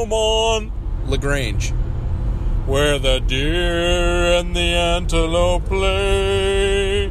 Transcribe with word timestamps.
home 0.00 0.12
on 0.12 0.72
LaGrange. 1.06 1.74
where 2.66 2.98
the 2.98 3.20
deer 3.20 4.38
and 4.38 4.54
the 4.54 4.60
antelope 4.60 5.64
play, 5.64 7.08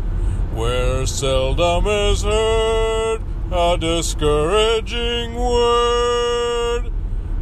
where 0.53 1.05
seldom 1.05 1.85
is 1.85 2.23
heard 2.23 3.21
a 3.51 3.77
discouraging 3.77 5.35
word, 5.35 6.91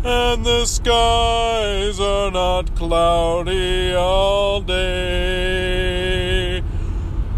and 0.03 0.45
the 0.45 0.66
skies 0.66 2.00
are 2.00 2.31
not 2.31 2.75
cloudy 2.75 3.94
all 3.94 4.62
day. 4.62 5.03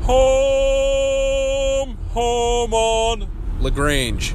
Home, 0.04 1.98
home 2.14 2.74
on 2.74 3.28
LaGrange. 3.60 4.34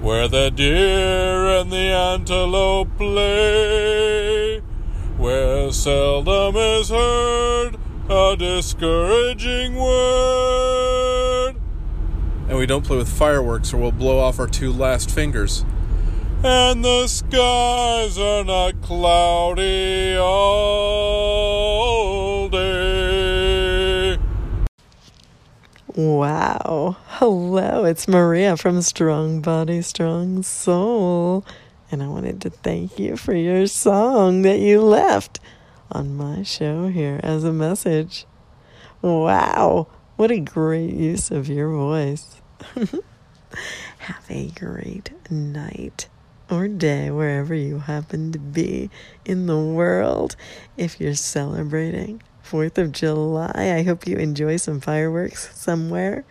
Where 0.00 0.28
the 0.28 0.50
deer 0.50 1.46
and 1.46 1.70
the 1.70 1.76
antelope 1.76 2.88
play, 2.96 4.60
where 5.18 5.70
seldom 5.72 6.56
is 6.56 6.88
heard 6.90 7.76
a 8.08 8.36
discouraging 8.36 9.76
word, 9.76 11.54
And 12.48 12.58
we 12.58 12.66
don't 12.66 12.84
play 12.84 12.96
with 12.96 13.08
fireworks 13.08 13.72
or 13.72 13.76
we'll 13.76 13.92
blow 13.92 14.18
off 14.18 14.40
our 14.40 14.48
two 14.48 14.72
last 14.72 15.08
fingers. 15.10 15.64
and 16.42 16.82
the 16.84 17.06
skies 17.06 18.18
are 18.18 18.42
not 18.42 18.80
cloudy 18.80 20.16
all 20.16 22.48
day. 22.48 24.18
Wow. 25.96 26.98
Hello, 27.08 27.84
it's 27.84 28.06
Maria 28.06 28.56
from 28.56 28.80
Strong 28.80 29.40
Body, 29.40 29.82
Strong 29.82 30.44
Soul. 30.44 31.44
And 31.90 32.00
I 32.00 32.06
wanted 32.06 32.40
to 32.42 32.50
thank 32.50 32.96
you 33.00 33.16
for 33.16 33.34
your 33.34 33.66
song 33.66 34.42
that 34.42 34.60
you 34.60 34.82
left 34.82 35.40
on 35.90 36.16
my 36.16 36.44
show 36.44 36.86
here 36.86 37.18
as 37.24 37.42
a 37.42 37.52
message. 37.52 38.24
Wow. 39.02 39.88
What 40.14 40.30
a 40.30 40.38
great 40.38 40.94
use 40.94 41.32
of 41.32 41.48
your 41.48 41.68
voice. 41.70 42.40
Have 43.98 44.24
a 44.28 44.50
great 44.50 45.10
night 45.28 46.08
or 46.48 46.68
day 46.68 47.10
wherever 47.10 47.54
you 47.54 47.80
happen 47.80 48.30
to 48.30 48.38
be 48.38 48.90
in 49.24 49.46
the 49.46 49.58
world. 49.58 50.36
If 50.76 51.00
you're 51.00 51.14
celebrating 51.16 52.22
4th 52.50 52.78
of 52.78 52.90
July, 52.90 53.52
I 53.54 53.84
hope 53.84 54.08
you 54.08 54.16
enjoy 54.16 54.56
some 54.56 54.80
fireworks 54.80 55.56
somewhere. 55.56 56.24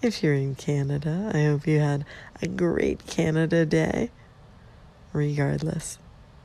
If 0.00 0.22
you're 0.22 0.34
in 0.34 0.54
Canada, 0.54 1.30
I 1.34 1.42
hope 1.44 1.66
you 1.66 1.78
had 1.78 2.06
a 2.40 2.48
great 2.48 3.06
Canada 3.06 3.66
Day. 3.66 4.10
Regardless. 5.12 5.98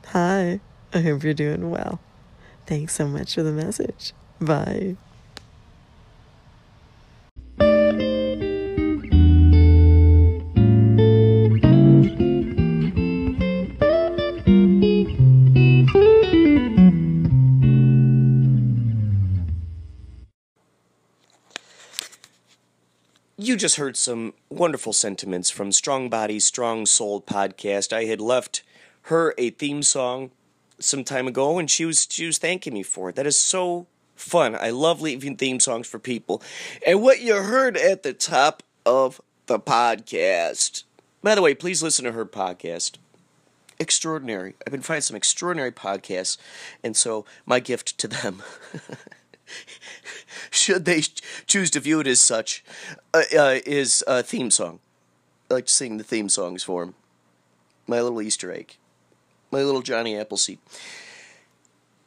Hi, 0.08 0.60
I 0.92 1.00
hope 1.00 1.24
you're 1.24 1.32
doing 1.32 1.70
well. 1.70 2.00
Thanks 2.66 2.94
so 2.94 3.08
much 3.08 3.34
for 3.34 3.42
the 3.42 3.52
message. 3.52 4.12
Bye. 4.42 4.96
You 23.46 23.54
just 23.54 23.76
heard 23.76 23.96
some 23.96 24.34
wonderful 24.50 24.92
sentiments 24.92 25.50
from 25.50 25.70
Strong 25.70 26.10
Body, 26.10 26.40
Strong 26.40 26.86
Soul 26.86 27.22
podcast. 27.22 27.92
I 27.92 28.06
had 28.06 28.20
left 28.20 28.64
her 29.02 29.34
a 29.38 29.50
theme 29.50 29.84
song 29.84 30.32
some 30.80 31.04
time 31.04 31.28
ago, 31.28 31.56
and 31.56 31.70
she 31.70 31.84
was 31.84 32.08
she 32.10 32.26
was 32.26 32.38
thanking 32.38 32.74
me 32.74 32.82
for 32.82 33.08
it. 33.10 33.14
That 33.14 33.24
is 33.24 33.38
so 33.38 33.86
fun. 34.16 34.56
I 34.56 34.70
love 34.70 35.00
leaving 35.00 35.36
theme 35.36 35.60
songs 35.60 35.86
for 35.86 36.00
people. 36.00 36.42
And 36.84 37.02
what 37.02 37.20
you 37.20 37.36
heard 37.36 37.76
at 37.76 38.02
the 38.02 38.12
top 38.12 38.64
of 38.84 39.20
the 39.46 39.60
podcast. 39.60 40.82
By 41.22 41.36
the 41.36 41.42
way, 41.42 41.54
please 41.54 41.84
listen 41.84 42.04
to 42.04 42.10
her 42.10 42.26
podcast. 42.26 42.96
Extraordinary. 43.78 44.56
I've 44.66 44.72
been 44.72 44.82
finding 44.82 45.02
some 45.02 45.16
extraordinary 45.16 45.70
podcasts, 45.70 46.36
and 46.82 46.96
so 46.96 47.24
my 47.46 47.60
gift 47.60 47.96
to 47.98 48.08
them. 48.08 48.42
should 50.50 50.84
they 50.84 51.02
choose 51.46 51.70
to 51.70 51.80
view 51.80 52.00
it 52.00 52.06
as 52.06 52.20
such, 52.20 52.64
uh, 53.14 53.22
uh, 53.36 53.58
is 53.66 54.02
a 54.06 54.22
theme 54.22 54.50
song. 54.50 54.80
I 55.50 55.54
like 55.54 55.66
to 55.66 55.72
sing 55.72 55.96
the 55.96 56.04
theme 56.04 56.28
songs 56.28 56.62
for 56.62 56.82
him. 56.82 56.94
My 57.86 58.00
little 58.00 58.20
Easter 58.20 58.52
egg. 58.52 58.76
My 59.50 59.62
little 59.62 59.82
Johnny 59.82 60.18
Appleseed. 60.18 60.58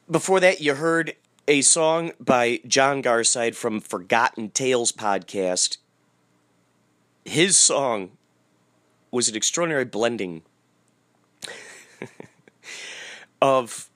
Before 0.09 0.39
that, 0.39 0.59
you 0.59 0.75
heard 0.75 1.15
a 1.47 1.61
song 1.61 2.11
by 2.19 2.59
John 2.67 3.01
Garside 3.01 3.55
from 3.55 3.79
Forgotten 3.79 4.51
Tales 4.51 4.91
podcast. 4.91 5.77
His 7.23 7.57
song 7.57 8.11
was 9.11 9.29
an 9.29 9.35
extraordinary 9.35 9.85
blending 9.85 10.43
of 13.41 13.88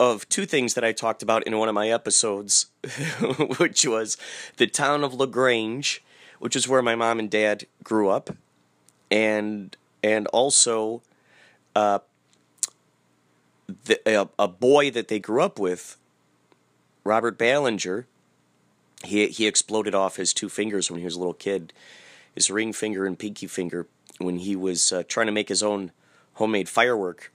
of 0.00 0.26
two 0.30 0.46
things 0.46 0.72
that 0.74 0.82
I 0.82 0.92
talked 0.92 1.22
about 1.22 1.46
in 1.46 1.58
one 1.58 1.68
of 1.68 1.74
my 1.74 1.90
episodes, 1.90 2.66
which 3.58 3.86
was 3.86 4.16
the 4.56 4.66
town 4.66 5.04
of 5.04 5.12
Lagrange, 5.12 6.02
which 6.38 6.56
is 6.56 6.66
where 6.66 6.80
my 6.80 6.94
mom 6.94 7.18
and 7.18 7.30
dad 7.30 7.66
grew 7.84 8.08
up, 8.08 8.30
and 9.10 9.76
and 10.02 10.26
also 10.28 11.02
uh, 11.76 11.98
the, 13.84 14.00
a, 14.06 14.26
a 14.38 14.48
boy 14.48 14.90
that 14.90 15.08
they 15.08 15.18
grew 15.18 15.42
up 15.42 15.58
with, 15.58 15.98
Robert 17.04 17.36
Ballinger. 17.36 18.06
He 19.04 19.26
he 19.28 19.46
exploded 19.46 19.94
off 19.94 20.16
his 20.16 20.32
two 20.32 20.48
fingers 20.48 20.90
when 20.90 21.00
he 21.00 21.04
was 21.04 21.14
a 21.14 21.18
little 21.18 21.34
kid, 21.34 21.74
his 22.34 22.50
ring 22.50 22.72
finger 22.72 23.04
and 23.04 23.18
pinky 23.18 23.46
finger, 23.46 23.86
when 24.16 24.38
he 24.38 24.56
was 24.56 24.92
uh, 24.92 25.02
trying 25.06 25.26
to 25.26 25.32
make 25.32 25.50
his 25.50 25.62
own 25.62 25.92
homemade 26.34 26.70
firework, 26.70 27.30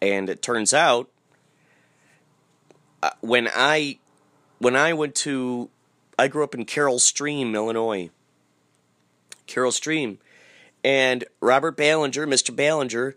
and 0.00 0.30
it 0.30 0.42
turns 0.42 0.72
out 0.72 1.08
uh, 3.02 3.10
when 3.20 3.48
I 3.52 3.98
when 4.58 4.76
I 4.76 4.92
went 4.92 5.14
to 5.16 5.68
I 6.18 6.28
grew 6.28 6.44
up 6.44 6.54
in 6.54 6.64
Carol 6.64 6.98
Stream, 6.98 7.54
Illinois. 7.54 8.10
Carol 9.46 9.72
Stream. 9.72 10.18
And 10.84 11.24
Robert 11.40 11.76
Ballinger, 11.76 12.26
Mr. 12.26 12.54
Ballinger, 12.54 13.14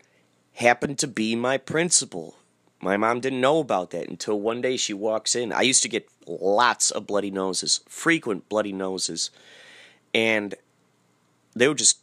happened 0.54 0.98
to 0.98 1.06
be 1.06 1.34
my 1.34 1.58
principal. 1.58 2.36
My 2.80 2.96
mom 2.96 3.20
didn't 3.20 3.40
know 3.40 3.58
about 3.58 3.90
that 3.90 4.08
until 4.08 4.38
one 4.38 4.60
day 4.60 4.76
she 4.76 4.92
walks 4.92 5.34
in. 5.34 5.52
I 5.52 5.62
used 5.62 5.82
to 5.82 5.88
get 5.88 6.08
lots 6.26 6.90
of 6.90 7.06
bloody 7.06 7.30
noses, 7.30 7.80
frequent 7.88 8.48
bloody 8.48 8.72
noses. 8.72 9.30
And 10.14 10.54
they 11.54 11.68
would 11.68 11.78
just 11.78 11.98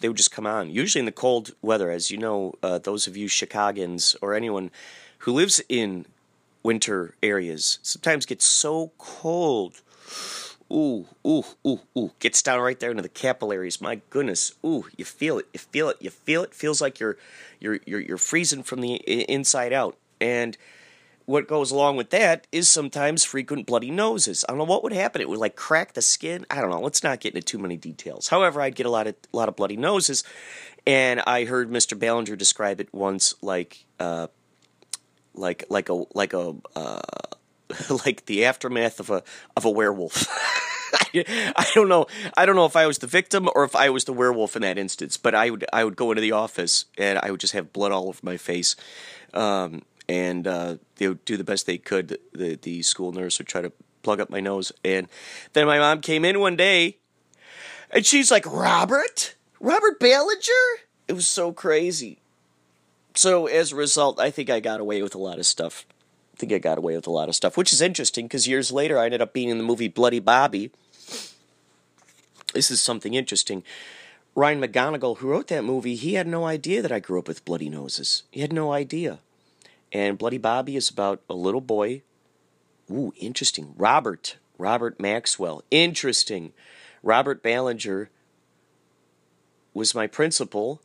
they 0.00 0.08
would 0.08 0.16
just 0.16 0.32
come 0.32 0.46
on. 0.46 0.70
Usually 0.70 1.00
in 1.00 1.06
the 1.06 1.12
cold 1.12 1.52
weather, 1.62 1.90
as 1.90 2.10
you 2.10 2.18
know, 2.18 2.54
uh, 2.62 2.78
those 2.78 3.06
of 3.06 3.16
you 3.16 3.28
Chicagoans 3.28 4.16
or 4.20 4.34
anyone 4.34 4.70
who 5.18 5.32
lives 5.32 5.60
in 5.68 6.06
winter 6.62 7.14
areas 7.22 7.78
sometimes 7.82 8.26
get 8.26 8.42
so 8.42 8.92
cold 8.98 9.82
ooh, 10.72 11.06
ooh, 11.26 11.44
ooh, 11.66 11.80
ooh. 11.96 12.10
Gets 12.18 12.42
down 12.42 12.60
right 12.60 12.78
there 12.80 12.90
into 12.90 13.02
the 13.02 13.08
capillaries. 13.08 13.80
My 13.80 14.00
goodness, 14.10 14.54
ooh, 14.64 14.86
you 14.96 15.04
feel 15.04 15.38
it, 15.38 15.46
you 15.52 15.58
feel 15.58 15.88
it, 15.90 15.98
you 16.00 16.10
feel 16.10 16.42
it. 16.42 16.54
Feels 16.54 16.80
like 16.80 16.98
you're, 16.98 17.18
you're, 17.60 17.78
you're, 17.86 18.00
you're 18.00 18.18
freezing 18.18 18.62
from 18.62 18.80
the 18.80 18.94
inside 18.94 19.72
out. 19.72 19.96
And 20.20 20.56
what 21.26 21.46
goes 21.46 21.70
along 21.70 21.96
with 21.96 22.10
that 22.10 22.46
is 22.50 22.68
sometimes 22.68 23.24
frequent 23.24 23.66
bloody 23.66 23.90
noses. 23.90 24.44
I 24.48 24.52
don't 24.52 24.58
know 24.58 24.64
what 24.64 24.82
would 24.82 24.92
happen. 24.92 25.20
It 25.20 25.28
would 25.28 25.38
like 25.38 25.56
crack 25.56 25.92
the 25.92 26.02
skin. 26.02 26.46
I 26.50 26.60
don't 26.60 26.70
know. 26.70 26.80
Let's 26.80 27.02
not 27.02 27.20
get 27.20 27.34
into 27.34 27.44
too 27.44 27.58
many 27.58 27.76
details. 27.76 28.28
However, 28.28 28.60
I'd 28.60 28.74
get 28.74 28.86
a 28.86 28.90
lot 28.90 29.06
of 29.06 29.14
a 29.32 29.36
lot 29.36 29.48
of 29.48 29.56
bloody 29.56 29.76
noses, 29.76 30.24
and 30.86 31.20
I 31.20 31.44
heard 31.44 31.70
Mr. 31.70 31.98
Ballinger 31.98 32.34
describe 32.34 32.80
it 32.80 32.92
once 32.92 33.34
like 33.40 33.84
uh, 34.00 34.28
like 35.34 35.64
like 35.68 35.88
a 35.88 36.04
like 36.14 36.32
a 36.32 36.54
uh, 36.76 37.00
like 38.04 38.26
the 38.26 38.44
aftermath 38.44 39.00
of 39.00 39.10
a 39.10 39.22
of 39.56 39.64
a 39.64 39.70
werewolf. 39.70 40.26
I 41.14 41.66
don't 41.74 41.88
know. 41.88 42.06
I 42.36 42.46
don't 42.46 42.56
know 42.56 42.66
if 42.66 42.76
I 42.76 42.86
was 42.86 42.98
the 42.98 43.06
victim 43.06 43.48
or 43.54 43.64
if 43.64 43.74
I 43.74 43.90
was 43.90 44.04
the 44.04 44.12
werewolf 44.12 44.56
in 44.56 44.62
that 44.62 44.78
instance. 44.78 45.16
But 45.16 45.34
I 45.34 45.50
would 45.50 45.64
I 45.72 45.84
would 45.84 45.96
go 45.96 46.10
into 46.10 46.20
the 46.20 46.32
office 46.32 46.86
and 46.98 47.18
I 47.18 47.30
would 47.30 47.40
just 47.40 47.52
have 47.54 47.72
blood 47.72 47.92
all 47.92 48.08
over 48.08 48.20
my 48.22 48.36
face. 48.36 48.76
Um, 49.34 49.82
and 50.08 50.46
uh, 50.46 50.76
they 50.96 51.08
would 51.08 51.24
do 51.24 51.36
the 51.36 51.44
best 51.44 51.66
they 51.66 51.78
could. 51.78 52.18
The 52.32 52.56
the 52.56 52.82
school 52.82 53.12
nurse 53.12 53.38
would 53.38 53.48
try 53.48 53.62
to 53.62 53.72
plug 54.02 54.20
up 54.20 54.30
my 54.30 54.40
nose, 54.40 54.72
and 54.84 55.08
then 55.52 55.66
my 55.66 55.78
mom 55.78 56.00
came 56.00 56.24
in 56.24 56.40
one 56.40 56.56
day, 56.56 56.98
and 57.90 58.04
she's 58.04 58.30
like, 58.30 58.44
"Robert, 58.46 59.34
Robert 59.60 59.98
Ballinger." 60.00 60.82
It 61.08 61.14
was 61.14 61.26
so 61.26 61.52
crazy. 61.52 62.21
So 63.14 63.46
as 63.46 63.72
a 63.72 63.76
result, 63.76 64.18
I 64.18 64.30
think 64.30 64.50
I 64.50 64.60
got 64.60 64.80
away 64.80 65.02
with 65.02 65.14
a 65.14 65.18
lot 65.18 65.38
of 65.38 65.46
stuff. 65.46 65.84
I 66.34 66.38
think 66.38 66.52
I 66.52 66.58
got 66.58 66.78
away 66.78 66.96
with 66.96 67.06
a 67.06 67.10
lot 67.10 67.28
of 67.28 67.34
stuff, 67.34 67.56
which 67.56 67.72
is 67.72 67.80
interesting 67.80 68.26
because 68.26 68.48
years 68.48 68.72
later 68.72 68.98
I 68.98 69.04
ended 69.04 69.20
up 69.20 69.32
being 69.32 69.50
in 69.50 69.58
the 69.58 69.64
movie 69.64 69.88
Bloody 69.88 70.18
Bobby. 70.18 70.70
This 72.54 72.70
is 72.70 72.80
something 72.80 73.14
interesting. 73.14 73.62
Ryan 74.34 74.62
McGonigal, 74.62 75.18
who 75.18 75.28
wrote 75.28 75.48
that 75.48 75.64
movie, 75.64 75.94
he 75.94 76.14
had 76.14 76.26
no 76.26 76.46
idea 76.46 76.80
that 76.80 76.92
I 76.92 77.00
grew 77.00 77.18
up 77.18 77.28
with 77.28 77.44
bloody 77.44 77.68
noses. 77.68 78.22
He 78.30 78.40
had 78.40 78.52
no 78.52 78.72
idea. 78.72 79.18
And 79.92 80.16
Bloody 80.16 80.38
Bobby 80.38 80.74
is 80.74 80.88
about 80.88 81.20
a 81.28 81.34
little 81.34 81.60
boy. 81.60 82.02
Ooh, 82.90 83.12
interesting. 83.18 83.74
Robert. 83.76 84.36
Robert 84.56 84.98
Maxwell. 84.98 85.62
Interesting. 85.70 86.52
Robert 87.02 87.42
Ballinger 87.42 88.08
was 89.74 89.94
my 89.94 90.06
principal. 90.06 90.80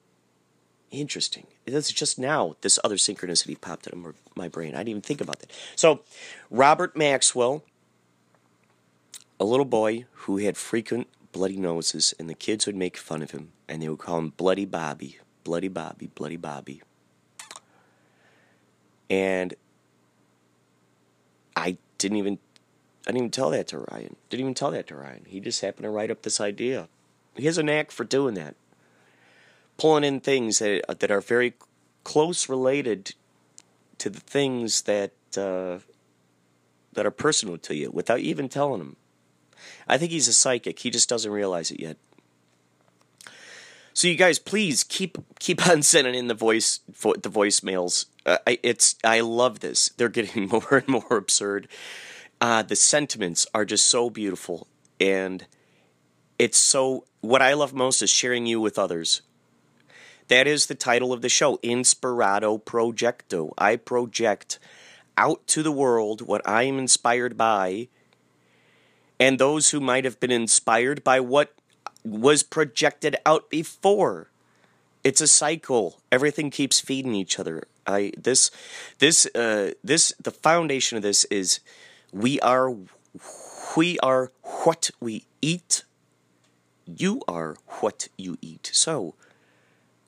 Interesting. 0.92 1.48
It's 1.68 1.92
just 1.92 2.18
now 2.18 2.56
this 2.62 2.80
other 2.84 2.96
synchronicity 2.96 3.60
popped 3.60 3.88
into 3.88 4.14
my 4.36 4.48
brain. 4.48 4.74
I 4.74 4.78
didn't 4.78 4.90
even 4.90 5.02
think 5.02 5.22
about 5.22 5.40
that. 5.40 5.52
So, 5.76 6.02
Robert 6.50 6.96
Maxwell, 6.96 7.64
a 9.40 9.44
little 9.44 9.66
boy 9.66 10.06
who 10.14 10.38
had 10.38 10.56
frequent 10.56 11.08
bloody 11.34 11.58
noses, 11.58 12.14
and 12.18 12.30
the 12.30 12.34
kids 12.34 12.66
would 12.66 12.76
make 12.76 12.98
fun 12.98 13.22
of 13.22 13.32
him, 13.32 13.52
and 13.68 13.82
they 13.82 13.90
would 13.90 14.00
call 14.00 14.18
him 14.18 14.30
Bloody 14.38 14.66
Bobby. 14.66 15.20
Bloody 15.44 15.68
Bobby, 15.68 16.10
Bloody 16.16 16.38
Bobby. 16.38 16.82
And 19.10 19.54
I 21.56 21.78
didn't 21.98 22.18
even 22.18 22.40
I 23.06 23.12
didn't 23.12 23.18
even 23.18 23.32
tell 23.32 23.50
that 23.52 23.68
to 23.70 23.80
Ryan. 23.80 24.16
Didn't 24.30 24.42
even 24.42 24.54
tell 24.54 24.72
that 24.72 24.88
to 24.88 24.96
Ryan. 24.96 25.26
He 25.28 25.40
just 25.40 25.62
happened 25.62 25.84
to 25.84 25.90
write 25.90 26.12
up 26.12 26.24
this 26.24 26.42
idea. 26.42 26.90
He 27.36 27.46
has 27.46 27.58
a 27.58 27.64
knack 27.64 27.92
for 27.92 28.04
doing 28.04 28.34
that. 28.34 28.56
Pulling 29.78 30.04
in 30.04 30.20
things 30.20 30.60
that 30.60 31.00
that 31.00 31.12
are 31.12 31.22
very 31.22 31.54
close 32.04 32.50
related 32.50 33.14
to 34.00 34.10
the 34.10 34.20
things 34.20 34.84
that 34.84 35.12
uh, 35.38 35.80
that 36.94 37.06
are 37.06 37.12
personal 37.12 37.58
to 37.60 37.76
you 37.76 37.92
without 37.92 38.20
even 38.20 38.50
telling 38.50 38.82
him. 38.82 38.96
I 39.88 39.98
think 39.98 40.12
he's 40.12 40.28
a 40.28 40.34
psychic. 40.34 40.80
He 40.80 40.90
just 40.90 41.10
doesn't 41.10 41.32
realize 41.32 41.72
it 41.72 41.80
yet. 41.80 41.98
So 43.94 44.08
you 44.08 44.16
guys, 44.16 44.38
please 44.38 44.84
keep 44.84 45.18
keep 45.40 45.68
on 45.70 45.82
sending 45.82 46.16
in 46.16 46.28
the 46.28 46.34
voice 46.34 46.82
the 46.88 47.30
voicemails. 47.30 48.06
Uh, 48.26 48.38
I, 48.46 48.60
it's 48.62 48.96
I 49.04 49.22
love 49.22 49.60
this. 49.60 49.90
They're 49.90 50.10
getting 50.10 50.48
more 50.52 50.78
and 50.78 50.88
more 50.88 51.18
absurd. 51.18 51.68
Uh, 52.40 52.62
the 52.62 52.76
sentiments 52.76 53.48
are 53.56 53.66
just 53.66 53.88
so 53.88 54.10
beautiful, 54.10 54.68
and 55.00 55.46
it's 56.38 56.58
so. 56.58 57.06
What 57.22 57.42
I 57.42 57.54
love 57.54 57.74
most 57.74 58.02
is 58.02 58.12
sharing 58.12 58.46
you 58.46 58.62
with 58.62 58.78
others. 58.78 59.22
That 60.28 60.48
is 60.48 60.66
the 60.66 60.76
title 60.76 61.14
of 61.14 61.22
the 61.22 61.30
show, 61.30 61.58
Inspirato 61.58 62.62
Projecto. 62.62 63.54
I 63.58 63.78
project 63.78 64.60
out 65.18 65.48
to 65.48 65.64
the 65.64 65.72
world 65.72 66.22
what 66.22 66.48
I 66.48 66.64
am 66.64 66.78
inspired 66.78 67.38
by, 67.38 67.88
and 69.20 69.40
those 69.40 69.72
who 69.72 69.80
might 69.80 70.06
have 70.06 70.20
been 70.20 70.32
inspired 70.32 71.04
by 71.04 71.20
what 71.20 71.54
was 72.04 72.44
projected 72.44 73.16
out 73.26 73.50
before. 73.50 74.30
It's 75.04 75.22
a 75.22 75.28
cycle. 75.28 76.02
Everything 76.12 76.50
keeps 76.50 76.82
feeding 76.82 77.16
each 77.16 77.40
other. 77.40 77.64
I 77.86 78.12
this 78.18 78.52
this 79.00 79.26
uh 79.34 79.72
this 79.84 80.14
the 80.22 80.32
foundation 80.32 80.98
of 80.98 81.04
this 81.04 81.24
is 81.26 81.62
we 82.12 82.40
are 82.42 82.76
we 83.78 83.98
are 84.00 84.32
what 84.66 84.92
we 85.00 85.26
eat. 85.42 85.84
You 86.86 87.22
are 87.28 87.56
what 87.80 88.10
you 88.18 88.38
eat. 88.42 88.70
So, 88.74 89.16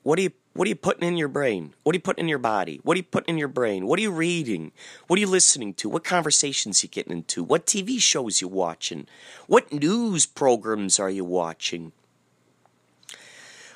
what 0.10 0.18
are 0.18 0.24
you 0.24 0.32
what 0.54 0.66
are 0.66 0.70
you 0.70 0.76
putting 0.76 1.08
in 1.08 1.18
your 1.18 1.28
brain? 1.28 1.76
What 1.84 1.94
are 1.94 1.98
you 1.98 2.02
putting 2.02 2.24
in 2.24 2.30
your 2.30 2.40
body? 2.40 2.80
What 2.82 2.96
are 2.96 2.98
you 2.98 3.04
putting 3.04 3.36
in 3.36 3.38
your 3.38 3.48
brain? 3.48 3.86
What 3.86 4.00
are 4.00 4.02
you 4.02 4.10
reading? 4.10 4.72
What 5.06 5.18
are 5.18 5.20
you 5.20 5.28
listening 5.28 5.76
to? 5.76 5.88
What 5.88 6.04
conversations 6.04 6.82
are 6.82 6.88
you 6.88 6.90
getting 6.90 7.14
into? 7.14 7.44
What 7.44 7.68
TV 7.68 8.02
shows 8.02 8.42
you 8.42 8.48
watching? 8.48 9.06
What 9.46 9.72
news 9.72 10.26
programs 10.26 11.00
are 11.00 11.12
you 11.12 11.24
watching? 11.24 11.92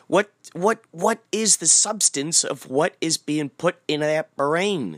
What 0.07 0.31
what 0.53 0.81
what 0.89 1.19
is 1.31 1.57
the 1.57 1.67
substance 1.67 2.43
of 2.43 2.67
what 2.67 2.95
is 2.99 3.17
being 3.17 3.49
put 3.49 3.75
in 3.87 3.99
that 3.99 4.35
brain? 4.35 4.97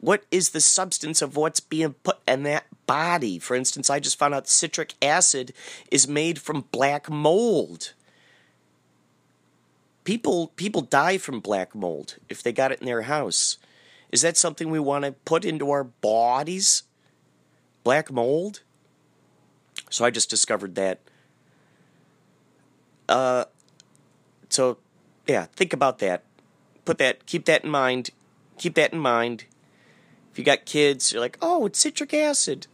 What 0.00 0.24
is 0.32 0.48
the 0.48 0.60
substance 0.60 1.22
of 1.22 1.36
what's 1.36 1.60
being 1.60 1.94
put 2.02 2.18
in 2.26 2.42
that 2.42 2.66
body? 2.88 3.38
For 3.38 3.54
instance, 3.54 3.88
I 3.88 4.00
just 4.00 4.18
found 4.18 4.34
out 4.34 4.48
citric 4.48 4.94
acid 5.00 5.52
is 5.92 6.08
made 6.08 6.40
from 6.40 6.66
black 6.72 7.08
mold 7.08 7.93
people 10.04 10.48
people 10.56 10.82
die 10.82 11.18
from 11.18 11.40
black 11.40 11.74
mold 11.74 12.16
if 12.28 12.42
they 12.42 12.52
got 12.52 12.72
it 12.72 12.80
in 12.80 12.86
their 12.86 13.02
house. 13.02 13.58
Is 14.12 14.22
that 14.22 14.36
something 14.36 14.70
we 14.70 14.78
want 14.78 15.04
to 15.04 15.12
put 15.12 15.44
into 15.44 15.70
our 15.70 15.84
bodies? 15.84 16.84
Black 17.82 18.12
mold? 18.12 18.62
So 19.90 20.04
I 20.04 20.10
just 20.10 20.30
discovered 20.30 20.76
that. 20.76 21.00
Uh 23.08 23.46
so 24.48 24.78
yeah, 25.26 25.46
think 25.56 25.72
about 25.72 25.98
that. 25.98 26.22
Put 26.84 26.98
that 26.98 27.26
keep 27.26 27.46
that 27.46 27.64
in 27.64 27.70
mind. 27.70 28.10
Keep 28.58 28.74
that 28.74 28.92
in 28.92 28.98
mind. 28.98 29.46
If 30.30 30.38
you 30.38 30.44
got 30.44 30.64
kids, 30.64 31.12
you're 31.12 31.20
like, 31.20 31.38
"Oh, 31.40 31.66
it's 31.66 31.78
citric 31.78 32.12
acid." 32.12 32.66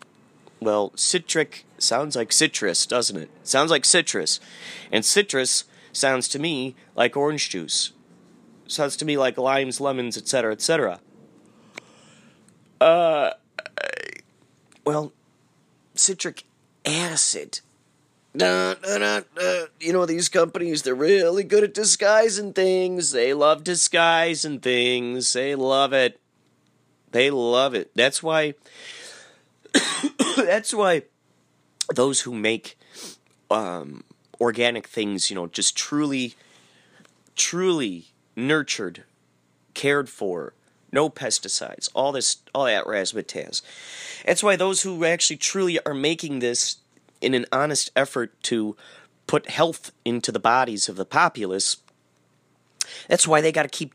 Well, 0.60 0.92
citric 0.94 1.64
sounds 1.78 2.16
like 2.16 2.32
citrus, 2.32 2.86
doesn't 2.86 3.16
it? 3.16 3.30
Sounds 3.44 3.70
like 3.70 3.84
citrus. 3.84 4.40
And 4.92 5.04
citrus 5.04 5.64
sounds 5.92 6.28
to 6.28 6.38
me 6.38 6.74
like 6.94 7.16
orange 7.16 7.50
juice. 7.50 7.92
Sounds 8.66 8.96
to 8.98 9.04
me 9.04 9.16
like 9.16 9.36
limes, 9.36 9.80
lemons, 9.80 10.16
etc., 10.16 10.52
etc. 10.52 11.00
Uh, 12.80 13.30
well, 14.84 15.12
citric 15.94 16.44
acid. 16.84 17.60
Nah, 18.32 18.74
nah, 18.86 18.98
nah, 18.98 19.20
nah. 19.36 19.64
You 19.80 19.92
know, 19.92 20.06
these 20.06 20.28
companies, 20.28 20.82
they're 20.82 20.94
really 20.94 21.42
good 21.42 21.64
at 21.64 21.74
disguising 21.74 22.52
things. 22.52 23.10
They 23.10 23.34
love 23.34 23.64
disguising 23.64 24.60
things. 24.60 25.32
They 25.32 25.56
love 25.56 25.92
it. 25.92 26.20
They 27.10 27.30
love 27.30 27.74
it. 27.74 27.90
That's 27.94 28.22
why. 28.22 28.54
that's 30.36 30.72
why 30.72 31.02
those 31.94 32.20
who 32.20 32.32
make 32.34 32.78
um, 33.50 34.04
organic 34.40 34.86
things, 34.86 35.30
you 35.30 35.36
know, 35.36 35.46
just 35.46 35.76
truly, 35.76 36.34
truly 37.36 38.06
nurtured, 38.34 39.04
cared 39.74 40.08
for, 40.08 40.54
no 40.92 41.08
pesticides, 41.08 41.88
all 41.94 42.12
this, 42.12 42.38
all 42.54 42.64
that 42.64 42.84
razzmatazz. 42.84 43.62
That's 44.24 44.42
why 44.42 44.56
those 44.56 44.82
who 44.82 45.04
actually 45.04 45.36
truly 45.36 45.78
are 45.84 45.94
making 45.94 46.40
this 46.40 46.76
in 47.20 47.34
an 47.34 47.46
honest 47.52 47.90
effort 47.94 48.32
to 48.44 48.76
put 49.26 49.48
health 49.48 49.92
into 50.04 50.32
the 50.32 50.40
bodies 50.40 50.88
of 50.88 50.96
the 50.96 51.04
populace, 51.04 51.76
that's 53.08 53.28
why 53.28 53.40
they 53.40 53.52
got 53.52 53.62
to 53.62 53.68
keep, 53.68 53.94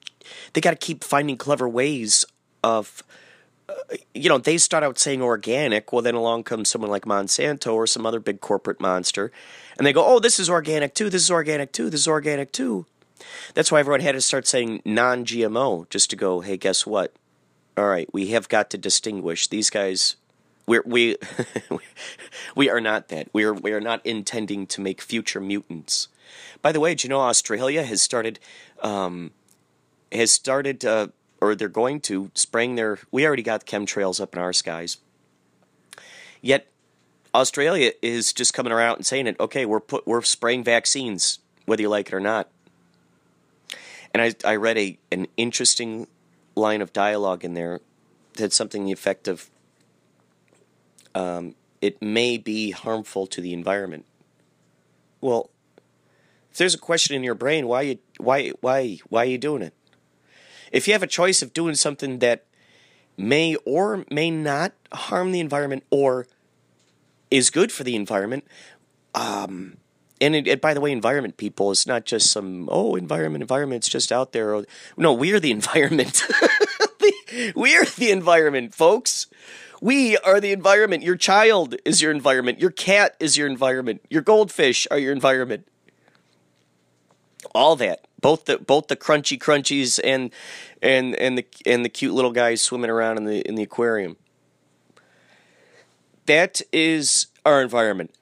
they 0.53 0.61
got 0.61 0.71
to 0.71 0.77
keep 0.77 1.03
finding 1.03 1.37
clever 1.37 1.67
ways 1.67 2.23
of 2.63 3.03
you 4.13 4.29
know, 4.29 4.37
they 4.37 4.57
start 4.57 4.83
out 4.83 4.97
saying 4.97 5.21
organic. 5.21 5.91
Well, 5.91 6.01
then 6.01 6.15
along 6.15 6.43
comes 6.43 6.69
someone 6.69 6.91
like 6.91 7.05
Monsanto 7.05 7.73
or 7.73 7.87
some 7.87 8.05
other 8.05 8.19
big 8.19 8.41
corporate 8.41 8.79
monster, 8.79 9.31
and 9.77 9.85
they 9.85 9.93
go, 9.93 10.05
"Oh, 10.05 10.19
this 10.19 10.39
is 10.39 10.49
organic 10.49 10.93
too. 10.93 11.09
This 11.09 11.23
is 11.23 11.31
organic 11.31 11.71
too. 11.71 11.89
This 11.89 12.01
is 12.01 12.07
organic 12.07 12.51
too." 12.51 12.85
That's 13.53 13.71
why 13.71 13.79
everyone 13.79 14.01
had 14.01 14.13
to 14.13 14.21
start 14.21 14.45
saying 14.45 14.81
non-GMO 14.85 15.89
just 15.89 16.09
to 16.11 16.15
go, 16.15 16.41
"Hey, 16.41 16.57
guess 16.57 16.85
what? 16.85 17.13
All 17.77 17.87
right, 17.87 18.11
we 18.13 18.27
have 18.27 18.49
got 18.49 18.69
to 18.69 18.77
distinguish. 18.77 19.47
These 19.47 19.69
guys 19.69 20.15
we're, 20.67 20.83
we 20.85 21.17
we 22.55 22.69
are 22.69 22.81
not 22.81 23.09
that. 23.09 23.29
We 23.33 23.43
are 23.43 23.53
we 23.53 23.71
are 23.71 23.81
not 23.81 24.05
intending 24.05 24.67
to 24.67 24.81
make 24.81 25.01
future 25.01 25.39
mutants. 25.39 26.07
By 26.61 26.71
the 26.71 26.79
way, 26.79 26.95
do 26.95 27.07
you 27.07 27.09
know 27.09 27.21
Australia 27.21 27.83
has 27.83 28.01
started 28.01 28.39
um, 28.81 29.31
has 30.11 30.31
started 30.31 30.83
uh, 30.83 31.07
or 31.45 31.55
they're 31.55 31.69
going 31.69 32.01
to 32.01 32.31
spraying 32.33 32.75
their. 32.75 32.99
We 33.11 33.25
already 33.25 33.43
got 33.43 33.65
chemtrails 33.65 34.19
up 34.19 34.33
in 34.33 34.41
our 34.41 34.53
skies. 34.53 34.97
Yet 36.41 36.67
Australia 37.33 37.91
is 38.01 38.33
just 38.33 38.53
coming 38.53 38.71
around 38.71 38.97
and 38.97 39.05
saying 39.05 39.27
it. 39.27 39.39
Okay, 39.39 39.65
we're 39.65 39.79
put 39.79 40.07
we're 40.07 40.21
spraying 40.21 40.63
vaccines 40.63 41.39
whether 41.65 41.81
you 41.81 41.89
like 41.89 42.07
it 42.07 42.13
or 42.13 42.19
not. 42.19 42.49
And 44.13 44.21
I 44.21 44.33
I 44.43 44.55
read 44.55 44.77
a 44.77 44.97
an 45.11 45.27
interesting 45.37 46.07
line 46.55 46.81
of 46.81 46.93
dialogue 46.93 47.43
in 47.43 47.53
there 47.53 47.81
that 48.33 48.53
something 48.53 48.85
the 48.85 48.91
effect 48.91 49.27
of 49.27 49.49
um, 51.13 51.55
it 51.81 52.01
may 52.01 52.37
be 52.37 52.71
harmful 52.71 53.27
to 53.27 53.41
the 53.41 53.53
environment. 53.53 54.05
Well, 55.21 55.49
if 56.51 56.57
there's 56.57 56.75
a 56.75 56.79
question 56.79 57.15
in 57.15 57.23
your 57.23 57.35
brain, 57.35 57.67
why 57.67 57.81
you 57.81 57.99
why 58.17 58.49
why 58.61 58.99
why 59.09 59.23
are 59.23 59.29
you 59.29 59.37
doing 59.37 59.61
it? 59.61 59.73
If 60.71 60.87
you 60.87 60.93
have 60.93 61.03
a 61.03 61.07
choice 61.07 61.41
of 61.41 61.53
doing 61.53 61.75
something 61.75 62.19
that 62.19 62.45
may 63.17 63.55
or 63.65 64.05
may 64.11 64.31
not 64.31 64.73
harm 64.91 65.31
the 65.31 65.39
environment 65.39 65.83
or 65.89 66.27
is 67.31 67.49
good 67.49 67.71
for 67.71 67.83
the 67.83 67.95
environment, 67.95 68.45
um, 69.13 69.77
and 70.21 70.35
it, 70.35 70.47
it, 70.47 70.61
by 70.61 70.73
the 70.73 70.81
way, 70.81 70.91
environment 70.91 71.37
people, 71.37 71.71
it's 71.71 71.85
not 71.85 72.05
just 72.05 72.31
some 72.31 72.69
oh 72.71 72.95
environment, 72.95 73.41
environment. 73.41 73.79
It's 73.79 73.89
just 73.89 74.11
out 74.11 74.31
there. 74.31 74.63
No, 74.97 75.13
we 75.13 75.33
are 75.33 75.39
the 75.39 75.51
environment. 75.51 76.23
we 77.55 77.75
are 77.75 77.85
the 77.85 78.11
environment, 78.11 78.73
folks. 78.73 79.27
We 79.81 80.17
are 80.17 80.39
the 80.39 80.51
environment. 80.51 81.03
Your 81.03 81.17
child 81.17 81.75
is 81.83 82.01
your 82.01 82.11
environment. 82.11 82.59
Your 82.59 82.71
cat 82.71 83.15
is 83.19 83.37
your 83.37 83.47
environment. 83.47 84.01
Your 84.09 84.21
goldfish 84.21 84.87
are 84.89 84.97
your 84.97 85.11
environment. 85.11 85.67
All 87.53 87.75
that, 87.75 88.07
both 88.25 88.45
the 88.45 88.57
both 88.57 88.87
the 88.87 88.95
crunchy 88.95 89.37
crunchies 89.37 89.99
and 90.03 90.31
and 90.81 91.15
and 91.15 91.37
the 91.37 91.45
and 91.65 91.85
the 91.85 91.89
cute 91.89 92.13
little 92.13 92.31
guys 92.31 92.59
swimming 92.59 92.89
around 92.89 93.17
in 93.17 93.25
the 93.25 93.41
in 93.47 93.53
the 93.53 93.61
aquarium. 93.61 94.17
That 96.25 96.61
is 96.73 97.27
our 97.45 97.61
environment. 97.61 98.15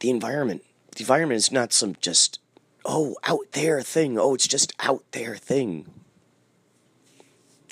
The 0.00 0.10
environment. 0.10 0.62
The 0.94 1.00
environment 1.00 1.38
is 1.38 1.50
not 1.50 1.72
some 1.72 1.96
just 2.02 2.38
oh 2.84 3.16
out 3.24 3.52
there 3.52 3.80
thing. 3.80 4.18
Oh, 4.18 4.34
it's 4.34 4.46
just 4.46 4.74
out 4.80 5.04
there 5.12 5.36
thing 5.36 5.86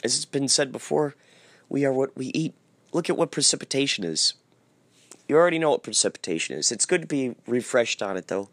as 0.05 0.17
it's 0.17 0.25
been 0.25 0.49
said 0.49 0.73
before, 0.73 1.15
we 1.69 1.85
are 1.85 1.93
what 1.93 2.17
we 2.17 2.27
eat. 2.27 2.55
Look 2.93 3.11
at 3.11 3.17
what 3.17 3.31
precipitation 3.31 4.05
is. 4.05 4.35
You 5.29 5.37
already 5.37 5.59
know 5.59 5.71
what 5.71 5.83
precipitation 5.83 6.57
is. 6.57 6.73
It's 6.73 6.87
good 6.87 7.03
to 7.03 7.07
be 7.07 7.35
refreshed 7.47 8.03
on 8.03 8.17
it, 8.17 8.29
though. 8.29 8.49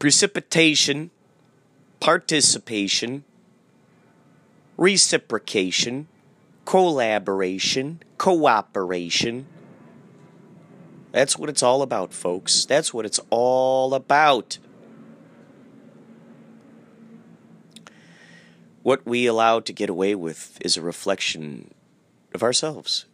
Precipitation, 0.00 1.12
participation, 2.00 3.22
reciprocation, 4.76 6.08
collaboration, 6.64 8.02
cooperation. 8.18 9.46
That's 11.12 11.38
what 11.38 11.48
it's 11.48 11.62
all 11.62 11.82
about, 11.82 12.12
folks. 12.12 12.64
That's 12.64 12.92
what 12.92 13.06
it's 13.06 13.20
all 13.30 13.94
about. 13.94 14.58
what 18.82 19.06
we 19.06 19.26
allow 19.26 19.60
to 19.60 19.72
get 19.72 19.90
away 19.90 20.14
with 20.14 20.58
is 20.62 20.76
a 20.76 20.82
reflection 20.82 21.72
of 22.34 22.42
ourselves. 22.42 23.06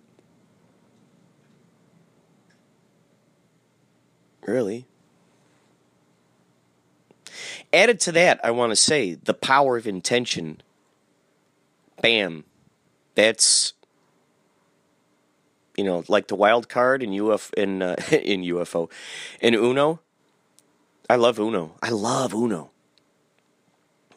Really. 4.46 4.86
Added 7.72 8.00
to 8.00 8.12
that, 8.12 8.40
I 8.44 8.50
want 8.50 8.70
to 8.70 8.76
say 8.76 9.14
the 9.14 9.34
power 9.34 9.76
of 9.76 9.86
intention. 9.86 10.62
Bam. 12.00 12.44
That's 13.14 13.72
you 15.76 15.84
know, 15.84 16.04
like 16.08 16.28
the 16.28 16.34
wild 16.34 16.68
card 16.68 17.02
in 17.02 17.18
UF 17.18 17.52
in 17.54 17.82
uh, 17.82 17.96
in 18.10 18.42
UFO 18.42 18.90
in 19.40 19.54
Uno. 19.54 20.00
I 21.08 21.16
love 21.16 21.38
Uno. 21.38 21.76
I 21.82 21.90
love 21.90 22.34
Uno. 22.34 22.70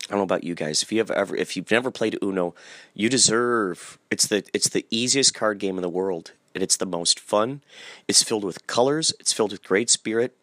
I 0.08 0.14
don't 0.14 0.20
know 0.20 0.24
about 0.24 0.44
you 0.44 0.56
guys. 0.56 0.82
If 0.82 0.92
you 0.92 0.98
have 0.98 1.12
ever, 1.12 1.36
if 1.36 1.56
you've 1.56 1.70
never 1.70 1.92
played 1.92 2.18
Uno, 2.24 2.56
you 2.96 3.10
deserve. 3.10 4.00
It's 4.10 4.26
the 4.26 4.44
it's 4.54 4.70
the 4.70 4.86
easiest 4.90 5.36
card 5.36 5.60
game 5.60 5.78
in 5.78 5.84
the 5.84 5.90
world, 5.90 6.32
and 6.56 6.64
it's 6.64 6.78
the 6.78 6.88
most 6.88 7.20
fun. 7.20 7.62
It's 8.08 8.24
filled 8.24 8.44
with 8.44 8.66
colors. 8.66 9.14
It's 9.20 9.34
filled 9.34 9.52
with 9.52 9.64
great 9.64 9.90
spirit. 9.90 10.36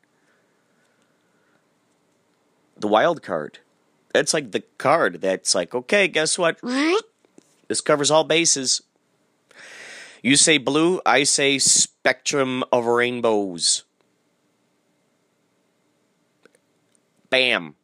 The 2.78 2.88
wild 2.88 3.23
card, 3.23 3.59
that's 4.12 4.35
like 4.35 4.52
the 4.52 4.62
card 4.78 5.21
that's 5.21 5.54
like, 5.54 5.75
okay, 5.75 6.09
guess 6.09 6.38
what? 6.38 6.59
This 7.68 7.80
covers 7.80 8.11
all 8.11 8.25
bases. 8.25 8.83
You 10.23 10.37
say 10.37 10.59
blue, 10.59 11.00
I 11.06 11.23
say 11.23 11.59
spectrum 11.59 12.64
of 12.73 12.87
rainbows. 12.87 13.85
Bam. 17.30 17.75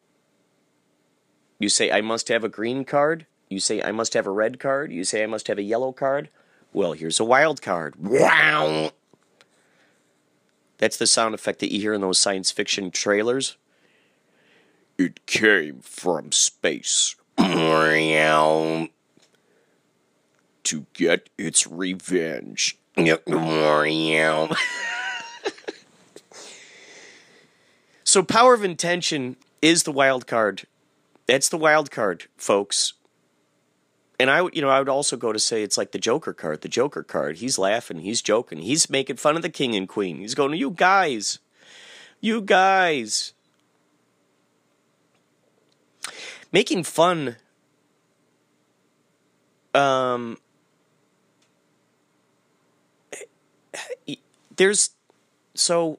You 1.58 1.68
say, 1.68 1.90
I 1.90 2.00
must 2.00 2.28
have 2.28 2.44
a 2.44 2.48
green 2.48 2.84
card. 2.84 3.26
You 3.48 3.60
say, 3.60 3.82
I 3.82 3.92
must 3.92 4.14
have 4.14 4.26
a 4.26 4.30
red 4.30 4.58
card. 4.58 4.92
You 4.92 5.04
say, 5.04 5.22
I 5.22 5.26
must 5.26 5.46
have 5.48 5.58
a 5.58 5.62
yellow 5.62 5.92
card. 5.92 6.28
Well, 6.72 6.92
here's 6.92 7.20
a 7.20 7.24
wild 7.24 7.60
card. 7.60 7.96
Wow! 7.96 8.92
That's 10.78 10.96
the 10.96 11.06
sound 11.06 11.34
effect 11.34 11.60
that 11.60 11.72
you 11.72 11.80
hear 11.80 11.92
in 11.92 12.00
those 12.00 12.18
science 12.18 12.50
fiction 12.50 12.90
trailers. 12.90 13.56
It 15.02 15.26
came 15.26 15.80
from 15.80 16.32
space. 16.32 17.16
to 20.64 20.86
get 20.92 21.28
its 21.36 21.66
revenge. 21.66 22.78
so, 28.04 28.22
power 28.22 28.54
of 28.54 28.62
intention 28.62 29.36
is 29.60 29.82
the 29.82 29.92
wild 29.92 30.26
card 30.26 30.66
that's 31.26 31.48
the 31.48 31.56
wild 31.56 31.90
card, 31.90 32.26
folks. 32.36 32.94
And 34.18 34.30
I, 34.30 34.48
you 34.52 34.60
know, 34.60 34.68
I 34.68 34.78
would 34.78 34.88
also 34.88 35.16
go 35.16 35.32
to 35.32 35.38
say 35.38 35.62
it's 35.62 35.78
like 35.78 35.92
the 35.92 35.98
Joker 35.98 36.32
card. 36.32 36.60
The 36.60 36.68
Joker 36.68 37.02
card. 37.02 37.38
He's 37.38 37.58
laughing. 37.58 38.00
He's 38.00 38.22
joking. 38.22 38.58
He's 38.58 38.90
making 38.90 39.16
fun 39.16 39.36
of 39.36 39.42
the 39.42 39.48
king 39.48 39.74
and 39.74 39.88
queen. 39.88 40.18
He's 40.18 40.34
going, 40.34 40.58
"You 40.58 40.70
guys, 40.70 41.38
you 42.20 42.40
guys." 42.40 43.34
Making 46.52 46.84
fun. 46.84 47.36
Um. 49.74 50.38
There's 54.56 54.90
so 55.54 55.98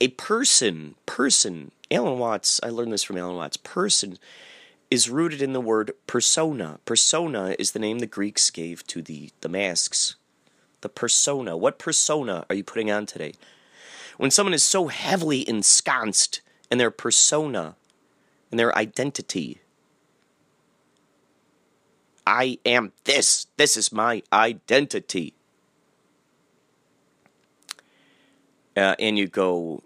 a 0.00 0.08
person 0.08 0.94
person 1.04 1.72
Alan 1.90 2.18
Watts, 2.18 2.60
I 2.62 2.68
learned 2.68 2.92
this 2.92 3.04
from 3.04 3.16
Alan 3.16 3.36
Watts. 3.36 3.56
Person 3.56 4.18
is 4.90 5.08
rooted 5.08 5.40
in 5.40 5.52
the 5.52 5.60
word 5.60 5.92
persona. 6.06 6.80
Persona 6.84 7.54
is 7.58 7.72
the 7.72 7.78
name 7.78 7.98
the 7.98 8.06
Greeks 8.06 8.50
gave 8.50 8.86
to 8.88 9.00
the, 9.00 9.30
the 9.40 9.48
masks. 9.48 10.16
The 10.82 10.88
persona. 10.88 11.56
What 11.56 11.78
persona 11.78 12.44
are 12.48 12.56
you 12.56 12.64
putting 12.64 12.90
on 12.90 13.06
today? 13.06 13.34
When 14.18 14.30
someone 14.30 14.54
is 14.54 14.64
so 14.64 14.88
heavily 14.88 15.48
ensconced 15.48 16.40
in 16.70 16.78
their 16.78 16.90
persona, 16.90 17.76
in 18.50 18.58
their 18.58 18.76
identity, 18.76 19.60
I 22.26 22.58
am 22.66 22.92
this. 23.04 23.46
This 23.56 23.76
is 23.76 23.92
my 23.92 24.22
identity. 24.32 25.34
Uh, 28.76 28.94
and 28.98 29.18
you 29.18 29.26
go, 29.26 29.82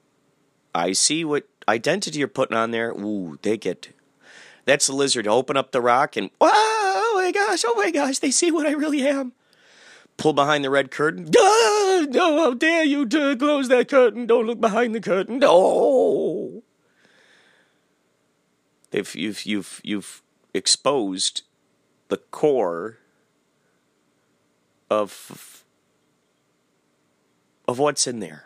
I 0.74 0.92
see 0.92 1.24
what 1.24 1.46
identity 1.68 2.18
you're 2.18 2.28
putting 2.28 2.56
on 2.56 2.70
there, 2.70 2.90
ooh, 2.90 3.38
they 3.42 3.56
get. 3.56 3.88
That's 4.64 4.86
the 4.86 4.92
lizard. 4.92 5.26
Open 5.26 5.56
up 5.56 5.72
the 5.72 5.80
rock 5.80 6.16
and, 6.16 6.30
oh 6.40 7.12
my 7.14 7.32
gosh, 7.32 7.62
oh 7.66 7.74
my 7.76 7.90
gosh, 7.90 8.18
they 8.18 8.30
see 8.30 8.50
what 8.50 8.66
I 8.66 8.72
really 8.72 9.06
am. 9.06 9.32
Pull 10.16 10.34
behind 10.34 10.64
the 10.64 10.70
red 10.70 10.90
curtain. 10.90 11.28
Ah, 11.94 12.06
no, 12.08 12.38
how 12.38 12.54
dare 12.54 12.84
you 12.84 13.06
to 13.06 13.36
close 13.36 13.68
that 13.68 13.88
curtain? 13.88 14.26
Don't 14.26 14.46
look 14.46 14.60
behind 14.60 14.94
the 14.94 15.00
curtain. 15.00 15.38
No. 15.38 16.41
If 18.92 19.16
you've 19.16 19.44
you've 19.44 19.80
you've 19.82 20.22
exposed 20.54 21.42
the 22.08 22.18
core 22.18 22.98
of 24.90 25.64
of 27.66 27.78
what's 27.78 28.06
in 28.06 28.20
there. 28.20 28.44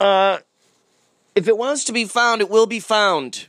Uh, 0.00 0.38
if 1.36 1.46
it 1.46 1.56
wants 1.58 1.84
to 1.84 1.92
be 1.92 2.06
found, 2.06 2.40
it 2.40 2.48
will 2.48 2.66
be 2.66 2.80
found. 2.80 3.48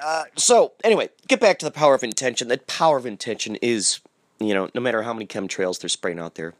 Uh, 0.00 0.24
so, 0.36 0.72
anyway, 0.84 1.08
get 1.26 1.40
back 1.40 1.58
to 1.58 1.64
the 1.64 1.70
power 1.70 1.94
of 1.94 2.04
intention. 2.04 2.48
That 2.48 2.66
power 2.66 2.98
of 2.98 3.06
intention 3.06 3.56
is, 3.56 4.00
you 4.38 4.52
know, 4.52 4.68
no 4.74 4.80
matter 4.80 5.02
how 5.02 5.14
many 5.14 5.26
chemtrails 5.26 5.80
they're 5.80 5.88
spraying 5.88 6.18
out 6.18 6.34
there. 6.34 6.52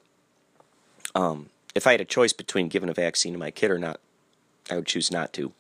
Um, 1.15 1.51
if 1.75 1.87
I 1.87 1.93
had 1.93 2.01
a 2.01 2.07
choice 2.07 2.33
between 2.33 2.69
giving 2.69 2.89
a 2.89 2.95
vaccine 2.95 3.33
to 3.33 3.39
my 3.39 3.51
kid 3.51 3.71
or 3.71 3.79
not, 3.79 4.01
I 4.71 4.77
would 4.77 4.87
choose 4.87 5.11
not 5.11 5.33
to. 5.35 5.53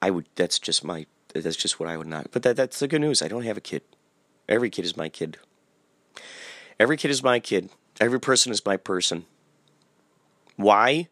I 0.00 0.10
would. 0.10 0.26
That's 0.36 0.58
just 0.58 0.84
my. 0.84 1.06
That's 1.34 1.56
just 1.56 1.78
what 1.78 1.88
I 1.88 1.96
would 1.96 2.06
not. 2.06 2.30
But 2.30 2.42
that 2.42 2.56
that's 2.56 2.78
the 2.78 2.88
good 2.88 3.00
news. 3.00 3.20
I 3.20 3.28
don't 3.28 3.42
have 3.42 3.56
a 3.56 3.62
kid. 3.62 3.82
Every 4.48 4.70
kid 4.70 4.84
is 4.84 4.96
my 4.96 5.08
kid. 5.08 5.38
Every 6.80 6.96
kid 6.96 7.10
is 7.10 7.22
my 7.22 7.40
kid. 7.40 7.70
Every 8.00 8.20
person 8.20 8.52
is 8.52 8.64
my 8.64 8.76
person. 8.76 9.26
Why? 10.56 11.08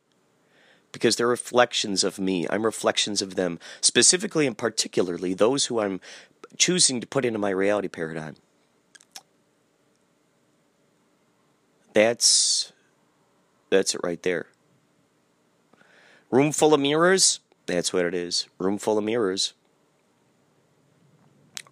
Because 0.92 1.16
they're 1.16 1.26
reflections 1.26 2.04
of 2.04 2.18
me. 2.18 2.46
I'm 2.48 2.64
reflections 2.64 3.20
of 3.20 3.34
them. 3.34 3.58
Specifically 3.80 4.46
and 4.46 4.56
particularly 4.56 5.34
those 5.34 5.66
who 5.66 5.80
I'm 5.80 6.00
choosing 6.56 7.00
to 7.00 7.06
put 7.06 7.24
into 7.24 7.38
my 7.38 7.50
reality 7.50 7.88
paradigm. 7.88 8.36
That's 11.92 12.72
that's 13.70 13.94
it 13.94 14.00
right 14.02 14.22
there. 14.22 14.46
Room 16.30 16.52
full 16.52 16.74
of 16.74 16.80
mirrors? 16.80 17.40
That's 17.66 17.92
what 17.92 18.04
it 18.04 18.14
is. 18.14 18.46
Room 18.58 18.78
full 18.78 18.98
of 18.98 19.04
mirrors. 19.04 19.54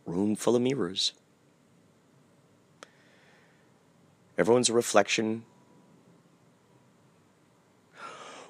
Room 0.06 0.36
full 0.36 0.56
of 0.56 0.62
mirrors. 0.62 1.12
Everyone's 4.36 4.68
a 4.68 4.72
reflection. 4.72 5.44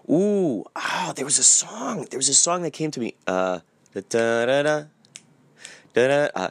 Ooh, 0.08 0.64
ah, 0.76 1.12
there 1.16 1.24
was 1.24 1.38
a 1.38 1.44
song. 1.44 2.06
There 2.10 2.18
was 2.18 2.28
a 2.28 2.34
song 2.34 2.62
that 2.62 2.72
came 2.72 2.90
to 2.90 3.00
me. 3.00 3.14
Uh, 3.26 3.60
da 3.94 4.00
da 4.08 4.46
da 4.46 4.62
da 4.62 4.84
da 5.94 6.08
da. 6.08 6.28
Uh, 6.34 6.50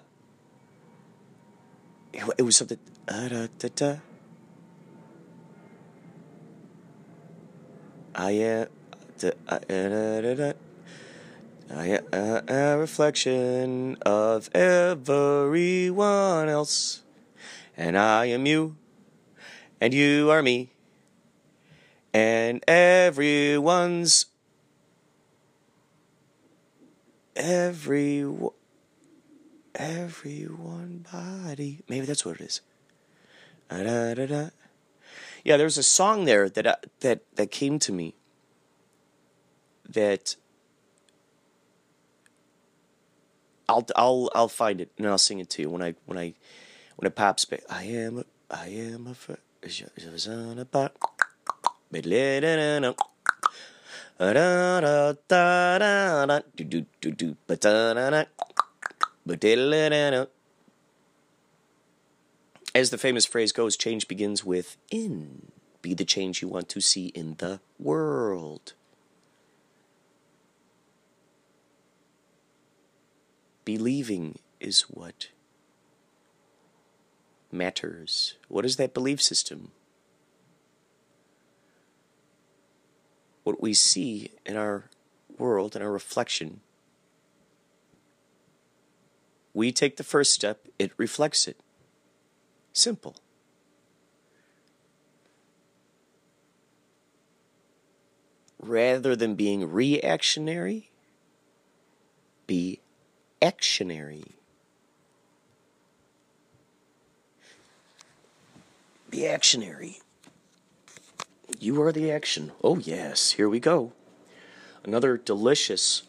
it, 2.14 2.24
it 2.40 2.42
was 2.42 2.56
something. 2.56 2.80
Uh, 3.08 3.28
da 3.30 3.48
da 3.60 3.70
da. 3.76 3.96
I 8.16 8.42
uh, 8.42 8.66
uh, 9.24 9.30
uh 9.50 10.36
da. 10.36 10.54
I 11.72 11.88
am 11.88 12.06
a, 12.14 12.44
a 12.48 12.78
reflection 12.78 13.98
of 14.06 14.50
everyone 14.54 16.50
else, 16.50 17.02
and 17.76 17.98
I 17.98 18.26
am 18.26 18.46
you 18.46 18.76
and 19.82 19.94
you 19.94 20.30
are 20.30 20.42
me, 20.42 20.70
and 22.14 22.64
everyone's 22.68 24.28
every 27.36 28.26
everyone 29.76 31.06
body. 31.12 31.82
Maybe 31.90 32.06
that's 32.06 32.24
what 32.24 32.40
it 32.40 32.44
is. 32.44 32.62
Da, 33.70 34.14
da, 34.14 34.26
da, 34.28 34.50
yeah, 35.44 35.58
there's 35.58 35.78
a 35.78 35.84
song 35.84 36.26
there 36.26 36.50
that 36.50 36.66
uh, 36.66 36.76
that 37.02 37.22
that 37.36 37.52
came 37.52 37.80
to 37.80 37.92
me. 37.92 38.16
That 39.88 40.36
I'll 43.68 43.86
I'll 43.96 44.30
I'll 44.34 44.48
find 44.48 44.80
it 44.80 44.92
and 44.98 45.08
I'll 45.08 45.18
sing 45.18 45.40
it 45.40 45.50
to 45.52 45.62
you 45.62 45.70
when 45.70 45.82
I 45.82 45.96
when 46.06 46.18
I 46.18 46.34
when 46.96 47.08
it 47.08 47.16
pops 47.16 47.46
back. 47.46 47.62
I 47.70 47.84
am 47.84 48.20
a, 48.20 48.26
I 48.50 48.68
am 48.68 49.08
a 49.08 49.14
as 62.76 62.90
the 62.90 62.98
famous 62.98 63.26
phrase 63.26 63.52
goes, 63.52 63.78
change 63.78 64.08
begins 64.08 64.44
with 64.44 64.78
in. 64.90 65.52
Be 65.82 65.94
the 65.94 66.06
change 66.06 66.42
you 66.42 66.48
want 66.48 66.70
to 66.70 66.82
see 66.82 67.08
in 67.08 67.36
the 67.36 67.60
world. 67.78 68.74
Believing 73.66 74.40
is 74.60 74.82
what 74.84 75.30
matters. 77.52 78.36
What 78.48 78.66
is 78.66 78.78
that 78.78 78.94
belief 78.94 79.22
system? 79.22 79.72
What 83.44 83.62
we 83.62 83.74
see 83.74 84.32
in 84.46 84.58
our 84.58 84.86
world, 85.38 85.76
in 85.76 85.82
our 85.82 85.92
reflection, 85.92 86.62
we 89.54 89.72
take 89.72 89.98
the 89.98 90.04
first 90.04 90.34
step, 90.34 90.68
it 90.80 90.92
reflects 90.98 91.48
it. 91.48 91.60
Simple. 92.74 93.16
Rather 98.60 99.16
than 99.16 99.36
being 99.36 99.72
reactionary, 99.72 100.90
be 102.48 102.80
actionary. 103.42 104.32
Be 109.10 109.20
actionary. 109.20 110.00
You 111.60 111.82
are 111.82 111.92
the 111.92 112.10
action. 112.10 112.52
Oh, 112.64 112.80
yes, 112.80 113.32
here 113.34 113.48
we 113.48 113.60
go. 113.60 113.92
Another 114.84 115.18
delicious, 115.18 116.04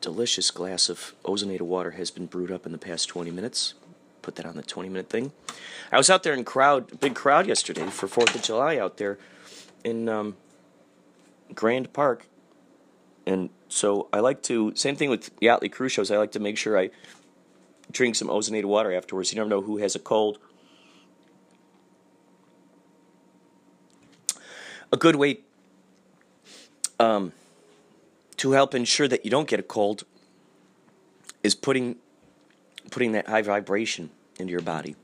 delicious 0.00 0.50
glass 0.50 0.88
of 0.88 1.14
ozonated 1.24 1.62
water 1.62 1.92
has 1.92 2.10
been 2.10 2.26
brewed 2.26 2.50
up 2.50 2.66
in 2.66 2.72
the 2.72 2.78
past 2.78 3.08
20 3.08 3.30
minutes. 3.30 3.74
Put 4.24 4.36
that 4.36 4.46
on 4.46 4.56
the 4.56 4.62
20 4.62 4.88
minute 4.88 5.10
thing. 5.10 5.32
I 5.92 5.98
was 5.98 6.08
out 6.08 6.22
there 6.22 6.32
in 6.32 6.44
crowd, 6.44 6.98
big 6.98 7.14
crowd 7.14 7.46
yesterday 7.46 7.84
for 7.88 8.06
4th 8.06 8.34
of 8.34 8.40
July 8.40 8.78
out 8.78 8.96
there 8.96 9.18
in 9.84 10.08
um, 10.08 10.36
Grand 11.54 11.92
Park. 11.92 12.26
And 13.26 13.50
so 13.68 14.08
I 14.14 14.20
like 14.20 14.42
to, 14.44 14.72
same 14.74 14.96
thing 14.96 15.10
with 15.10 15.38
Yachtley 15.40 15.70
Crew 15.70 15.90
shows, 15.90 16.10
I 16.10 16.16
like 16.16 16.32
to 16.32 16.40
make 16.40 16.56
sure 16.56 16.78
I 16.78 16.88
drink 17.90 18.14
some 18.14 18.28
ozonated 18.28 18.64
water 18.64 18.94
afterwards. 18.94 19.30
You 19.30 19.36
never 19.36 19.50
know 19.50 19.60
who 19.60 19.76
has 19.76 19.94
a 19.94 19.98
cold. 19.98 20.38
A 24.90 24.96
good 24.96 25.16
way 25.16 25.40
um, 26.98 27.32
to 28.38 28.52
help 28.52 28.74
ensure 28.74 29.06
that 29.06 29.26
you 29.26 29.30
don't 29.30 29.48
get 29.48 29.60
a 29.60 29.62
cold 29.62 30.04
is 31.42 31.54
putting 31.54 31.96
putting 32.90 33.12
that 33.12 33.28
high 33.28 33.42
vibration 33.42 34.10
into 34.38 34.50
your 34.50 34.60
body. 34.60 34.96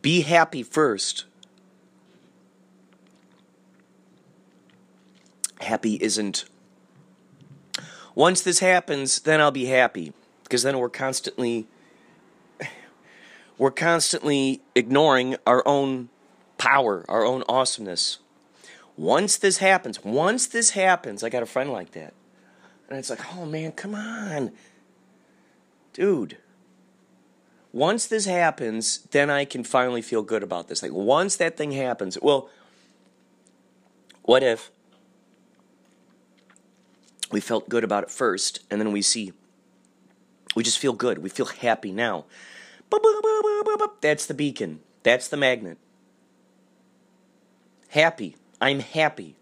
Be 0.00 0.22
happy 0.22 0.62
first. 0.62 1.24
Happy 5.60 5.94
isn't 6.00 6.44
once 8.18 8.40
this 8.40 8.58
happens, 8.58 9.20
then 9.20 9.40
I'll 9.40 9.52
be 9.52 9.66
happy 9.66 10.12
because 10.42 10.64
then 10.64 10.76
we're 10.76 10.88
constantly 10.88 11.68
we're 13.58 13.70
constantly 13.70 14.60
ignoring 14.74 15.36
our 15.46 15.62
own 15.64 16.08
power, 16.58 17.04
our 17.08 17.24
own 17.24 17.44
awesomeness. 17.48 18.18
Once 18.96 19.36
this 19.36 19.58
happens, 19.58 20.02
once 20.02 20.48
this 20.48 20.70
happens, 20.70 21.22
I 21.22 21.28
got 21.28 21.44
a 21.44 21.46
friend 21.46 21.70
like 21.70 21.92
that. 21.92 22.12
And 22.90 22.98
it's 22.98 23.08
like, 23.08 23.36
oh 23.36 23.46
man, 23.46 23.70
come 23.70 23.94
on. 23.94 24.50
Dude. 25.98 26.38
Once 27.72 28.06
this 28.06 28.24
happens, 28.24 29.00
then 29.10 29.30
I 29.30 29.44
can 29.44 29.64
finally 29.64 30.00
feel 30.00 30.22
good 30.22 30.44
about 30.44 30.68
this. 30.68 30.80
Like, 30.80 30.92
once 30.92 31.34
that 31.36 31.56
thing 31.56 31.72
happens, 31.72 32.16
well, 32.22 32.48
what 34.22 34.44
if 34.44 34.70
we 37.32 37.40
felt 37.40 37.68
good 37.68 37.82
about 37.82 38.04
it 38.04 38.10
first, 38.12 38.60
and 38.70 38.80
then 38.80 38.92
we 38.92 39.02
see 39.02 39.32
we 40.54 40.62
just 40.62 40.78
feel 40.78 40.92
good. 40.92 41.18
We 41.18 41.30
feel 41.30 41.46
happy 41.46 41.90
now. 41.90 42.26
That's 44.00 44.26
the 44.26 44.34
beacon. 44.34 44.80
That's 45.02 45.26
the 45.26 45.36
magnet. 45.36 45.78
Happy. 47.88 48.36
I'm 48.60 48.80
happy. 48.80 49.34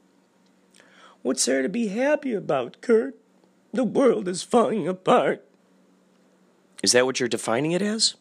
What's 1.20 1.44
there 1.44 1.60
to 1.60 1.68
be 1.68 1.88
happy 1.88 2.32
about, 2.32 2.80
Kurt? 2.80 3.14
The 3.74 3.84
world 3.84 4.26
is 4.26 4.42
falling 4.42 4.88
apart. 4.88 5.45
Is 6.82 6.92
that 6.92 7.06
what 7.06 7.18
you're 7.18 7.28
defining 7.28 7.72
it 7.72 7.82
as? 7.82 8.14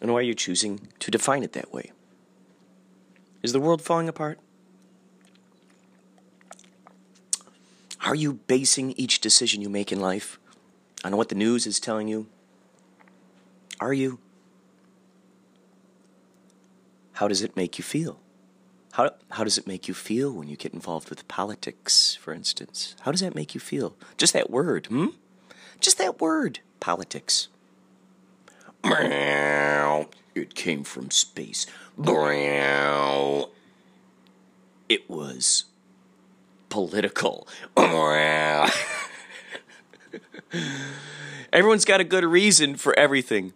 And 0.00 0.12
why 0.12 0.20
are 0.20 0.22
you 0.22 0.34
choosing 0.34 0.88
to 0.98 1.10
define 1.10 1.42
it 1.42 1.52
that 1.52 1.72
way? 1.72 1.92
Is 3.42 3.52
the 3.52 3.60
world 3.60 3.80
falling 3.80 4.08
apart? 4.08 4.38
Are 8.04 8.14
you 8.14 8.34
basing 8.34 8.92
each 8.92 9.20
decision 9.20 9.62
you 9.62 9.68
make 9.68 9.90
in 9.90 10.00
life 10.00 10.38
on 11.04 11.16
what 11.16 11.28
the 11.28 11.34
news 11.34 11.66
is 11.66 11.80
telling 11.80 12.08
you? 12.08 12.26
Are 13.80 13.92
you? 13.92 14.18
How 17.14 17.28
does 17.28 17.42
it 17.42 17.56
make 17.56 17.78
you 17.78 17.84
feel? 17.84 18.20
How, 18.92 19.10
how 19.30 19.44
does 19.44 19.58
it 19.58 19.66
make 19.66 19.88
you 19.88 19.94
feel 19.94 20.32
when 20.32 20.48
you 20.48 20.56
get 20.56 20.72
involved 20.72 21.10
with 21.10 21.26
politics, 21.28 22.14
for 22.14 22.32
instance? 22.32 22.94
How 23.00 23.10
does 23.10 23.20
that 23.20 23.34
make 23.34 23.54
you 23.54 23.60
feel? 23.60 23.94
Just 24.16 24.32
that 24.32 24.50
word, 24.50 24.86
hmm? 24.86 25.08
Just 25.80 25.98
that 25.98 26.20
word, 26.20 26.60
politics. 26.80 27.48
It 30.34 30.54
came 30.54 30.84
from 30.84 31.10
space. 31.10 31.66
It 34.88 35.08
was 35.10 35.64
political. 36.68 37.48
Everyone's 41.52 41.84
got 41.84 42.00
a 42.00 42.04
good 42.04 42.24
reason 42.24 42.76
for 42.76 42.96
everything. 42.98 43.52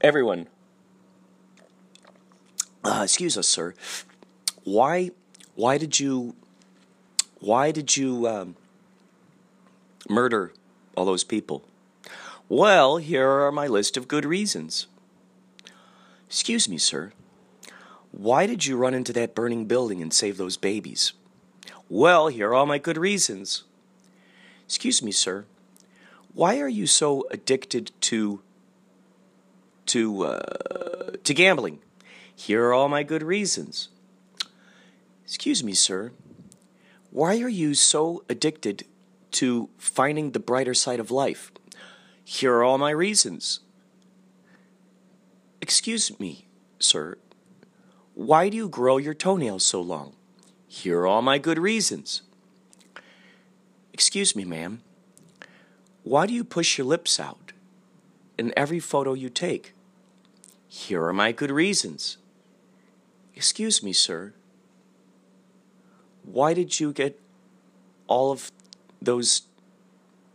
Everyone. 0.00 0.48
Uh, 2.84 3.02
excuse 3.04 3.38
us, 3.38 3.48
sir. 3.48 3.74
Why? 4.64 5.10
Why 5.54 5.78
did 5.78 6.00
you? 6.00 6.34
Why 7.38 7.70
did 7.70 7.96
you 7.96 8.26
um, 8.26 8.56
murder 10.08 10.52
all 10.96 11.04
those 11.04 11.24
people? 11.24 11.64
Well, 12.54 12.98
here 12.98 13.30
are 13.30 13.50
my 13.50 13.66
list 13.66 13.96
of 13.96 14.08
good 14.08 14.26
reasons. 14.26 14.86
Excuse 16.26 16.68
me, 16.68 16.76
sir. 16.76 17.12
Why 18.10 18.46
did 18.46 18.66
you 18.66 18.76
run 18.76 18.92
into 18.92 19.14
that 19.14 19.34
burning 19.34 19.64
building 19.64 20.02
and 20.02 20.12
save 20.12 20.36
those 20.36 20.58
babies? 20.58 21.14
Well, 21.88 22.28
here 22.28 22.50
are 22.50 22.54
all 22.54 22.66
my 22.66 22.76
good 22.76 22.98
reasons. 22.98 23.64
Excuse 24.66 25.02
me, 25.02 25.12
sir. 25.12 25.46
Why 26.34 26.60
are 26.60 26.68
you 26.68 26.86
so 26.86 27.26
addicted 27.30 27.90
to 28.02 28.42
to 29.86 30.24
uh, 30.24 31.12
to 31.24 31.32
gambling? 31.32 31.78
Here 32.36 32.66
are 32.66 32.74
all 32.74 32.90
my 32.90 33.02
good 33.02 33.22
reasons. 33.22 33.88
Excuse 35.24 35.64
me, 35.64 35.72
sir. 35.72 36.12
Why 37.10 37.40
are 37.40 37.48
you 37.48 37.72
so 37.72 38.24
addicted 38.28 38.84
to 39.40 39.70
finding 39.78 40.32
the 40.32 40.38
brighter 40.38 40.74
side 40.74 41.00
of 41.00 41.10
life? 41.10 41.50
Here 42.24 42.54
are 42.54 42.64
all 42.64 42.78
my 42.78 42.90
reasons. 42.90 43.60
Excuse 45.60 46.18
me, 46.18 46.46
sir. 46.78 47.16
Why 48.14 48.48
do 48.48 48.56
you 48.56 48.68
grow 48.68 48.96
your 48.96 49.14
toenails 49.14 49.64
so 49.64 49.80
long? 49.80 50.14
Here 50.66 51.00
are 51.00 51.06
all 51.06 51.22
my 51.22 51.38
good 51.38 51.58
reasons. 51.58 52.22
Excuse 53.92 54.34
me, 54.34 54.44
ma'am. 54.44 54.82
Why 56.02 56.26
do 56.26 56.34
you 56.34 56.44
push 56.44 56.78
your 56.78 56.86
lips 56.86 57.20
out 57.20 57.52
in 58.38 58.52
every 58.56 58.80
photo 58.80 59.14
you 59.14 59.28
take? 59.28 59.74
Here 60.68 61.04
are 61.04 61.12
my 61.12 61.32
good 61.32 61.50
reasons. 61.50 62.16
Excuse 63.34 63.82
me, 63.82 63.92
sir. 63.92 64.32
Why 66.24 66.54
did 66.54 66.80
you 66.80 66.92
get 66.92 67.20
all 68.06 68.32
of 68.32 68.50
those 69.00 69.42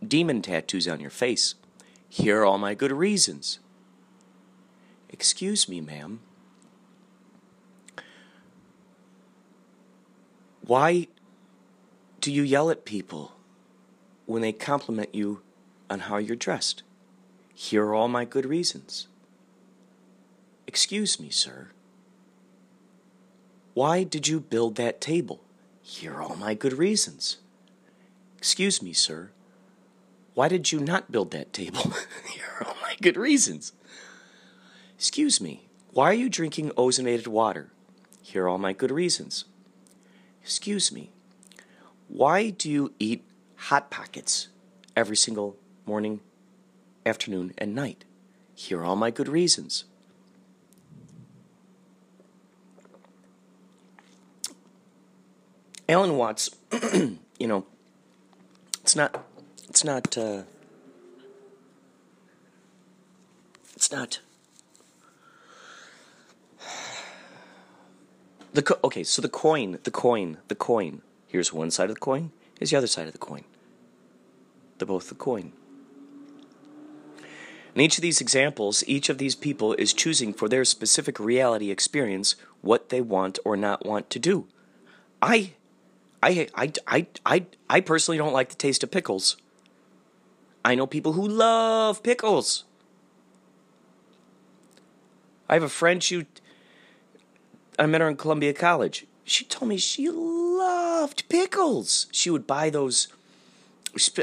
demon 0.06 0.42
tattoos 0.42 0.86
on 0.88 1.00
your 1.00 1.10
face? 1.10 1.54
Here 2.08 2.40
are 2.40 2.44
all 2.44 2.58
my 2.58 2.74
good 2.74 2.92
reasons. 2.92 3.58
Excuse 5.08 5.68
me, 5.68 5.80
ma'am. 5.80 6.20
Why 10.62 11.08
do 12.20 12.32
you 12.32 12.42
yell 12.42 12.70
at 12.70 12.84
people 12.84 13.32
when 14.26 14.42
they 14.42 14.52
compliment 14.52 15.14
you 15.14 15.40
on 15.88 16.00
how 16.00 16.18
you're 16.18 16.36
dressed? 16.36 16.82
Here 17.54 17.84
are 17.84 17.94
all 17.94 18.08
my 18.08 18.24
good 18.24 18.44
reasons. 18.44 19.08
Excuse 20.66 21.18
me, 21.18 21.30
sir. 21.30 21.68
Why 23.74 24.02
did 24.04 24.28
you 24.28 24.40
build 24.40 24.76
that 24.76 25.00
table? 25.00 25.40
Here 25.82 26.14
are 26.14 26.22
all 26.22 26.36
my 26.36 26.52
good 26.52 26.74
reasons. 26.74 27.38
Excuse 28.36 28.82
me, 28.82 28.92
sir. 28.92 29.30
Why 30.38 30.46
did 30.46 30.70
you 30.70 30.78
not 30.78 31.10
build 31.10 31.32
that 31.32 31.52
table? 31.52 31.92
Here 32.32 32.44
are 32.60 32.68
all 32.68 32.76
my 32.80 32.94
good 33.02 33.16
reasons. 33.16 33.72
Excuse 34.94 35.40
me. 35.40 35.66
Why 35.90 36.10
are 36.10 36.14
you 36.14 36.28
drinking 36.28 36.70
ozonated 36.76 37.26
water? 37.26 37.72
Here 38.22 38.44
are 38.44 38.48
all 38.48 38.56
my 38.56 38.72
good 38.72 38.92
reasons. 38.92 39.46
Excuse 40.40 40.92
me. 40.92 41.10
Why 42.06 42.50
do 42.50 42.70
you 42.70 42.92
eat 43.00 43.24
Hot 43.66 43.90
Pockets 43.90 44.46
every 44.94 45.16
single 45.16 45.56
morning, 45.86 46.20
afternoon, 47.04 47.52
and 47.58 47.74
night? 47.74 48.04
Here 48.54 48.78
are 48.78 48.84
all 48.84 48.94
my 48.94 49.10
good 49.10 49.26
reasons. 49.26 49.86
Alan 55.88 56.16
Watts, 56.16 56.50
you 56.92 57.18
know, 57.40 57.66
it's 58.82 58.94
not, 58.94 59.27
it's 59.78 59.84
not, 59.84 60.18
uh, 60.18 60.42
it's 63.76 63.92
not. 63.92 64.18
The 68.54 68.62
co- 68.62 68.80
okay, 68.82 69.04
so 69.04 69.22
the 69.22 69.28
coin, 69.28 69.78
the 69.84 69.92
coin, 69.92 70.38
the 70.48 70.56
coin. 70.56 71.02
Here's 71.28 71.52
one 71.52 71.70
side 71.70 71.90
of 71.90 71.94
the 71.94 72.00
coin. 72.00 72.32
Here's 72.58 72.70
the 72.70 72.76
other 72.76 72.88
side 72.88 73.06
of 73.06 73.12
the 73.12 73.20
coin. 73.20 73.44
They're 74.78 74.88
both 74.88 75.10
the 75.10 75.14
coin. 75.14 75.52
In 77.72 77.80
each 77.80 77.98
of 77.98 78.02
these 78.02 78.20
examples, 78.20 78.82
each 78.88 79.08
of 79.08 79.18
these 79.18 79.36
people 79.36 79.74
is 79.74 79.92
choosing 79.92 80.32
for 80.32 80.48
their 80.48 80.64
specific 80.64 81.20
reality 81.20 81.70
experience 81.70 82.34
what 82.62 82.88
they 82.88 83.00
want 83.00 83.38
or 83.44 83.56
not 83.56 83.86
want 83.86 84.10
to 84.10 84.18
do. 84.18 84.48
I 85.22 85.52
I, 86.20 86.48
I, 86.52 86.72
I, 86.88 87.06
I, 87.24 87.46
I 87.70 87.80
personally 87.80 88.18
don't 88.18 88.32
like 88.32 88.48
the 88.48 88.56
taste 88.56 88.82
of 88.82 88.90
pickles. 88.90 89.36
I 90.68 90.74
know 90.74 90.86
people 90.86 91.14
who 91.14 91.26
love 91.26 92.02
pickles. 92.02 92.64
I 95.48 95.54
have 95.54 95.62
a 95.62 95.68
friend, 95.70 96.02
she, 96.02 96.26
I 97.78 97.86
met 97.86 98.02
her 98.02 98.08
in 98.10 98.18
Columbia 98.18 98.52
College. 98.52 99.06
She 99.24 99.46
told 99.46 99.70
me 99.70 99.78
she 99.78 100.10
loved 100.10 101.26
pickles. 101.30 102.06
She 102.12 102.28
would 102.28 102.46
buy 102.46 102.68
those, 102.68 103.08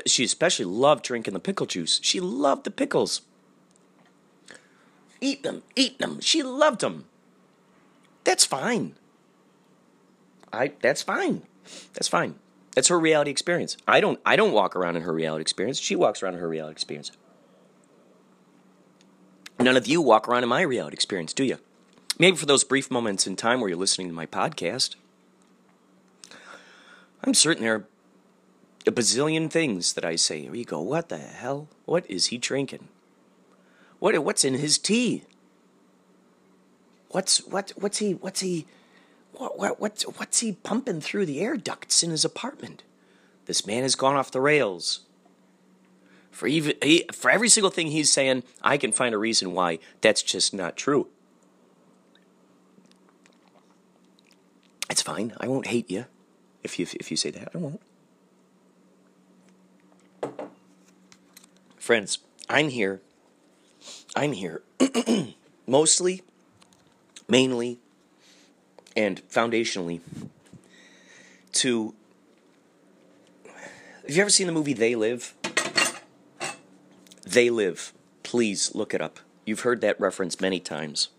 she 0.05 0.23
especially 0.23 0.65
loved 0.65 1.03
drinking 1.03 1.33
the 1.33 1.39
pickle 1.39 1.65
juice. 1.65 1.99
She 2.03 2.19
loved 2.19 2.63
the 2.63 2.69
pickles. 2.69 3.21
Eat 5.19 5.41
them, 5.41 5.63
eat 5.75 5.97
them. 5.97 6.19
She 6.19 6.43
loved 6.43 6.81
them. 6.81 7.05
That's 8.23 8.45
fine. 8.45 8.93
I, 10.53 10.73
that's 10.79 11.01
fine. 11.01 11.41
That's 11.95 12.07
fine. 12.07 12.35
That's 12.75 12.89
her 12.89 12.99
reality 12.99 13.31
experience. 13.31 13.77
I 13.87 14.01
don't 14.01 14.19
I 14.25 14.35
don't 14.35 14.51
walk 14.51 14.75
around 14.75 14.97
in 14.97 15.03
her 15.03 15.13
reality 15.13 15.41
experience. 15.41 15.79
She 15.79 15.95
walks 15.95 16.21
around 16.21 16.35
in 16.35 16.41
her 16.41 16.49
reality 16.49 16.73
experience. 16.73 17.11
None 19.59 19.77
of 19.77 19.87
you 19.87 20.01
walk 20.01 20.27
around 20.27 20.43
in 20.43 20.49
my 20.49 20.61
reality 20.61 20.93
experience, 20.93 21.33
do 21.33 21.45
you? 21.45 21.57
Maybe 22.19 22.35
for 22.35 22.45
those 22.45 22.65
brief 22.65 22.91
moments 22.91 23.25
in 23.25 23.37
time 23.37 23.61
where 23.61 23.69
you're 23.69 23.77
listening 23.77 24.09
to 24.09 24.13
my 24.13 24.25
podcast. 24.25 24.95
I'm 27.23 27.33
certain 27.33 27.63
there 27.63 27.75
are 27.75 27.87
a 28.85 28.91
bazillion 28.91 29.49
things 29.49 29.93
that 29.93 30.05
I 30.05 30.17
say 30.17 30.45
where 30.45 30.55
you 30.55 30.65
go, 30.65 30.81
what 30.81 31.09
the 31.09 31.17
hell? 31.17 31.69
What 31.85 32.05
is 32.09 32.27
he 32.27 32.37
drinking? 32.37 32.89
What 33.99 34.17
what's 34.19 34.43
in 34.43 34.55
his 34.55 34.77
tea? 34.77 35.23
What's 37.09 37.37
what 37.47 37.71
what's 37.77 37.99
he 37.99 38.15
what's 38.15 38.41
he 38.41 38.65
what, 39.37 39.57
what, 39.57 39.79
what's, 39.79 40.03
what's 40.03 40.39
he 40.39 40.53
pumping 40.53 41.01
through 41.01 41.25
the 41.25 41.41
air 41.41 41.57
ducts 41.57 42.03
in 42.03 42.11
his 42.11 42.25
apartment? 42.25 42.83
This 43.45 43.65
man 43.65 43.83
has 43.83 43.95
gone 43.95 44.15
off 44.15 44.31
the 44.31 44.41
rails. 44.41 45.01
For, 46.31 46.47
even, 46.47 46.73
he, 46.81 47.05
for 47.13 47.31
every 47.31 47.47
single 47.49 47.69
thing 47.69 47.87
he's 47.87 48.11
saying, 48.11 48.43
I 48.61 48.77
can 48.77 48.91
find 48.91 49.15
a 49.15 49.17
reason 49.17 49.53
why 49.53 49.79
that's 50.01 50.21
just 50.21 50.53
not 50.53 50.75
true. 50.75 51.07
It's 54.89 55.01
fine. 55.01 55.33
I 55.39 55.47
won't 55.47 55.67
hate 55.67 55.89
you 55.89 56.05
if 56.63 56.79
you, 56.79 56.87
if 56.93 57.09
you 57.11 57.17
say 57.17 57.31
that. 57.31 57.51
I 57.53 57.57
won't. 57.57 57.81
Friends, 61.77 62.19
I'm 62.49 62.69
here. 62.69 63.01
I'm 64.15 64.31
here 64.31 64.63
mostly, 65.67 66.23
mainly, 67.27 67.79
and 68.95 69.21
foundationally 69.29 70.01
to 71.53 71.93
have 74.07 74.15
you 74.15 74.21
ever 74.21 74.29
seen 74.29 74.45
the 74.45 74.53
movie 74.53 74.73
They 74.73 74.93
Live? 74.93 75.33
They 77.25 77.49
Live. 77.49 77.91
Please 78.21 78.75
look 78.75 78.93
it 78.93 79.01
up. 79.01 79.19
You've 79.45 79.61
heard 79.61 79.81
that 79.81 79.99
reference 79.99 80.39
many 80.39 80.59
times. 80.59 81.09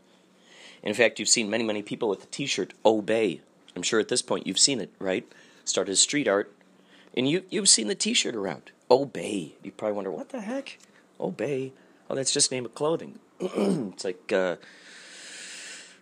In 0.84 0.94
fact, 0.94 1.18
you've 1.18 1.28
seen 1.28 1.50
many, 1.50 1.64
many 1.64 1.82
people 1.82 2.08
with 2.08 2.20
the 2.20 2.26
t 2.28 2.46
shirt 2.46 2.74
Obey. 2.84 3.40
I'm 3.74 3.82
sure 3.82 3.98
at 3.98 4.06
this 4.06 4.22
point 4.22 4.46
you've 4.46 4.58
seen 4.58 4.80
it, 4.80 4.92
right? 5.00 5.26
Started 5.64 5.92
as 5.92 6.00
street 6.00 6.28
art. 6.28 6.52
And 7.16 7.28
you, 7.28 7.42
you've 7.50 7.68
seen 7.68 7.88
the 7.88 7.96
t 7.96 8.14
shirt 8.14 8.36
around. 8.36 8.70
Obey. 8.88 9.56
You 9.64 9.72
probably 9.72 9.96
wonder, 9.96 10.12
what 10.12 10.28
the 10.28 10.42
heck? 10.42 10.78
Obey. 11.18 11.72
Oh, 12.08 12.14
that's 12.14 12.32
just 12.32 12.52
name 12.52 12.64
of 12.64 12.74
clothing. 12.76 13.18
it's 13.40 14.04
like 14.04 14.32
uh, 14.32 14.56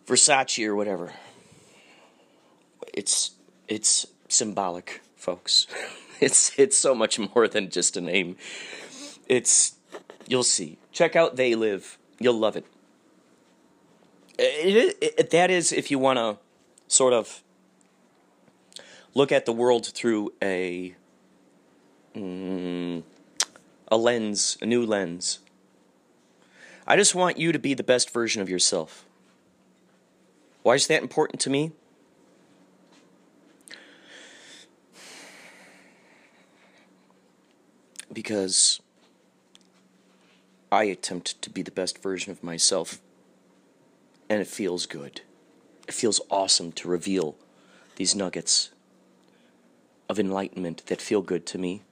Versace 0.07 0.67
or 0.67 0.77
whatever. 0.77 1.15
It's 2.95 3.33
it's 3.69 4.07
symbolic, 4.29 5.03
folks. 5.17 5.67
It's 6.21 6.57
it's 6.57 6.77
so 6.77 6.95
much 6.95 7.19
more 7.19 7.49
than 7.49 7.69
just 7.71 7.97
a 7.97 8.01
name. 8.01 8.37
It's 9.29 9.75
you'll 10.29 10.45
see. 10.45 10.79
Check 10.93 11.17
out 11.17 11.35
They 11.35 11.57
Live. 11.57 11.99
You'll 12.21 12.39
love 12.39 12.57
it. 12.57 12.65
It, 14.39 14.97
it, 15.03 15.15
it 15.19 15.31
that 15.31 15.51
is 15.51 15.73
if 15.73 15.91
you 15.91 15.99
want 15.99 16.19
to 16.19 16.39
sort 16.87 17.13
of 17.13 17.43
look 19.13 19.33
at 19.33 19.45
the 19.45 19.53
world 19.53 19.87
through 19.87 20.33
a 20.41 20.95
mm, 22.15 23.03
a 23.89 23.97
lens, 23.97 24.57
a 24.63 24.67
new 24.67 24.87
lens. 24.87 25.41
I 26.87 26.97
just 26.97 27.15
want 27.15 27.39
you 27.39 27.51
to 27.51 27.59
be 27.59 27.75
the 27.75 27.83
best 27.83 28.11
version 28.11 28.41
of 28.41 28.49
yourself. 28.49 29.05
Why 30.63 30.75
is 30.75 30.87
that 30.87 31.03
important 31.03 31.41
to 31.41 31.51
me? 31.51 31.73
Because 38.25 38.81
I 40.73 40.85
attempt 40.85 41.43
to 41.43 41.51
be 41.51 41.61
the 41.61 41.71
best 41.71 42.03
version 42.03 42.33
of 42.33 42.43
myself, 42.43 42.99
and 44.31 44.41
it 44.41 44.47
feels 44.47 44.87
good. 44.87 45.21
It 45.87 45.93
feels 45.93 46.23
awesome 46.31 46.73
to 46.73 46.89
reveal 46.89 47.37
these 47.97 48.15
nuggets 48.15 48.71
of 50.09 50.19
enlightenment 50.19 50.87
that 50.87 51.03
feel 51.03 51.21
good 51.21 51.45
to 51.49 51.59
me, 51.59 51.83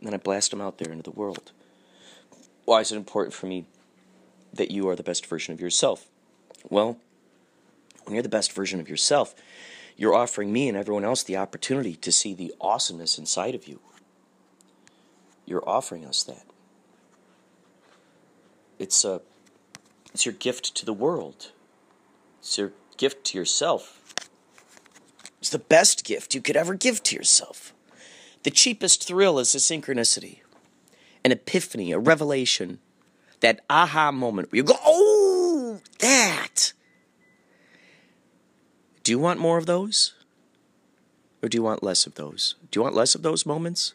and 0.00 0.06
then 0.06 0.14
I 0.14 0.16
blast 0.16 0.50
them 0.50 0.62
out 0.62 0.78
there 0.78 0.90
into 0.90 1.02
the 1.02 1.10
world. 1.10 1.52
Why 2.64 2.80
is 2.80 2.90
it 2.90 2.96
important 2.96 3.34
for 3.34 3.44
me 3.44 3.66
that 4.54 4.70
you 4.70 4.88
are 4.88 4.96
the 4.96 5.02
best 5.02 5.26
version 5.26 5.52
of 5.52 5.60
yourself? 5.60 6.06
Well, 6.70 6.96
when 8.04 8.14
you're 8.14 8.22
the 8.22 8.30
best 8.30 8.52
version 8.52 8.80
of 8.80 8.88
yourself, 8.88 9.34
you're 9.94 10.14
offering 10.14 10.54
me 10.54 10.70
and 10.70 10.78
everyone 10.78 11.04
else 11.04 11.22
the 11.22 11.36
opportunity 11.36 11.96
to 11.96 12.10
see 12.10 12.32
the 12.32 12.54
awesomeness 12.62 13.18
inside 13.18 13.54
of 13.54 13.68
you. 13.68 13.80
You're 15.46 15.66
offering 15.66 16.04
us 16.04 16.22
that. 16.24 16.44
It's 18.78 19.04
a 19.04 19.22
it's 20.12 20.26
your 20.26 20.34
gift 20.34 20.74
to 20.76 20.84
the 20.84 20.92
world. 20.92 21.52
It's 22.40 22.58
your 22.58 22.72
gift 22.96 23.24
to 23.26 23.38
yourself. 23.38 24.02
It's 25.40 25.50
the 25.50 25.58
best 25.58 26.04
gift 26.04 26.34
you 26.34 26.40
could 26.40 26.56
ever 26.56 26.74
give 26.74 27.02
to 27.04 27.16
yourself. 27.16 27.72
The 28.42 28.50
cheapest 28.50 29.06
thrill 29.06 29.38
is 29.38 29.54
a 29.54 29.58
synchronicity, 29.58 30.40
an 31.24 31.32
epiphany, 31.32 31.92
a 31.92 31.98
revelation, 31.98 32.78
that 33.40 33.60
aha 33.68 34.10
moment 34.10 34.50
where 34.50 34.56
you 34.56 34.62
go, 34.62 34.76
oh, 34.84 35.80
that. 35.98 36.72
Do 39.02 39.12
you 39.12 39.18
want 39.18 39.40
more 39.40 39.58
of 39.58 39.66
those? 39.66 40.14
Or 41.42 41.48
do 41.48 41.58
you 41.58 41.62
want 41.62 41.82
less 41.82 42.06
of 42.06 42.14
those? 42.14 42.54
Do 42.70 42.78
you 42.78 42.82
want 42.82 42.94
less 42.94 43.14
of 43.14 43.22
those 43.22 43.44
moments? 43.44 43.94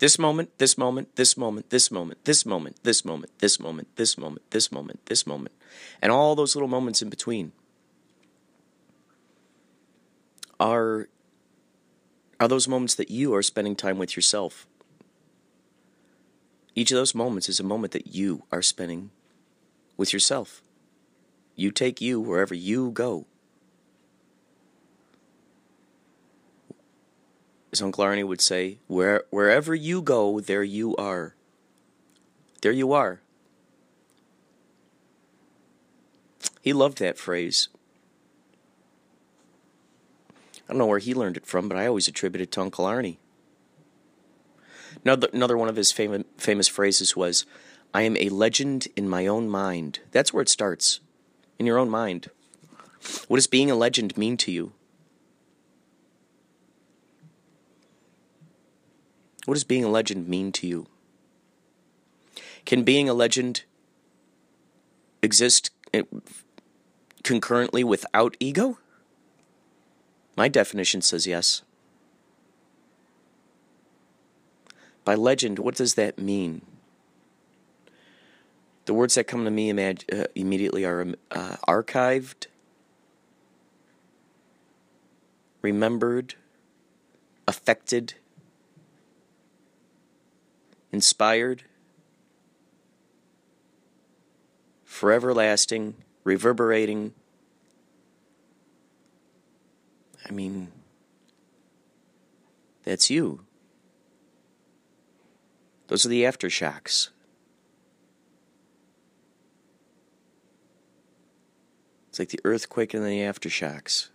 This 0.00 0.18
moment, 0.18 0.56
this 0.56 0.78
moment, 0.78 1.14
this 1.16 1.36
moment, 1.36 1.68
this 1.68 1.90
moment, 1.90 2.24
this 2.24 2.46
moment, 2.46 2.82
this 2.84 3.04
moment, 3.04 3.38
this 3.38 3.60
moment, 3.60 3.96
this 3.96 4.16
moment, 4.16 4.50
this 4.50 4.72
moment, 4.72 5.06
this 5.06 5.26
moment, 5.26 5.54
and 6.00 6.10
all 6.10 6.34
those 6.34 6.56
little 6.56 6.68
moments 6.68 7.02
in 7.02 7.10
between 7.10 7.52
are 10.58 11.08
are 12.40 12.48
those 12.48 12.66
moments 12.66 12.94
that 12.94 13.10
you 13.10 13.34
are 13.34 13.42
spending 13.42 13.76
time 13.76 13.98
with 13.98 14.16
yourself. 14.16 14.66
Each 16.74 16.90
of 16.90 16.96
those 16.96 17.14
moments 17.14 17.50
is 17.50 17.60
a 17.60 17.64
moment 17.64 17.92
that 17.92 18.06
you 18.06 18.44
are 18.50 18.62
spending 18.62 19.10
with 19.98 20.14
yourself. 20.14 20.62
You 21.56 21.70
take 21.70 22.00
you 22.00 22.18
wherever 22.18 22.54
you 22.54 22.90
go. 22.90 23.26
Arnie 27.72 28.26
would 28.26 28.40
say, 28.40 28.78
Where, 28.86 29.24
wherever 29.30 29.74
you 29.74 30.02
go, 30.02 30.40
there 30.40 30.62
you 30.62 30.96
are. 30.96 31.34
There 32.62 32.72
you 32.72 32.92
are. 32.92 33.20
He 36.60 36.72
loved 36.72 36.98
that 36.98 37.18
phrase. 37.18 37.68
I 40.68 40.72
don't 40.72 40.78
know 40.78 40.86
where 40.86 40.98
he 40.98 41.14
learned 41.14 41.36
it 41.36 41.46
from, 41.46 41.68
but 41.68 41.76
I 41.76 41.86
always 41.86 42.06
attribute 42.06 42.42
it 42.42 42.52
to 42.52 42.60
Uncle 42.60 42.84
Arnie. 42.84 43.16
Another, 45.04 45.28
another 45.32 45.56
one 45.56 45.68
of 45.68 45.76
his 45.76 45.90
famous, 45.90 46.24
famous 46.36 46.68
phrases 46.68 47.16
was, 47.16 47.46
I 47.94 48.02
am 48.02 48.16
a 48.16 48.28
legend 48.28 48.88
in 48.94 49.08
my 49.08 49.26
own 49.26 49.48
mind. 49.48 50.00
That's 50.12 50.32
where 50.32 50.42
it 50.42 50.48
starts, 50.48 51.00
in 51.58 51.66
your 51.66 51.78
own 51.78 51.88
mind. 51.88 52.30
What 53.26 53.38
does 53.38 53.46
being 53.46 53.70
a 53.70 53.74
legend 53.74 54.16
mean 54.16 54.36
to 54.38 54.52
you? 54.52 54.72
What 59.50 59.56
does 59.56 59.64
being 59.64 59.82
a 59.82 59.88
legend 59.88 60.28
mean 60.28 60.52
to 60.52 60.66
you? 60.68 60.86
Can 62.64 62.84
being 62.84 63.08
a 63.08 63.12
legend 63.12 63.64
exist 65.22 65.72
eh, 65.92 66.04
concurrently 67.24 67.82
without 67.82 68.36
ego? 68.38 68.78
My 70.36 70.46
definition 70.46 71.02
says 71.02 71.26
yes. 71.26 71.62
By 75.04 75.16
legend, 75.16 75.58
what 75.58 75.74
does 75.74 75.94
that 75.94 76.16
mean? 76.16 76.62
The 78.84 78.94
words 78.94 79.16
that 79.16 79.24
come 79.24 79.44
to 79.44 79.50
me 79.50 79.72
uh, 79.72 80.26
immediately 80.36 80.84
are 80.84 81.04
uh, 81.32 81.56
archived, 81.66 82.46
remembered, 85.60 86.36
affected, 87.48 88.14
inspired, 90.92 91.62
forever 94.84 95.32
lasting, 95.32 95.94
reverberating. 96.24 97.14
I 100.28 100.32
mean, 100.32 100.68
that's 102.84 103.10
you. 103.10 103.40
Those 105.88 106.06
are 106.06 106.08
the 106.08 106.22
aftershocks. 106.22 107.08
It's 112.08 112.18
like 112.18 112.28
the 112.28 112.40
earthquake 112.44 112.94
and 112.94 113.04
the 113.04 113.20
aftershocks. 113.20 114.08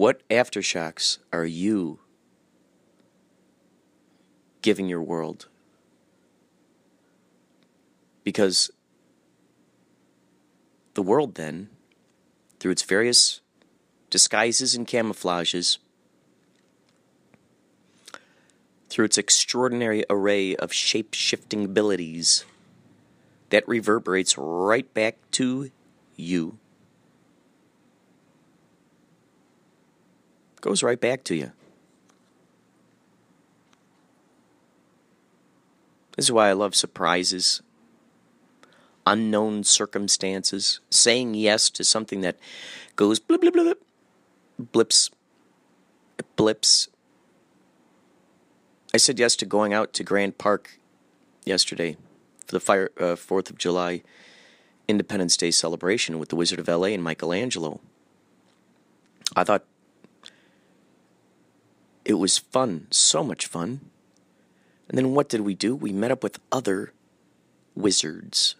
What 0.00 0.26
aftershocks 0.30 1.18
are 1.30 1.44
you 1.44 1.98
giving 4.62 4.88
your 4.88 5.02
world? 5.02 5.46
Because 8.24 8.70
the 10.94 11.02
world, 11.02 11.34
then, 11.34 11.68
through 12.58 12.70
its 12.70 12.82
various 12.82 13.42
disguises 14.08 14.74
and 14.74 14.86
camouflages, 14.86 15.76
through 18.88 19.04
its 19.04 19.18
extraordinary 19.18 20.06
array 20.08 20.56
of 20.56 20.72
shape 20.72 21.12
shifting 21.12 21.66
abilities, 21.66 22.46
that 23.50 23.68
reverberates 23.68 24.38
right 24.38 24.94
back 24.94 25.18
to 25.32 25.70
you. 26.16 26.58
Goes 30.60 30.82
right 30.82 31.00
back 31.00 31.24
to 31.24 31.34
you. 31.34 31.52
This 36.16 36.26
is 36.26 36.32
why 36.32 36.50
I 36.50 36.52
love 36.52 36.74
surprises, 36.74 37.62
unknown 39.06 39.64
circumstances, 39.64 40.80
saying 40.90 41.34
yes 41.34 41.70
to 41.70 41.82
something 41.82 42.20
that 42.20 42.36
goes 42.94 43.18
blip, 43.18 43.40
blip, 43.40 43.54
blip, 43.54 43.82
blips, 44.58 45.10
blips. 46.36 46.88
I 48.92 48.98
said 48.98 49.18
yes 49.18 49.36
to 49.36 49.46
going 49.46 49.72
out 49.72 49.92
to 49.94 50.04
Grand 50.04 50.36
Park 50.36 50.78
yesterday 51.44 51.96
for 52.44 52.52
the 52.52 52.60
fire, 52.60 52.90
uh, 52.98 53.16
4th 53.16 53.48
of 53.48 53.56
July 53.56 54.02
Independence 54.88 55.36
Day 55.36 55.52
celebration 55.52 56.18
with 56.18 56.28
the 56.28 56.36
Wizard 56.36 56.58
of 56.58 56.68
LA 56.68 56.88
and 56.88 57.02
Michelangelo. 57.02 57.80
I 59.36 59.44
thought 59.44 59.64
it 62.04 62.14
was 62.14 62.38
fun, 62.38 62.86
so 62.90 63.22
much 63.22 63.46
fun. 63.46 63.80
And 64.88 64.98
then 64.98 65.14
what 65.14 65.28
did 65.28 65.42
we 65.42 65.54
do? 65.54 65.76
We 65.76 65.92
met 65.92 66.10
up 66.10 66.22
with 66.22 66.40
other 66.50 66.92
wizards. 67.74 68.56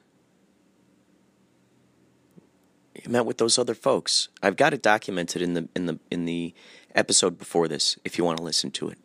We 2.95 3.11
met 3.11 3.27
with 3.27 3.39
those 3.39 3.59
other 3.59 3.75
folks. 3.75 4.29
I've 4.43 4.57
got 4.57 4.75
it 4.75 4.83
documented 4.83 5.43
in 5.43 5.55
the 5.55 5.69
in 5.75 5.87
the 5.87 5.99
in 6.11 6.25
the 6.25 6.55
episode 6.95 7.39
before 7.39 7.67
this 7.67 7.99
if 8.05 8.19
you 8.19 8.25
want 8.25 8.39
to 8.39 8.45
listen 8.45 8.71
to 8.73 8.89
it. 8.91 8.99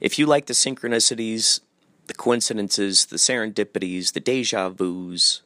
If 0.00 0.18
you 0.18 0.26
like 0.26 0.46
the 0.46 0.54
synchronicities, 0.54 1.60
the 2.06 2.14
coincidences, 2.14 3.06
the 3.06 3.16
serendipities, 3.16 4.12
the 4.12 4.20
deja 4.20 4.70
vus, 4.70 5.42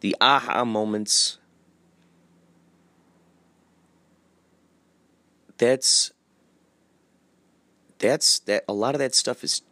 the 0.00 0.16
aha 0.20 0.64
moments. 0.64 1.38
That's 5.58 6.12
that's 7.98 8.40
that 8.40 8.64
a 8.68 8.72
lot 8.72 8.94
of 8.94 8.98
that 8.98 9.14
stuff 9.14 9.44
is 9.44 9.62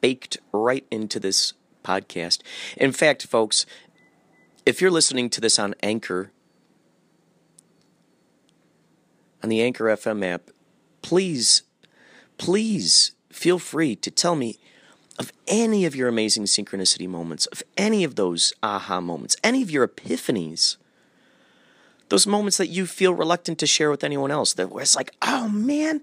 baked 0.00 0.38
right 0.52 0.84
into 0.90 1.20
this 1.20 1.52
podcast. 1.84 2.40
In 2.76 2.92
fact, 2.92 3.26
folks, 3.26 3.64
if 4.66 4.80
you're 4.80 4.90
listening 4.90 5.30
to 5.30 5.40
this 5.40 5.58
on 5.58 5.74
Anchor, 5.82 6.32
on 9.42 9.48
the 9.48 9.62
Anchor 9.62 9.84
FM 9.84 10.24
app, 10.24 10.50
please, 11.02 11.62
please 12.38 13.12
feel 13.30 13.58
free 13.58 13.96
to 13.96 14.10
tell 14.10 14.34
me 14.34 14.58
of 15.18 15.32
any 15.46 15.84
of 15.84 15.94
your 15.94 16.08
amazing 16.08 16.44
synchronicity 16.44 17.08
moments, 17.08 17.46
of 17.46 17.62
any 17.76 18.04
of 18.04 18.16
those 18.16 18.52
aha 18.62 19.00
moments, 19.00 19.36
any 19.44 19.62
of 19.62 19.70
your 19.70 19.86
epiphanies. 19.86 20.76
Those 22.10 22.26
moments 22.26 22.58
that 22.58 22.66
you 22.66 22.86
feel 22.86 23.14
reluctant 23.14 23.58
to 23.60 23.66
share 23.66 23.88
with 23.88 24.04
anyone 24.04 24.32
else, 24.32 24.52
that 24.54 24.68
it's 24.74 24.96
like, 24.96 25.14
oh 25.22 25.48
man, 25.48 26.02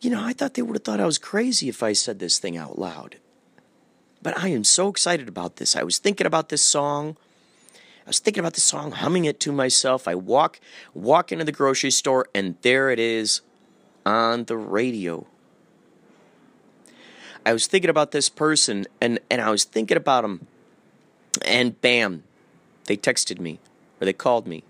you 0.00 0.10
know, 0.10 0.22
I 0.22 0.32
thought 0.32 0.54
they 0.54 0.62
would 0.62 0.74
have 0.76 0.84
thought 0.84 1.00
I 1.00 1.06
was 1.06 1.18
crazy 1.18 1.68
if 1.68 1.82
I 1.82 1.92
said 1.92 2.18
this 2.18 2.38
thing 2.38 2.56
out 2.56 2.78
loud. 2.78 3.16
But 4.20 4.36
I 4.36 4.48
am 4.48 4.64
so 4.64 4.88
excited 4.88 5.28
about 5.28 5.56
this. 5.56 5.76
I 5.76 5.84
was 5.84 5.98
thinking 5.98 6.26
about 6.26 6.48
this 6.48 6.62
song. 6.62 7.16
I 8.04 8.08
was 8.08 8.18
thinking 8.18 8.40
about 8.40 8.54
this 8.54 8.64
song, 8.64 8.90
humming 8.90 9.26
it 9.26 9.38
to 9.40 9.52
myself. 9.52 10.08
I 10.08 10.16
walk 10.16 10.58
walk 10.92 11.30
into 11.30 11.44
the 11.44 11.52
grocery 11.52 11.92
store 11.92 12.26
and 12.34 12.56
there 12.62 12.90
it 12.90 12.98
is 12.98 13.42
on 14.04 14.44
the 14.44 14.56
radio. 14.56 15.24
I 17.46 17.52
was 17.52 17.68
thinking 17.68 17.90
about 17.90 18.10
this 18.10 18.28
person 18.28 18.86
and, 19.00 19.20
and 19.30 19.40
I 19.40 19.50
was 19.50 19.62
thinking 19.64 19.96
about 19.96 20.22
them 20.22 20.48
and 21.46 21.80
bam, 21.80 22.24
they 22.86 22.96
texted 22.96 23.38
me 23.38 23.60
or 24.00 24.04
they 24.04 24.12
called 24.12 24.48
me. 24.48 24.64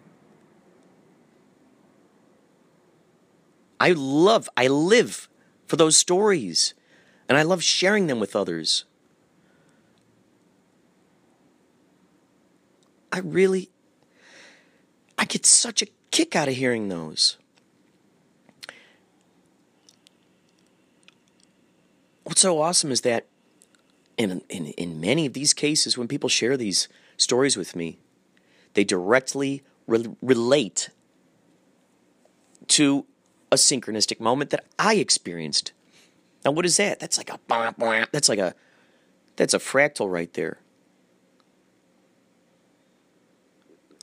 I 3.81 3.93
love, 3.93 4.49
I 4.57 4.67
live 4.67 5.29
for 5.67 5.77
those 5.77 5.97
stories 5.97 6.75
and 7.29 7.37
I 7.38 7.43
love 7.43 7.62
sharing 7.62 8.07
them 8.07 8.21
with 8.21 8.35
others. 8.35 8.85
I 13.12 13.21
really, 13.21 13.71
I 15.17 15.25
get 15.25 15.47
such 15.47 15.83
a 15.83 15.87
kick 16.11 16.35
out 16.35 16.49
of 16.49 16.55
hearing 16.55 16.88
those. 16.88 17.38
What's 22.25 22.43
so 22.43 22.61
awesome 22.61 22.91
is 22.91 23.03
that 23.03 23.27
in, 24.17 24.43
in, 24.49 24.67
in 24.67 25.01
many 25.01 25.27
of 25.27 25.33
these 25.33 25.55
cases, 25.55 25.97
when 25.97 26.09
people 26.09 26.29
share 26.29 26.57
these 26.57 26.88
stories 27.17 27.57
with 27.57 27.75
me, 27.75 27.99
they 28.75 28.85
directly 28.85 29.62
re- 29.87 30.14
relate 30.21 30.91
to 32.69 33.07
a 33.51 33.57
synchronistic 33.57 34.21
moment 34.21 34.51
that 34.51 34.65
I 34.79 34.95
experienced. 34.95 35.73
Now, 36.45 36.53
what 36.53 36.65
is 36.65 36.77
that? 36.77 37.01
That's 37.01 37.19
like 37.19 37.31
a 37.31 37.39
that's 38.13 38.29
like 38.29 38.39
a 38.39 38.55
that's 39.37 39.55
a 39.55 39.59
fractal 39.59 40.11
right 40.11 40.33
there. 40.35 40.59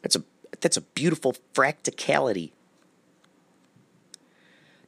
That's 0.02 0.16
a 0.16 0.24
that's 0.62 0.78
a 0.78 0.82
beautiful 0.82 1.36
fractality. 1.54 2.52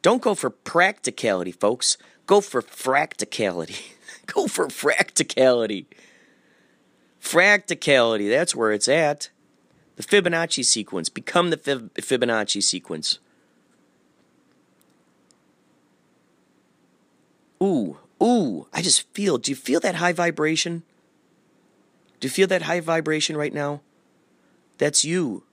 Don't 0.02 0.22
go 0.22 0.36
for 0.36 0.50
practicality, 0.50 1.52
folks. 1.52 1.98
Go 2.26 2.42
for 2.42 2.62
fractality. 2.62 3.94
go 4.26 4.48
for 4.48 4.68
fractality. 4.68 5.86
Fractality, 7.22 8.30
that's 8.30 8.56
where 8.56 8.72
it's 8.72 8.88
at. 8.88 9.30
The 9.96 10.04
Fibonacci 10.04 10.64
sequence. 10.64 11.10
Become 11.10 11.50
the 11.50 11.58
Fibonacci 11.58 12.62
sequence. 12.62 13.20
Ooh, 17.62 17.98
ooh, 18.22 18.68
I 18.74 18.82
just 18.82 19.12
feel. 19.14 19.38
Do 19.38 19.52
you 19.52 19.56
feel 19.56 19.80
that 19.80 19.96
high 19.96 20.14
vibration? 20.14 20.84
Do 22.20 22.28
you 22.28 22.32
feel 22.32 22.48
that 22.48 22.64
high 22.64 22.80
vibration 22.80 23.38
right 23.38 23.54
now? 23.54 23.82
That's 24.78 25.04
you 25.06 25.44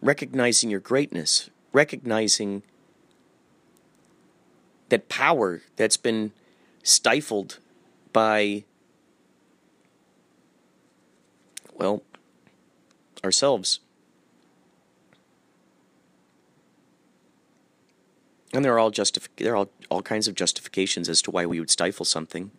recognizing 0.00 0.70
your 0.70 0.80
greatness, 0.80 1.50
recognizing 1.72 2.62
that 4.88 5.08
power 5.08 5.62
that's 5.76 5.96
been 5.96 6.32
stifled 6.82 7.58
by, 8.12 8.64
well, 11.74 12.02
ourselves. 13.24 13.80
And 18.58 18.64
there 18.64 18.74
are 18.74 18.80
all 18.80 18.90
justif- 18.90 19.28
there 19.36 19.52
are 19.52 19.56
all, 19.56 19.70
all 19.88 20.02
kinds 20.02 20.26
of 20.26 20.34
justifications 20.34 21.08
as 21.08 21.22
to 21.22 21.30
why 21.30 21.46
we 21.46 21.60
would 21.60 21.70
stifle 21.70 22.04
something. 22.04 22.50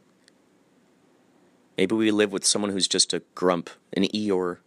Maybe 1.77 1.93
we 1.93 2.09
live 2.09 2.31
with 2.31 2.45
someone 2.45 2.71
who's 2.71 2.88
just 2.88 3.12
a 3.12 3.21
grump, 3.35 3.69
an 3.91 4.03
Eeyore. 4.03 4.59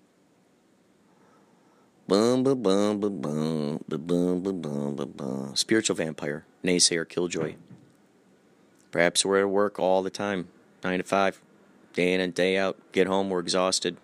Spiritual 5.57 5.97
vampire, 5.97 6.45
naysayer, 6.63 7.09
killjoy. 7.09 7.55
Perhaps 8.91 9.25
we're 9.25 9.41
at 9.41 9.49
work 9.49 9.79
all 9.79 10.03
the 10.03 10.11
time, 10.11 10.49
nine 10.85 10.99
to 10.99 11.05
five, 11.05 11.41
day 11.95 12.13
in 12.13 12.21
and 12.21 12.35
day 12.35 12.59
out. 12.59 12.77
Get 12.93 13.07
home, 13.07 13.31
we're 13.31 13.41
exhausted. 13.41 13.97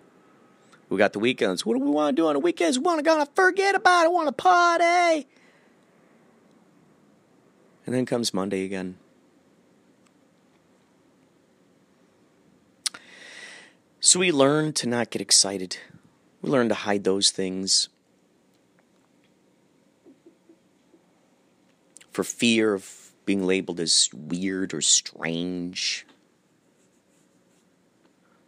We 0.89 0.97
got 0.97 1.13
the 1.13 1.19
weekends. 1.19 1.63
What 1.63 1.77
do 1.77 1.83
we 1.83 1.91
want 1.91 2.15
to 2.15 2.19
do 2.23 2.25
on 2.25 2.33
the 2.33 2.39
weekends? 2.39 2.79
We 2.79 2.85
want 2.85 2.97
to 2.97 3.03
go 3.03 3.19
and 3.19 3.29
forget 3.35 3.75
about 3.75 4.05
it. 4.05 4.11
Want 4.11 4.29
to 4.29 4.31
party? 4.31 5.27
And 7.85 7.95
then 7.95 8.05
comes 8.05 8.33
Monday 8.33 8.63
again. 8.65 8.97
So 13.99 14.19
we 14.19 14.31
learn 14.31 14.73
to 14.73 14.87
not 14.87 15.09
get 15.09 15.21
excited. 15.21 15.77
We 16.41 16.49
learn 16.49 16.69
to 16.69 16.75
hide 16.75 17.03
those 17.03 17.31
things 17.31 17.89
for 22.11 22.23
fear 22.23 22.73
of 22.73 23.11
being 23.25 23.45
labeled 23.45 23.79
as 23.79 24.09
weird 24.13 24.73
or 24.73 24.81
strange, 24.81 26.05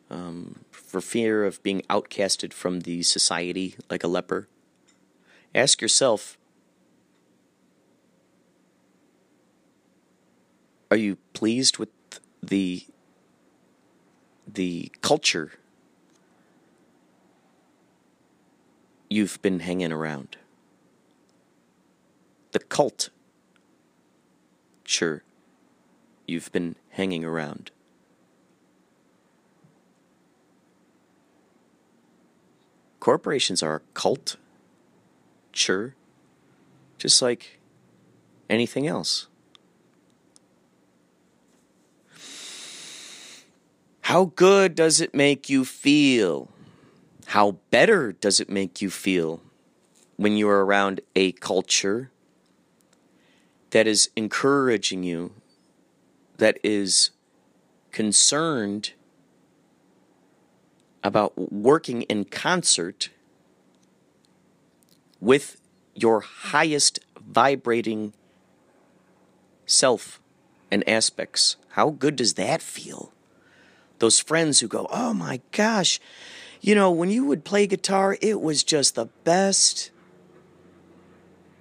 um, 0.09 0.65
for 0.71 1.01
fear 1.01 1.45
of 1.45 1.61
being 1.63 1.81
outcasted 1.89 2.51
from 2.53 2.81
the 2.81 3.03
society 3.03 3.75
like 3.89 4.03
a 4.03 4.07
leper. 4.07 4.47
Ask 5.53 5.81
yourself 5.81 6.37
Are 10.91 10.97
you 10.97 11.17
pleased 11.31 11.77
with 11.77 11.89
the 12.43 12.85
the 14.45 14.91
culture 15.01 15.53
you've 19.09 19.41
been 19.41 19.61
hanging 19.61 19.93
around? 19.93 20.35
The 22.51 22.59
cult 22.59 23.09
sure 24.83 25.23
you've 26.27 26.51
been 26.51 26.75
hanging 26.89 27.23
around. 27.23 27.71
Corporations 32.99 33.63
are 33.63 33.75
a 33.75 33.81
cult, 33.93 34.35
sure, 35.53 35.95
just 36.97 37.21
like 37.21 37.59
anything 38.49 38.85
else. 38.87 39.27
How 44.01 44.25
good 44.35 44.75
does 44.75 44.99
it 44.99 45.13
make 45.13 45.49
you 45.49 45.63
feel? 45.65 46.49
How 47.27 47.57
better 47.69 48.11
does 48.11 48.39
it 48.39 48.49
make 48.49 48.81
you 48.81 48.89
feel 48.89 49.41
when 50.17 50.35
you 50.35 50.49
are 50.49 50.65
around 50.65 51.01
a 51.15 51.31
culture 51.33 52.11
that 53.71 53.87
is 53.87 54.09
encouraging 54.15 55.03
you, 55.03 55.33
that 56.37 56.57
is 56.63 57.11
concerned 57.91 58.93
about 61.03 61.51
working 61.51 62.03
in 62.03 62.25
concert 62.25 63.09
with 65.19 65.59
your 65.95 66.21
highest 66.21 66.99
vibrating 67.19 68.13
self 69.65 70.19
and 70.69 70.87
aspects. 70.87 71.55
How 71.69 71.89
good 71.89 72.15
does 72.15 72.35
that 72.35 72.61
feel? 72.61 73.13
Those 74.01 74.17
friends 74.17 74.59
who 74.59 74.67
go, 74.67 74.87
Oh 74.89 75.13
my 75.13 75.41
gosh, 75.51 75.99
you 76.59 76.73
know, 76.73 76.89
when 76.89 77.11
you 77.11 77.23
would 77.25 77.43
play 77.43 77.67
guitar, 77.67 78.17
it 78.19 78.41
was 78.41 78.63
just 78.63 78.95
the 78.95 79.05
best. 79.23 79.91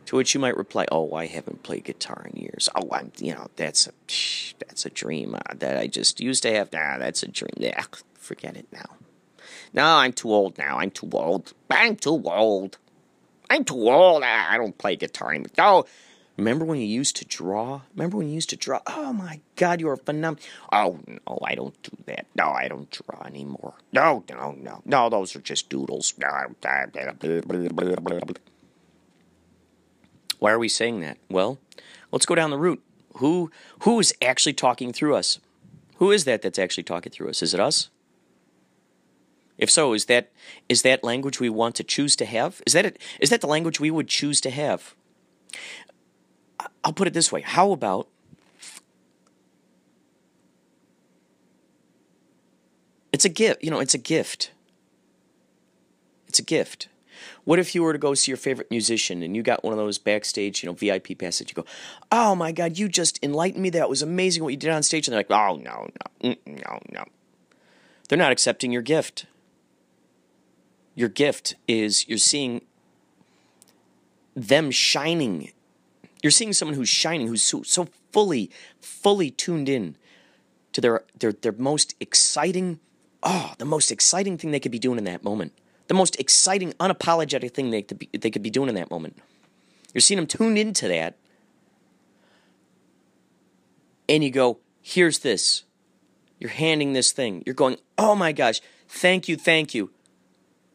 To 0.06 0.16
which 0.16 0.32
you 0.32 0.40
might 0.40 0.56
reply, 0.56 0.86
"Oh, 0.90 1.12
I 1.12 1.26
haven't 1.26 1.62
played 1.62 1.84
guitar 1.84 2.26
in 2.32 2.40
years. 2.40 2.70
Oh, 2.74 2.88
I'm, 2.90 3.12
you 3.18 3.34
know, 3.34 3.48
that's 3.56 3.86
a, 3.86 3.92
that's 4.58 4.86
a 4.86 4.90
dream 4.90 5.34
uh, 5.34 5.54
that 5.56 5.76
I 5.76 5.86
just 5.86 6.18
used 6.18 6.42
to 6.44 6.52
have. 6.52 6.72
Nah, 6.72 6.96
that's 6.96 7.22
a 7.22 7.28
dream. 7.28 7.52
Yeah, 7.58 7.84
forget 8.14 8.56
it 8.56 8.66
now. 8.72 8.96
No, 9.74 9.84
I'm 9.84 10.14
too 10.14 10.32
old 10.32 10.56
now. 10.56 10.78
I'm 10.78 10.90
too 10.90 11.10
old. 11.12 11.52
I'm 11.70 11.94
too 11.94 12.22
old. 12.24 12.78
I'm 13.50 13.64
too 13.64 13.90
old. 13.90 14.22
I 14.24 14.56
don't 14.56 14.78
play 14.78 14.96
guitar 14.96 15.30
anymore. 15.30 15.50
No. 15.58 15.84
Remember 16.40 16.64
when 16.64 16.80
you 16.80 16.86
used 16.86 17.16
to 17.16 17.26
draw? 17.26 17.82
Remember 17.94 18.16
when 18.16 18.28
you 18.28 18.34
used 18.34 18.48
to 18.48 18.56
draw? 18.56 18.80
Oh 18.86 19.12
my 19.12 19.40
God, 19.56 19.78
you 19.78 19.88
were 19.88 19.96
phenomenal. 19.98 20.42
Oh 20.72 20.98
no, 21.06 21.38
I 21.44 21.54
don't 21.54 21.80
do 21.82 21.90
that. 22.06 22.28
No, 22.34 22.48
I 22.48 22.66
don't 22.66 22.90
draw 22.90 23.26
anymore. 23.26 23.74
No, 23.92 24.24
no, 24.30 24.52
no, 24.52 24.80
no. 24.86 25.10
Those 25.10 25.36
are 25.36 25.42
just 25.42 25.68
doodles. 25.68 26.14
Why 30.38 30.52
are 30.52 30.58
we 30.58 30.68
saying 30.68 31.00
that? 31.00 31.18
Well, 31.28 31.58
let's 32.10 32.24
go 32.24 32.34
down 32.34 32.48
the 32.48 32.58
route. 32.58 32.82
Who 33.16 33.50
who 33.80 34.00
is 34.00 34.14
actually 34.22 34.54
talking 34.54 34.94
through 34.94 35.16
us? 35.16 35.40
Who 35.96 36.10
is 36.10 36.24
that 36.24 36.40
that's 36.40 36.58
actually 36.58 36.84
talking 36.84 37.12
through 37.12 37.28
us? 37.28 37.42
Is 37.42 37.52
it 37.52 37.60
us? 37.60 37.90
If 39.58 39.70
so, 39.70 39.92
is 39.92 40.06
that 40.06 40.32
is 40.70 40.80
that 40.82 41.04
language 41.04 41.38
we 41.38 41.50
want 41.50 41.74
to 41.74 41.84
choose 41.84 42.16
to 42.16 42.24
have? 42.24 42.62
Is 42.66 42.72
that 42.72 42.86
it, 42.86 42.98
is 43.20 43.28
that 43.28 43.42
the 43.42 43.46
language 43.46 43.78
we 43.78 43.90
would 43.90 44.08
choose 44.08 44.40
to 44.40 44.48
have? 44.48 44.94
I'll 46.82 46.92
put 46.92 47.06
it 47.06 47.14
this 47.14 47.30
way. 47.30 47.42
How 47.42 47.72
about 47.72 48.08
It's 53.12 53.24
a 53.24 53.28
gift, 53.28 53.62
you 53.62 53.70
know, 53.70 53.80
it's 53.80 53.94
a 53.94 53.98
gift. 53.98 54.50
It's 56.28 56.38
a 56.38 56.42
gift. 56.42 56.88
What 57.44 57.58
if 57.58 57.74
you 57.74 57.82
were 57.82 57.92
to 57.92 57.98
go 57.98 58.14
see 58.14 58.30
your 58.30 58.38
favorite 58.38 58.70
musician 58.70 59.22
and 59.22 59.36
you 59.36 59.42
got 59.42 59.64
one 59.64 59.72
of 59.72 59.78
those 59.78 59.98
backstage, 59.98 60.62
you 60.62 60.68
know, 60.68 60.72
VIP 60.72 61.18
passes? 61.18 61.48
You 61.48 61.54
go, 61.54 61.66
oh 62.10 62.34
my 62.34 62.52
God, 62.52 62.78
you 62.78 62.88
just 62.88 63.22
enlightened 63.22 63.62
me. 63.62 63.70
That 63.70 63.90
was 63.90 64.00
amazing 64.00 64.42
what 64.42 64.50
you 64.50 64.56
did 64.56 64.70
on 64.70 64.82
stage. 64.82 65.06
And 65.06 65.12
they're 65.12 65.18
like, 65.28 65.30
oh, 65.30 65.56
no, 65.56 65.88
no, 66.22 66.30
mm, 66.30 66.64
no, 66.64 66.80
no. 66.90 67.04
They're 68.08 68.16
not 68.18 68.32
accepting 68.32 68.72
your 68.72 68.82
gift. 68.82 69.26
Your 70.94 71.08
gift 71.08 71.56
is 71.68 72.08
you're 72.08 72.18
seeing 72.18 72.62
them 74.34 74.70
shining. 74.70 75.52
You're 76.22 76.30
seeing 76.30 76.52
someone 76.52 76.74
who's 76.74 76.88
shining, 76.88 77.28
who's 77.28 77.42
so, 77.42 77.62
so 77.62 77.88
fully, 78.12 78.50
fully 78.80 79.30
tuned 79.30 79.68
in 79.68 79.96
to 80.72 80.80
their, 80.80 81.04
their, 81.18 81.32
their 81.32 81.52
most 81.52 81.94
exciting, 82.00 82.80
oh, 83.22 83.54
the 83.58 83.64
most 83.64 83.90
exciting 83.90 84.36
thing 84.38 84.50
they 84.50 84.60
could 84.60 84.72
be 84.72 84.78
doing 84.78 84.98
in 84.98 85.04
that 85.04 85.24
moment 85.24 85.52
the 85.90 85.94
most 85.94 86.20
exciting, 86.20 86.72
unapologetic 86.74 87.50
thing 87.50 87.70
they 87.70 87.82
could 87.82 87.98
be, 87.98 88.08
they 88.12 88.30
could 88.30 88.44
be 88.44 88.48
doing 88.48 88.68
in 88.68 88.76
that 88.76 88.92
moment. 88.92 89.18
You're 89.92 90.00
seeing 90.00 90.18
them 90.18 90.28
tuned 90.28 90.56
into 90.56 90.86
that, 90.86 91.16
and 94.08 94.22
you 94.22 94.30
go, 94.30 94.60
"Here's 94.80 95.18
this." 95.18 95.64
You're 96.38 96.50
handing 96.50 96.92
this 96.92 97.10
thing. 97.10 97.42
You're 97.44 97.56
going, 97.56 97.76
"Oh 97.98 98.14
my 98.14 98.30
gosh, 98.30 98.60
thank 98.86 99.26
you, 99.26 99.36
thank 99.36 99.74
you." 99.74 99.90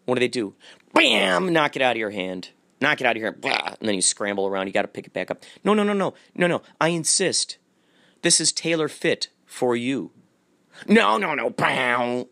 What 0.03 0.15
do 0.15 0.19
they 0.19 0.27
do? 0.27 0.53
Bam! 0.93 1.53
Knock 1.53 1.77
it 1.77 1.81
out 1.81 1.93
of 1.93 1.97
your 1.97 2.11
hand. 2.11 2.49
Knock 2.81 3.01
it 3.01 3.07
out 3.07 3.15
of 3.15 3.21
here. 3.21 3.31
Blah, 3.31 3.75
and 3.79 3.87
then 3.87 3.95
you 3.95 4.01
scramble 4.01 4.47
around. 4.47 4.67
You 4.67 4.73
got 4.73 4.83
to 4.83 4.87
pick 4.87 5.07
it 5.07 5.13
back 5.13 5.31
up. 5.31 5.43
No, 5.63 5.73
no, 5.73 5.83
no, 5.83 5.93
no, 5.93 6.13
no, 6.35 6.47
no. 6.47 6.61
I 6.79 6.89
insist. 6.89 7.57
This 8.21 8.39
is 8.41 8.51
tailor 8.51 8.87
fit 8.87 9.29
for 9.45 9.75
you. 9.75 10.11
No, 10.87 11.17
no, 11.17 11.33
no. 11.35 11.49
Bam. 11.49 12.25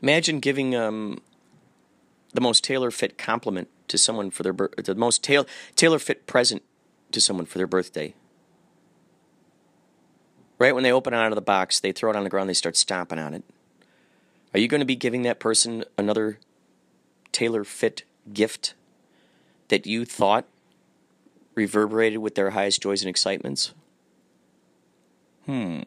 Imagine 0.00 0.40
giving 0.40 0.74
um, 0.74 1.20
the 2.32 2.40
most 2.40 2.64
tailor 2.64 2.90
fit 2.90 3.18
compliment 3.18 3.68
to 3.88 3.98
someone 3.98 4.30
for 4.30 4.42
their 4.42 4.52
bir- 4.52 4.70
the 4.76 4.94
most 4.94 5.22
tail- 5.22 5.46
tailor 5.76 5.98
fit 5.98 6.26
present 6.26 6.62
to 7.12 7.20
someone 7.20 7.46
for 7.46 7.58
their 7.58 7.66
birthday. 7.66 8.14
Right 10.58 10.74
when 10.74 10.84
they 10.84 10.92
open 10.92 11.14
it 11.14 11.16
out 11.16 11.32
of 11.32 11.36
the 11.36 11.42
box, 11.42 11.80
they 11.80 11.92
throw 11.92 12.10
it 12.10 12.16
on 12.16 12.24
the 12.24 12.30
ground, 12.30 12.48
they 12.48 12.54
start 12.54 12.76
stomping 12.76 13.18
on 13.18 13.34
it. 13.34 13.44
Are 14.52 14.60
you 14.60 14.68
going 14.68 14.80
to 14.80 14.86
be 14.86 14.96
giving 14.96 15.22
that 15.22 15.40
person 15.40 15.84
another 15.98 16.38
tailor 17.34 17.64
fit 17.64 18.04
gift 18.32 18.74
that 19.68 19.86
you 19.86 20.06
thought 20.06 20.46
reverberated 21.54 22.20
with 22.20 22.34
their 22.34 22.50
highest 22.50 22.80
joys 22.80 23.02
and 23.02 23.10
excitements? 23.10 23.74
Hmm. 25.44 25.80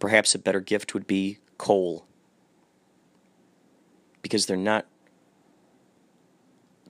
Perhaps 0.00 0.34
a 0.34 0.38
better 0.38 0.60
gift 0.60 0.94
would 0.94 1.06
be 1.06 1.38
coal 1.58 2.04
because 4.22 4.46
they're 4.46 4.56
not 4.56 4.86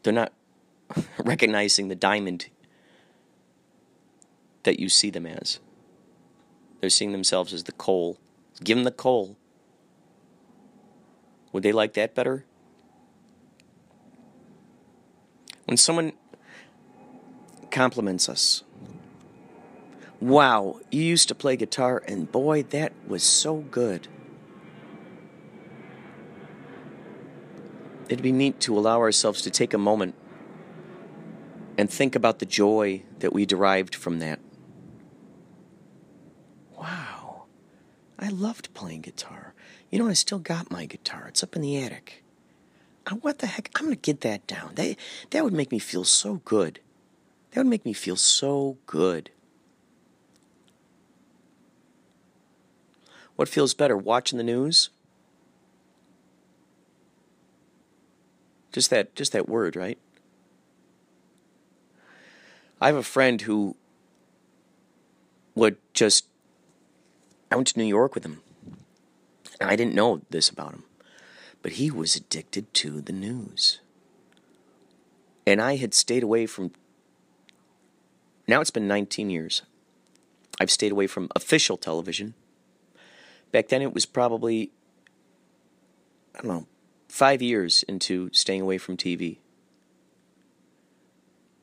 they're 0.02 0.12
not 0.12 0.32
recognizing 1.18 1.88
the 1.88 1.94
diamond 1.94 2.46
that 4.62 4.78
you 4.78 4.88
see 4.88 5.10
them 5.10 5.26
as. 5.26 5.58
They're 6.80 6.90
seeing 6.90 7.12
themselves 7.12 7.52
as 7.52 7.64
the 7.64 7.72
coal. 7.72 8.18
Give 8.62 8.76
them 8.76 8.84
the 8.84 8.90
coal. 8.90 9.36
Would 11.52 11.62
they 11.62 11.72
like 11.72 11.94
that 11.94 12.14
better? 12.14 12.44
When 15.68 15.76
someone 15.76 16.12
compliments 17.70 18.28
us, 18.28 18.64
wow, 20.20 20.80
you 20.90 21.02
used 21.02 21.28
to 21.28 21.34
play 21.34 21.56
guitar, 21.56 22.02
and 22.08 22.32
boy, 22.32 22.64
that 22.64 22.92
was 23.06 23.22
so 23.22 23.58
good. 23.58 24.08
it'd 28.08 28.22
be 28.22 28.32
neat 28.32 28.58
to 28.60 28.76
allow 28.76 28.98
ourselves 28.98 29.42
to 29.42 29.50
take 29.50 29.74
a 29.74 29.78
moment 29.78 30.14
and 31.76 31.90
think 31.90 32.16
about 32.16 32.38
the 32.38 32.46
joy 32.46 33.02
that 33.20 33.32
we 33.32 33.46
derived 33.46 33.94
from 33.94 34.18
that. 34.18 34.40
Wow, 36.76 37.44
I 38.18 38.30
loved 38.30 38.72
playing 38.74 39.02
guitar. 39.02 39.54
You 39.90 39.98
know, 39.98 40.08
I 40.08 40.14
still 40.14 40.38
got 40.38 40.70
my 40.70 40.86
guitar. 40.86 41.26
It's 41.28 41.42
up 41.42 41.54
in 41.54 41.62
the 41.62 41.78
attic. 41.78 42.24
What 43.16 43.38
the 43.38 43.46
heck? 43.46 43.70
I'm 43.76 43.86
going 43.86 43.96
to 43.96 44.00
get 44.00 44.20
that 44.22 44.46
down. 44.46 44.72
That, 44.74 44.96
that 45.30 45.44
would 45.44 45.52
make 45.52 45.72
me 45.72 45.78
feel 45.78 46.04
so 46.04 46.40
good. 46.44 46.80
That 47.52 47.60
would 47.60 47.70
make 47.70 47.84
me 47.84 47.92
feel 47.92 48.16
so 48.16 48.76
good. 48.86 49.30
What 53.36 53.48
feels 53.48 53.72
better, 53.72 53.96
watching 53.96 54.36
the 54.36 54.44
news 54.44 54.90
Just 58.72 58.90
that 58.90 59.14
just 59.14 59.32
that 59.32 59.48
word, 59.48 59.76
right? 59.76 59.98
I 62.80 62.86
have 62.86 62.96
a 62.96 63.02
friend 63.02 63.40
who 63.40 63.74
would 65.54 65.78
just 65.94 66.26
I 67.50 67.56
went 67.56 67.68
to 67.68 67.78
New 67.78 67.84
York 67.84 68.14
with 68.14 68.24
him. 68.24 68.40
And 69.60 69.68
I 69.68 69.74
didn't 69.74 69.94
know 69.94 70.20
this 70.30 70.48
about 70.48 70.72
him. 70.72 70.84
But 71.68 71.74
he 71.74 71.90
was 71.90 72.16
addicted 72.16 72.72
to 72.72 73.02
the 73.02 73.12
news. 73.12 73.80
And 75.46 75.60
I 75.60 75.76
had 75.76 75.92
stayed 75.92 76.22
away 76.22 76.46
from 76.46 76.72
now 78.46 78.62
it's 78.62 78.70
been 78.70 78.88
19 78.88 79.28
years. 79.28 79.60
I've 80.58 80.70
stayed 80.70 80.92
away 80.92 81.06
from 81.06 81.28
official 81.36 81.76
television. 81.76 82.32
Back 83.52 83.68
then 83.68 83.82
it 83.82 83.92
was 83.92 84.06
probably 84.06 84.70
I 86.34 86.38
don't 86.40 86.48
know, 86.48 86.66
five 87.06 87.42
years 87.42 87.82
into 87.82 88.30
staying 88.32 88.62
away 88.62 88.78
from 88.78 88.96
TV. 88.96 89.36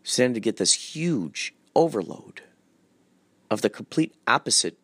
Started 0.04 0.36
to 0.36 0.40
get 0.40 0.58
this 0.58 0.94
huge 0.94 1.56
overload 1.76 2.44
of 3.50 3.64
the 3.64 3.72
complete 3.72 4.14
opposite 4.28 4.78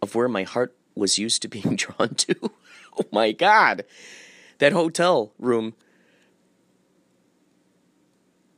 of 0.00 0.14
where 0.14 0.28
my 0.28 0.44
heart 0.44 0.74
was 0.94 1.18
used 1.18 1.42
to 1.42 1.48
being 1.48 1.76
drawn 1.76 2.14
to. 2.14 2.36
oh 2.98 3.04
my 3.12 3.32
God. 3.32 3.84
That 4.60 4.72
hotel 4.72 5.32
room 5.38 5.72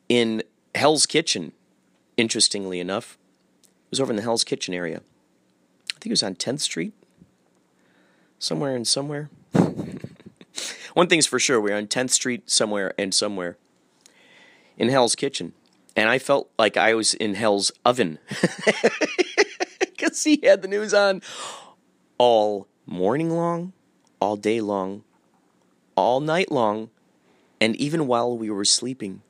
in 0.09 0.43
Hell's 0.75 1.07
Kitchen, 1.07 1.53
interestingly 2.17 2.81
enough, 2.81 3.17
was 3.89 4.01
over 4.01 4.11
in 4.11 4.17
the 4.17 4.23
Hell's 4.23 4.43
Kitchen 4.43 4.75
area. 4.75 5.01
I 5.91 5.95
think 5.95 6.07
it 6.07 6.11
was 6.11 6.25
on 6.25 6.35
10th 6.35 6.61
Street, 6.61 6.93
somewhere 8.41 8.75
and 8.75 8.87
somewhere. 8.87 9.31
One 10.95 11.07
thing's 11.07 11.27
for 11.27 11.39
sure, 11.39 11.61
we 11.61 11.71
are 11.71 11.77
on 11.77 11.87
10th 11.87 12.11
Street 12.11 12.51
somewhere 12.51 12.93
and 12.99 13.15
somewhere 13.15 13.57
in 14.77 14.89
Hell's 14.89 15.15
Kitchen. 15.15 15.53
And 15.95 16.09
I 16.09 16.19
felt 16.19 16.51
like 16.59 16.77
I 16.77 16.95
was 16.95 17.15
in 17.15 17.35
Hell's 17.35 17.71
Oven 17.85 18.19
because 19.79 20.25
he 20.25 20.41
had 20.43 20.63
the 20.63 20.69
news 20.69 20.93
on 20.93 21.23
all 22.19 22.67
morning 22.87 23.31
long, 23.31 23.73
all 24.21 24.37
day 24.37 24.61
long, 24.61 25.05
all 25.97 26.21
night 26.21 26.51
long, 26.51 26.91
and 27.61 27.77
even 27.77 28.07
while 28.07 28.37
we 28.37 28.51
were 28.51 28.65
sleeping. 28.65 29.23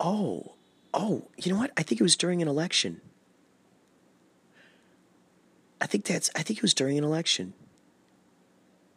Oh, 0.00 0.54
oh, 0.92 1.28
you 1.36 1.52
know 1.52 1.58
what? 1.58 1.72
I 1.76 1.82
think 1.82 2.00
it 2.00 2.04
was 2.04 2.16
during 2.16 2.42
an 2.42 2.48
election. 2.48 3.00
I 5.80 5.86
think 5.86 6.04
that's, 6.04 6.30
I 6.34 6.42
think 6.42 6.58
it 6.58 6.62
was 6.62 6.74
during 6.74 6.96
an 6.98 7.04
election. 7.04 7.54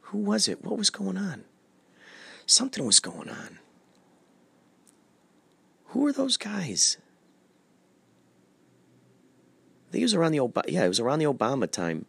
Who 0.01 0.19
was 0.19 0.47
it? 0.47 0.63
What 0.63 0.77
was 0.77 0.89
going 0.89 1.17
on? 1.17 1.43
Something 2.45 2.85
was 2.85 3.01
going 3.01 3.29
on. 3.29 3.59
Who 5.87 6.01
were 6.01 6.13
those 6.13 6.37
guys? 6.37 6.97
I 9.87 9.91
think 9.91 10.01
it 10.01 10.05
was 10.05 10.13
around 10.13 10.31
the 10.31 10.39
Obama. 10.39 10.65
Yeah, 10.67 10.85
it 10.85 10.89
was 10.89 10.99
around 10.99 11.19
the 11.19 11.25
Obama 11.25 11.69
time. 11.69 12.05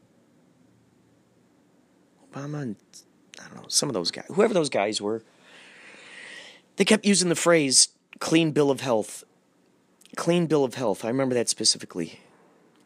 Obama 2.33 2.63
and 2.63 2.77
I 3.41 3.47
don't 3.47 3.57
know, 3.57 3.69
some 3.69 3.89
of 3.89 3.95
those 3.95 4.11
guys, 4.11 4.27
whoever 4.35 4.55
those 4.55 4.69
guys 4.69 5.01
were, 5.01 5.23
they 6.77 6.85
kept 6.85 7.07
using 7.07 7.29
the 7.29 7.35
phrase 7.35 7.89
clean 8.19 8.53
bill 8.53 8.71
of 8.71 8.81
health. 8.81 9.25
Clean 10.17 10.47
bill 10.47 10.65
of 10.65 10.75
health. 10.75 11.05
I 11.05 11.09
remember 11.09 11.35
that 11.35 11.49
specifically. 11.49 12.21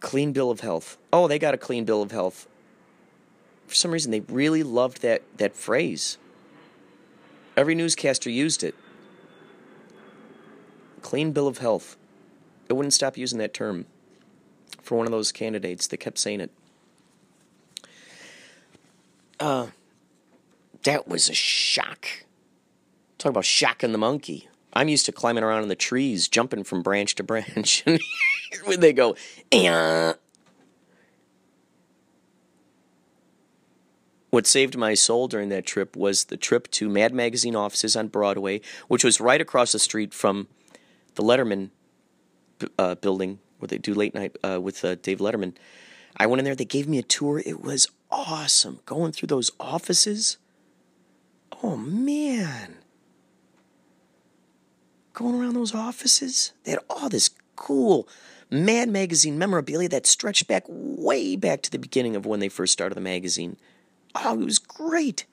Clean 0.00 0.32
bill 0.32 0.50
of 0.50 0.60
health. 0.60 0.98
Oh, 1.12 1.28
they 1.28 1.38
got 1.38 1.54
a 1.54 1.58
clean 1.58 1.84
bill 1.84 2.02
of 2.02 2.10
health. 2.10 2.48
For 3.66 3.74
some 3.74 3.90
reason, 3.90 4.10
they 4.10 4.20
really 4.20 4.62
loved 4.62 5.02
that, 5.02 5.22
that 5.38 5.54
phrase. 5.54 6.18
Every 7.56 7.74
newscaster 7.74 8.28
used 8.28 8.64
it. 8.64 8.74
Clean 11.00 11.32
bill 11.32 11.46
of 11.46 11.58
health. 11.58 11.96
It 12.68 12.74
wouldn't 12.74 12.92
stop 12.92 13.16
using 13.16 13.38
that 13.38 13.54
term 13.54 13.86
for 14.82 14.96
one 14.96 15.06
of 15.06 15.12
those 15.12 15.32
candidates 15.32 15.86
that 15.86 15.98
kept 15.98 16.18
saying 16.18 16.40
it. 16.40 16.50
Uh, 19.42 19.66
that 20.84 21.08
was 21.08 21.28
a 21.28 21.34
shock. 21.34 22.06
Talk 23.18 23.30
about 23.30 23.44
shocking 23.44 23.90
the 23.90 23.98
monkey. 23.98 24.48
I'm 24.72 24.88
used 24.88 25.04
to 25.06 25.12
climbing 25.12 25.42
around 25.42 25.64
in 25.64 25.68
the 25.68 25.74
trees, 25.74 26.28
jumping 26.28 26.62
from 26.62 26.80
branch 26.80 27.16
to 27.16 27.24
branch. 27.24 27.82
And 27.86 28.00
when 28.64 28.80
they 28.80 28.92
go, 28.92 29.16
eh. 29.50 30.12
What 34.30 34.46
saved 34.46 34.76
my 34.76 34.94
soul 34.94 35.26
during 35.26 35.48
that 35.48 35.66
trip 35.66 35.96
was 35.96 36.24
the 36.24 36.36
trip 36.36 36.70
to 36.72 36.88
Mad 36.88 37.12
Magazine 37.12 37.56
offices 37.56 37.96
on 37.96 38.08
Broadway, 38.08 38.60
which 38.86 39.02
was 39.02 39.20
right 39.20 39.40
across 39.40 39.72
the 39.72 39.78
street 39.80 40.14
from 40.14 40.46
the 41.14 41.22
Letterman 41.22 41.70
uh, 42.78 42.94
building 42.94 43.40
where 43.58 43.68
they 43.68 43.78
do 43.78 43.94
late 43.94 44.14
night 44.14 44.36
uh, 44.44 44.60
with 44.60 44.84
uh, 44.84 44.94
Dave 44.96 45.18
Letterman. 45.18 45.56
I 46.16 46.26
went 46.26 46.40
in 46.40 46.44
there. 46.44 46.54
They 46.54 46.64
gave 46.64 46.86
me 46.86 46.98
a 46.98 47.02
tour. 47.02 47.42
It 47.44 47.62
was 47.62 47.88
awesome. 48.12 48.80
Going 48.86 49.10
through 49.12 49.28
those 49.28 49.50
offices. 49.58 50.36
Oh 51.62 51.76
man. 51.76 52.76
Going 55.14 55.34
around 55.34 55.54
those 55.54 55.74
offices. 55.74 56.52
They 56.64 56.72
had 56.72 56.80
all 56.88 57.08
this 57.08 57.30
cool 57.56 58.08
Mad 58.50 58.90
Magazine 58.90 59.38
memorabilia 59.38 59.88
that 59.88 60.06
stretched 60.06 60.46
back 60.46 60.64
way 60.68 61.36
back 61.36 61.62
to 61.62 61.70
the 61.70 61.78
beginning 61.78 62.14
of 62.14 62.26
when 62.26 62.40
they 62.40 62.50
first 62.50 62.72
started 62.72 62.94
the 62.94 63.00
magazine. 63.00 63.56
Oh, 64.14 64.38
it 64.38 64.44
was 64.44 64.58
great. 64.58 65.24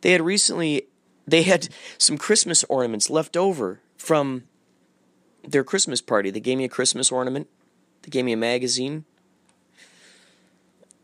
They 0.00 0.12
had 0.12 0.22
recently 0.22 0.86
they 1.26 1.42
had 1.42 1.68
some 1.98 2.16
Christmas 2.16 2.64
ornaments 2.70 3.10
left 3.10 3.36
over 3.36 3.80
from 3.98 4.44
their 5.46 5.62
Christmas 5.62 6.00
party. 6.00 6.30
They 6.30 6.40
gave 6.40 6.56
me 6.56 6.64
a 6.64 6.70
Christmas 6.70 7.12
ornament. 7.12 7.48
They 8.02 8.10
gave 8.10 8.24
me 8.24 8.32
a 8.32 8.38
magazine. 8.38 9.04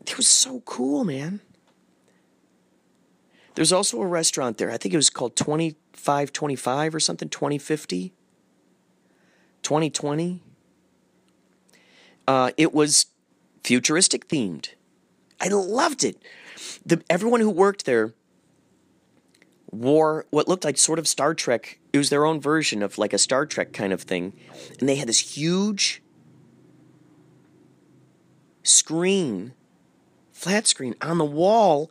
It 0.05 0.17
was 0.17 0.27
so 0.27 0.61
cool, 0.61 1.03
man. 1.03 1.41
There's 3.55 3.71
also 3.71 4.01
a 4.01 4.05
restaurant 4.05 4.57
there. 4.57 4.69
I 4.69 4.77
think 4.77 4.93
it 4.93 4.97
was 4.97 5.09
called 5.09 5.35
2525 5.35 6.93
or 6.93 6.99
something, 6.99 7.29
2050, 7.29 8.13
2020. 9.63 10.43
Uh, 12.27 12.51
it 12.57 12.73
was 12.73 13.07
futuristic 13.63 14.27
themed. 14.27 14.69
I 15.39 15.47
loved 15.47 16.03
it. 16.03 16.21
The, 16.85 17.01
everyone 17.09 17.39
who 17.39 17.49
worked 17.49 17.85
there 17.85 18.13
wore 19.71 20.25
what 20.29 20.47
looked 20.47 20.63
like 20.63 20.77
sort 20.77 20.99
of 20.99 21.07
Star 21.07 21.33
Trek. 21.33 21.79
It 21.93 21.97
was 21.97 22.09
their 22.09 22.25
own 22.25 22.39
version 22.39 22.83
of 22.83 22.97
like 22.97 23.13
a 23.13 23.17
Star 23.17 23.45
Trek 23.45 23.73
kind 23.73 23.93
of 23.93 24.01
thing. 24.01 24.33
And 24.79 24.87
they 24.87 24.95
had 24.95 25.07
this 25.07 25.35
huge 25.35 26.01
screen, 28.63 29.53
flat 30.35 30.67
screen 30.67 30.93
on 31.01 31.17
the 31.17 31.25
wall, 31.25 31.89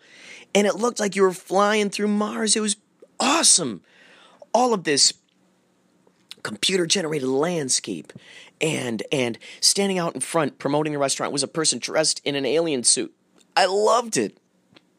and 0.55 0.67
it 0.67 0.77
looked 0.77 1.01
like 1.01 1.17
you 1.17 1.23
were 1.23 1.33
flying 1.33 1.91
through 1.91 2.09
Mars. 2.09 2.55
It 2.55 2.61
was 2.61 2.77
awesome. 3.19 3.81
All 4.53 4.75
of 4.75 4.85
this 4.85 5.15
computer 6.43 6.87
generated 6.87 7.27
landscape 7.27 8.13
and 8.61 9.03
and 9.11 9.39
standing 9.61 9.99
out 9.99 10.15
in 10.15 10.21
front 10.21 10.59
promoting 10.59 10.93
the 10.93 10.99
restaurant 10.99 11.33
was 11.33 11.43
a 11.43 11.49
person 11.49 11.79
dressed 11.79 12.21
in 12.25 12.37
an 12.37 12.45
alien 12.45 12.85
suit. 12.85 13.13
I 13.57 13.65
loved 13.65 14.17
it. 14.17 14.37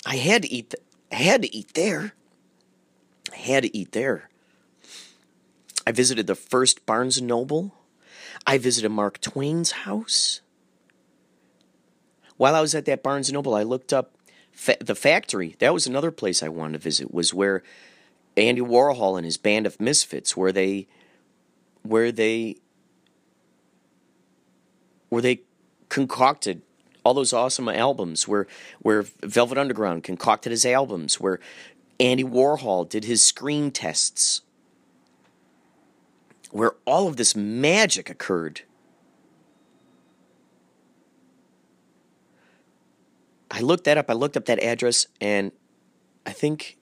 I 0.06 0.16
had 0.16 0.42
to 0.42 0.52
eat 0.52 0.72
th- 0.72 0.84
I 1.12 1.24
had 1.24 1.44
to 1.44 1.56
eat 1.56 1.76
there. 1.76 2.14
I 3.32 3.38
had 3.38 3.64
to 3.64 3.78
eat 3.78 3.92
there. 3.92 4.30
I 5.86 5.92
visited 5.92 6.26
the 6.26 6.36
first 6.36 6.86
Barnes 6.86 7.20
and 7.20 7.28
Noble. 7.28 7.76
I 8.48 8.58
visited 8.58 8.90
Mark 8.90 9.22
Twain's 9.22 9.72
house. 9.72 10.42
While 12.38 12.56
I 12.56 12.62
was 12.62 12.76
at 12.76 12.86
that 12.86 13.04
Barnes 13.04 13.32
Noble, 13.32 13.56
I 13.56 13.64
looked 13.64 13.94
up 13.94 14.16
fa- 14.52 14.78
the 14.80 14.96
factory. 14.96 15.56
That 15.60 15.74
was 15.74 15.88
another 15.88 16.12
place 16.12 16.44
I 16.44 16.50
wanted 16.50 16.74
to 16.74 16.80
visit. 16.80 17.14
Was 17.14 17.34
where 17.34 17.64
Andy 18.36 18.62
Warhol 18.62 19.18
and 19.18 19.26
his 19.26 19.38
band 19.38 19.66
of 19.66 19.80
misfits, 19.80 20.36
where 20.36 20.52
they, 20.52 20.88
where 21.84 22.12
they, 22.12 22.58
where 25.10 25.22
they 25.22 25.42
concocted 25.90 26.62
all 27.04 27.14
those 27.14 27.34
awesome 27.34 27.70
albums. 27.70 28.28
Where 28.28 28.48
where 28.80 29.04
Velvet 29.22 29.58
Underground 29.58 30.04
concocted 30.04 30.52
his 30.52 30.66
albums. 30.66 31.20
Where 31.20 31.40
Andy 32.00 32.24
Warhol 32.24 32.90
did 32.90 33.06
his 33.06 33.22
screen 33.22 33.72
tests. 33.72 34.42
Where 36.52 36.74
all 36.86 37.08
of 37.08 37.18
this 37.18 37.36
magic 37.36 38.10
occurred. 38.10 38.62
I 43.52 43.62
looked 43.62 43.86
that 43.86 43.98
up. 43.98 44.10
I 44.10 44.14
looked 44.14 44.36
up 44.36 44.46
that 44.46 44.62
address, 44.62 45.08
and 45.22 45.52
I 46.26 46.32
think, 46.32 46.78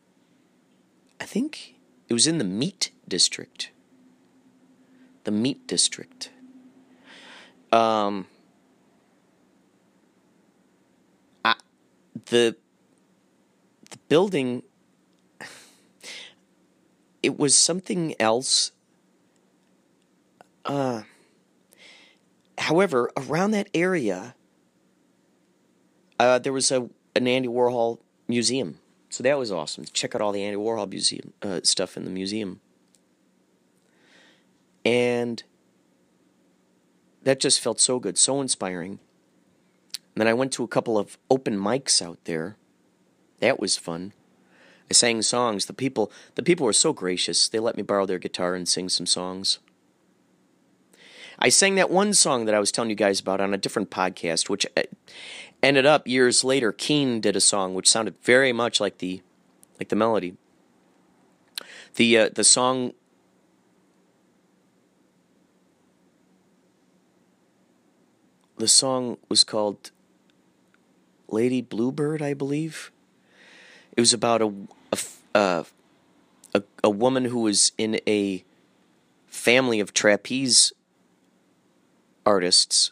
I 1.19 1.25
think 1.25 1.75
it 2.09 2.13
was 2.13 2.27
in 2.27 2.37
the 2.37 2.43
Meat 2.43 2.91
District. 3.07 3.71
The 5.23 5.31
Meat 5.31 5.67
District. 5.67 6.31
Um, 7.71 8.27
the 12.25 12.55
the 13.89 13.97
building. 14.07 14.63
It 17.21 17.39
was 17.39 17.55
something 17.55 18.15
else. 18.19 18.73
Uh, 20.65 21.03
however, 22.57 23.09
around 23.15 23.51
that 23.51 23.69
area 23.73 24.35
uh, 26.23 26.39
there 26.39 26.53
was 26.53 26.71
a 26.71 26.89
an 27.15 27.27
Andy 27.27 27.47
Warhol 27.47 27.99
museum, 28.27 28.79
so 29.09 29.23
that 29.23 29.37
was 29.37 29.51
awesome. 29.51 29.85
Check 29.93 30.15
out 30.15 30.21
all 30.21 30.31
the 30.31 30.43
Andy 30.43 30.57
Warhol 30.57 30.89
museum 30.89 31.33
uh, 31.41 31.59
stuff 31.63 31.97
in 31.97 32.05
the 32.05 32.11
museum, 32.11 32.61
and 34.85 35.43
that 37.23 37.39
just 37.39 37.59
felt 37.59 37.79
so 37.79 37.99
good, 37.99 38.17
so 38.17 38.41
inspiring. 38.41 38.99
And 40.15 40.21
then 40.21 40.27
I 40.27 40.33
went 40.33 40.51
to 40.53 40.63
a 40.63 40.67
couple 40.67 40.97
of 40.97 41.17
open 41.29 41.57
mics 41.57 42.01
out 42.01 42.19
there. 42.25 42.57
That 43.39 43.59
was 43.59 43.77
fun. 43.77 44.13
I 44.89 44.93
sang 44.93 45.21
songs. 45.21 45.65
The 45.65 45.73
people, 45.73 46.11
the 46.35 46.43
people 46.43 46.65
were 46.65 46.73
so 46.73 46.93
gracious. 46.93 47.47
They 47.47 47.59
let 47.59 47.77
me 47.77 47.83
borrow 47.83 48.05
their 48.05 48.19
guitar 48.19 48.53
and 48.53 48.67
sing 48.67 48.89
some 48.89 49.07
songs. 49.07 49.59
I 51.39 51.49
sang 51.49 51.75
that 51.75 51.89
one 51.89 52.13
song 52.13 52.45
that 52.45 52.53
I 52.53 52.59
was 52.59 52.71
telling 52.71 52.89
you 52.89 52.95
guys 52.95 53.19
about 53.19 53.41
on 53.41 53.53
a 53.53 53.57
different 53.57 53.89
podcast, 53.89 54.49
which 54.49 54.67
uh, 54.77 54.83
ended 55.63 55.85
up 55.85 56.07
years 56.07 56.43
later. 56.43 56.71
Keane 56.71 57.21
did 57.21 57.35
a 57.35 57.41
song 57.41 57.73
which 57.73 57.89
sounded 57.89 58.15
very 58.21 58.51
much 58.51 58.79
like 58.79 58.99
the 58.99 59.21
like 59.79 59.89
the 59.89 59.95
melody. 59.95 60.35
The 61.95 62.17
uh, 62.17 62.29
the 62.33 62.43
song 62.43 62.93
the 68.57 68.67
song 68.67 69.17
was 69.29 69.43
called 69.43 69.91
Lady 71.29 71.61
Bluebird, 71.61 72.21
I 72.21 72.33
believe. 72.33 72.91
It 73.95 74.01
was 74.01 74.13
about 74.13 74.41
a 74.41 74.53
a, 74.91 74.97
uh, 75.33 75.63
a, 76.53 76.63
a 76.83 76.89
woman 76.89 77.25
who 77.25 77.39
was 77.39 77.71
in 77.77 77.99
a 78.05 78.43
family 79.27 79.79
of 79.79 79.93
trapeze 79.93 80.73
artists 82.25 82.91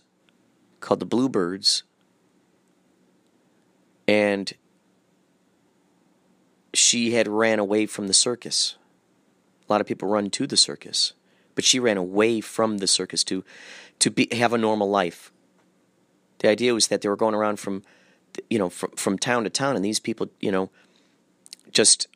called 0.80 1.00
the 1.00 1.06
Bluebirds. 1.06 1.84
And 4.12 4.52
she 6.74 7.14
had 7.14 7.30
ran 7.30 7.60
away 7.60 7.86
from 7.86 8.08
the 8.08 8.14
circus. 8.14 8.76
A 9.70 9.72
lot 9.72 9.80
of 9.80 9.88
people 9.88 10.10
run 10.10 10.30
to 10.32 10.46
the 10.46 10.58
circus, 10.58 11.14
but 11.56 11.64
she 11.64 11.80
ran 11.80 11.96
away 11.96 12.42
from 12.42 12.80
the 12.80 12.88
circus 12.88 13.24
to 13.24 13.46
to 14.00 14.12
be, 14.12 14.28
have 14.34 14.52
a 14.52 14.58
normal 14.58 14.90
life. 14.90 15.32
The 16.40 16.50
idea 16.50 16.74
was 16.74 16.90
that 16.90 17.00
they 17.00 17.08
were 17.08 17.16
going 17.16 17.36
around 17.36 17.62
from 17.62 17.84
you 18.50 18.60
know 18.60 18.70
from 18.70 18.92
from 18.98 19.18
town 19.18 19.46
to 19.46 19.50
town 19.50 19.78
and 19.78 19.86
these 19.86 20.02
people, 20.02 20.30
you 20.42 20.52
know, 20.52 20.70
just 21.72 22.10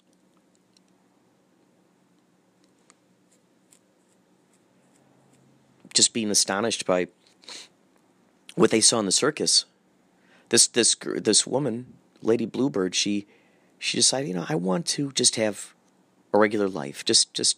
just 5.93 6.12
being 6.12 6.30
astonished 6.30 6.86
by 6.86 7.08
what 8.56 8.72
they 8.72 8.82
saw 8.82 9.00
in 9.00 9.06
the 9.06 9.14
circus. 9.14 9.64
This 10.50 10.68
this 10.68 10.96
this 11.04 11.48
woman, 11.48 11.93
Lady 12.22 12.46
Bluebird, 12.46 12.96
she 12.96 13.26
she 13.80 13.98
decided, 13.98 14.28
you 14.28 14.34
know, 14.34 14.46
I 14.48 14.56
want 14.56 14.86
to 14.88 15.12
just 15.12 15.36
have 15.36 15.74
a 16.34 16.38
regular 16.38 16.68
life. 16.68 17.04
Just 17.04 17.34
just 17.34 17.58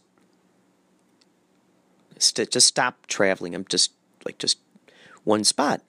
st- 2.18 2.52
just 2.52 2.68
stop 2.68 3.08
traveling. 3.08 3.56
I'm 3.56 3.66
just 3.66 3.92
like 4.26 4.38
just 4.38 4.60
one 5.24 5.44
spot. 5.44 5.82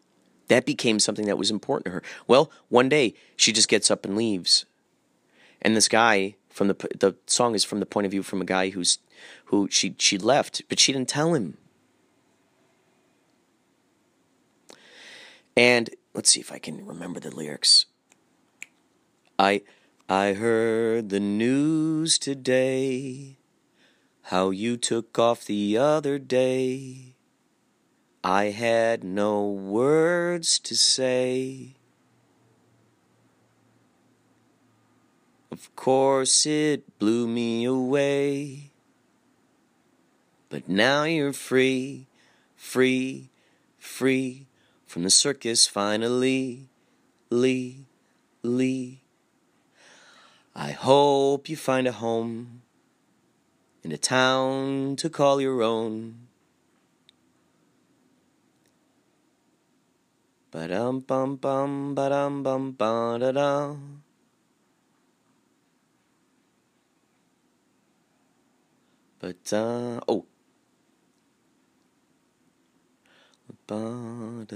That 0.49 0.65
became 0.65 0.99
something 0.99 1.27
that 1.27 1.39
was 1.39 1.51
important 1.51 1.87
to 1.87 1.91
her. 1.93 2.03
Well, 2.27 2.51
one 2.69 2.89
day 2.89 3.15
she 3.37 3.53
just 3.53 3.69
gets 3.69 3.91
up 3.91 4.05
and 4.05 4.17
leaves, 4.17 4.65
and 5.61 5.77
this 5.77 5.89
guy 5.89 6.37
from 6.49 6.69
the 6.69 6.75
the 6.75 7.15
song 7.27 7.55
is 7.55 7.65
from 7.65 7.81
the 7.81 7.87
point 7.87 8.07
of 8.07 8.11
view 8.11 8.23
from 8.23 8.41
a 8.41 8.47
guy 8.47 8.71
who's 8.71 8.99
who 9.47 9.69
she 9.71 9.95
she 9.99 10.19
left, 10.19 10.63
but 10.69 10.79
she 10.79 10.93
didn't 10.93 11.09
tell 11.09 11.35
him. 11.35 11.59
And 15.57 15.91
let's 16.15 16.31
see 16.31 16.41
if 16.41 16.53
I 16.53 16.59
can 16.59 16.85
remember 16.85 17.21
the 17.21 17.35
lyrics. 17.35 17.87
I 19.39 19.63
I 20.09 20.33
heard 20.33 21.11
the 21.11 21.21
news 21.21 22.19
today 22.19 23.39
how 24.23 24.51
you 24.51 24.77
took 24.77 25.19
off 25.19 25.45
the 25.45 25.79
other 25.79 26.19
day. 26.19 27.15
I 28.25 28.47
had 28.47 29.05
no 29.05 29.49
words 29.49 30.59
to 30.59 30.77
say. 30.77 31.77
Of 35.51 35.75
course, 35.77 36.45
it 36.45 36.99
blew 36.99 37.27
me 37.27 37.65
away. 37.65 38.73
But 40.51 40.69
now 40.69 41.05
you're 41.05 41.33
free, 41.33 42.07
free, 42.57 43.31
free 43.79 44.48
from 44.89 45.03
the 45.05 45.11
circus 45.11 45.67
finally. 45.67 46.67
Lee, 47.31 47.85
Lee. 48.43 49.03
I 50.57 50.71
hope 50.73 51.51
you 51.51 51.57
find 51.57 51.87
a 51.87 51.93
home 51.93 52.63
in 53.85 53.93
a 53.93 53.99
town 53.99 54.97
to 54.97 55.11
call 55.11 55.43
your 55.43 55.63
own. 55.63 56.27
Ba-dum 60.51 61.01
bum 61.01 61.37
bum 61.37 61.95
ba-dum 61.95 62.43
bum 62.43 62.73
ba 62.73 63.19
da 63.21 63.33
dum. 63.33 64.03
But 69.21 69.53
uh 69.53 70.01
oh. 70.09 70.25
Ba, 73.49 73.53
da, 73.53 73.53
da, 73.53 73.53
da, 73.53 73.53
da, 73.53 73.55
da. 73.55 73.58
I'm 73.71 74.47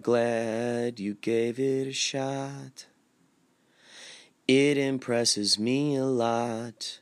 glad 0.00 0.98
you 0.98 1.14
gave 1.14 1.60
it 1.60 1.86
a 1.86 1.92
shot. 1.92 2.86
It 4.48 4.76
impresses 4.76 5.58
me 5.58 5.94
a 5.94 6.04
lot. 6.04 6.98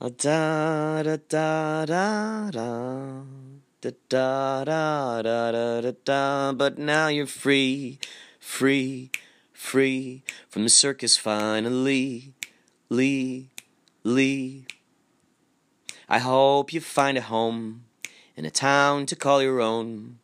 Da 0.00 1.02
da 1.02 1.16
da 1.28 1.84
da 1.84 2.50
da 2.50 3.22
da 3.80 3.90
da 4.08 4.64
da 4.64 5.22
da 5.22 5.80
da 5.80 5.92
da 6.04 6.52
but 6.52 6.78
now 6.78 7.08
you're 7.08 7.26
free, 7.26 7.98
free, 8.38 9.10
free 9.52 10.22
from 10.48 10.62
the 10.62 10.70
circus 10.70 11.16
finally. 11.16 12.34
Lee, 12.88 13.49
Lee. 14.02 14.66
I 16.08 16.18
hope 16.18 16.72
you 16.72 16.80
find 16.80 17.18
a 17.18 17.22
home 17.22 17.84
in 18.36 18.44
a 18.44 18.50
town 18.50 19.06
to 19.06 19.16
call 19.16 19.42
your 19.42 19.60
own. 19.60 20.18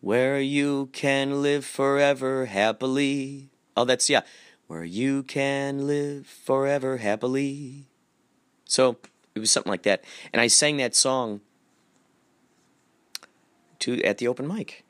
Where 0.00 0.40
you 0.40 0.88
can 0.92 1.42
live 1.42 1.64
forever 1.64 2.46
happily. 2.46 3.50
Oh, 3.76 3.84
that's, 3.84 4.08
yeah. 4.08 4.22
Where 4.66 4.84
you 4.84 5.22
can 5.22 5.86
live 5.86 6.26
forever 6.26 6.98
happily. 6.98 7.86
So 8.64 8.98
it 9.34 9.40
was 9.40 9.50
something 9.50 9.70
like 9.70 9.82
that. 9.82 10.04
And 10.32 10.40
I 10.40 10.46
sang 10.46 10.76
that 10.78 10.94
song 10.94 11.40
to 13.80 14.00
at 14.02 14.18
the 14.18 14.28
open 14.28 14.46
mic. 14.46 14.84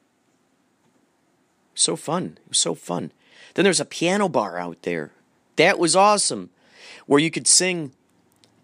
So 1.75 1.97
fun. 1.97 2.39
It 2.45 2.49
was 2.51 2.59
so 2.59 2.75
fun. 2.75 3.13
Then 3.61 3.65
there's 3.65 3.79
a 3.79 3.85
piano 3.85 4.27
bar 4.27 4.59
out 4.59 4.85
there. 4.85 5.13
That 5.57 5.79
was 5.79 5.95
awesome. 5.95 6.49
Where 7.05 7.21
you 7.21 7.31
could 7.31 7.47
sing 7.47 7.93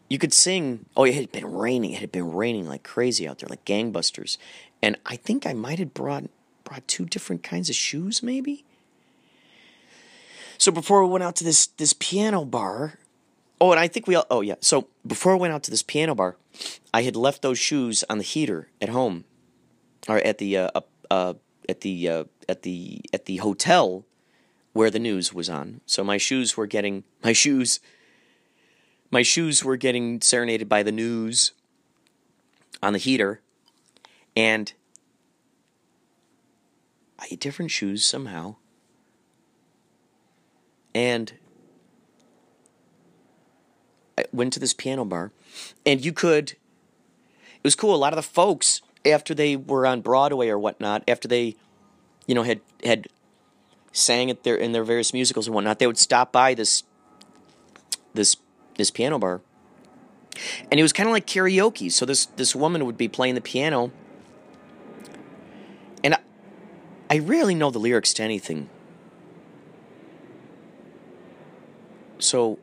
you 0.09 0.17
could 0.17 0.33
sing 0.33 0.87
oh 0.97 1.05
it 1.05 1.15
had 1.15 1.31
been 1.31 1.53
raining. 1.53 1.93
It 1.93 2.01
had 2.01 2.11
been 2.11 2.33
raining 2.33 2.67
like 2.67 2.83
crazy 2.83 3.29
out 3.29 3.39
there, 3.39 3.49
like 3.51 3.67
gangbusters. 3.67 4.39
And 4.81 4.97
I 5.05 5.17
think 5.17 5.47
I 5.47 5.53
might 5.53 5.79
have 5.81 5.93
brought 5.93 6.31
brought 6.65 6.89
two 6.89 7.05
different 7.05 7.43
kinds 7.43 7.69
of 7.69 7.77
shoes, 7.77 8.23
maybe. 8.23 8.65
So 10.57 10.73
before 10.73 11.05
we 11.05 11.11
went 11.11 11.25
out 11.25 11.37
to 11.37 11.45
this 11.45 11.67
this 11.67 11.93
piano 11.93 12.47
bar, 12.47 12.99
oh, 13.61 13.73
and 13.73 13.79
I 13.79 13.89
think 13.89 14.07
we 14.07 14.15
all 14.15 14.25
oh 14.31 14.41
yeah. 14.41 14.55
So 14.61 14.89
before 15.07 15.33
I 15.33 15.37
went 15.37 15.53
out 15.53 15.63
to 15.65 15.71
this 15.71 15.83
piano 15.83 16.15
bar, 16.15 16.39
I 16.95 17.03
had 17.03 17.17
left 17.17 17.43
those 17.43 17.59
shoes 17.59 18.03
on 18.09 18.17
the 18.17 18.25
heater 18.25 18.71
at 18.81 18.89
home, 18.89 19.25
or 20.09 20.17
at 20.17 20.39
the 20.39 20.57
uh, 20.57 20.81
uh 21.11 21.35
at 21.69 21.83
the 21.83 22.09
uh, 22.09 22.25
at 22.49 22.63
the 22.63 23.03
at 23.13 23.27
the 23.27 23.37
hotel 23.37 24.07
where 24.77 24.91
the 24.91 24.99
news 24.99 25.33
was 25.33 25.49
on. 25.49 25.81
So 25.87 26.05
my 26.05 26.19
shoes 26.19 26.57
were 26.57 26.67
getting 26.67 27.03
my 27.25 27.33
shoes 27.33 27.81
my 29.11 29.23
shoes 29.23 29.65
were 29.65 29.77
getting 29.77 30.21
serenaded 30.21 30.69
by 30.69 30.83
the 30.83 30.93
news 30.93 31.53
on 32.83 32.93
the 32.93 32.99
heater 32.99 33.41
and 34.37 34.75
I 37.19 37.27
had 37.31 37.41
different 37.41 37.71
shoes 37.71 38.05
somehow. 38.05 38.57
And 40.95 41.33
I 44.19 44.25
went 44.33 44.53
to 44.53 44.61
this 44.61 44.75
piano 44.75 45.07
bar 45.07 45.33
and 45.87 46.05
you 46.05 46.13
could 46.13 46.51
it 46.51 47.65
was 47.65 47.75
cool 47.75 47.95
a 47.95 47.97
lot 47.97 48.13
of 48.13 48.17
the 48.17 48.23
folks 48.23 48.83
after 49.07 49.35
they 49.35 49.57
were 49.57 49.87
on 49.87 50.03
Broadway 50.03 50.49
or 50.49 50.59
whatnot 50.59 51.03
after 51.09 51.27
they 51.27 51.57
you 52.27 52.35
know 52.35 52.43
had 52.43 52.61
had 52.85 53.07
sang 53.97 54.31
at 54.31 54.43
their 54.43 54.57
in 54.57 54.73
their 54.73 54.85
various 54.85 55.13
musicals 55.13 55.47
and 55.47 55.55
whatnot, 55.55 55.79
they 55.79 55.87
would 55.87 55.99
stop 55.99 56.33
by 56.33 56.55
this 56.55 56.83
this 58.15 58.37
this 58.77 58.91
piano 58.91 59.19
bar. 59.19 59.41
And 60.71 60.79
it 60.79 60.83
was 60.83 60.93
kind 60.93 61.09
of 61.09 61.13
like 61.13 61.27
karaoke. 61.27 61.91
So 61.91 62.05
this 62.05 62.27
this 62.27 62.55
woman 62.55 62.85
would 62.85 62.99
be 62.99 63.09
playing 63.09 63.35
the 63.35 63.41
piano. 63.41 63.91
And 66.05 66.15
I, 66.15 66.19
I 67.11 67.19
rarely 67.19 67.55
know 67.55 67.71
the 67.71 67.79
lyrics 67.79 68.13
to 68.15 68.23
anything. 68.23 68.69
So 72.19 72.59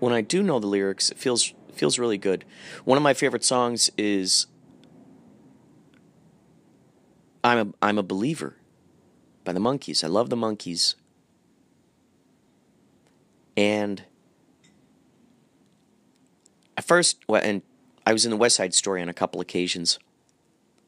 when 0.00 0.12
I 0.12 0.20
do 0.20 0.42
know 0.42 0.58
the 0.58 0.66
lyrics, 0.66 1.10
it 1.10 1.18
feels 1.18 1.54
feels 1.72 1.98
really 1.98 2.18
good. 2.18 2.44
One 2.84 2.98
of 2.98 3.02
my 3.02 3.14
favorite 3.14 3.44
songs 3.44 3.90
is 3.96 4.46
I'm 7.42 7.68
a 7.68 7.74
I'm 7.80 7.98
a 7.98 8.02
believer 8.02 8.56
by 9.44 9.52
the 9.52 9.60
Monkees. 9.60 10.04
I 10.04 10.08
love 10.08 10.30
the 10.30 10.36
Monkees. 10.36 10.94
And 13.56 14.04
at 16.76 16.84
first, 16.84 17.18
well, 17.28 17.42
and 17.42 17.62
I 18.06 18.12
was 18.12 18.24
in 18.24 18.30
the 18.30 18.36
West 18.36 18.56
Side 18.56 18.74
Story 18.74 19.02
on 19.02 19.08
a 19.08 19.14
couple 19.14 19.40
occasions. 19.40 19.98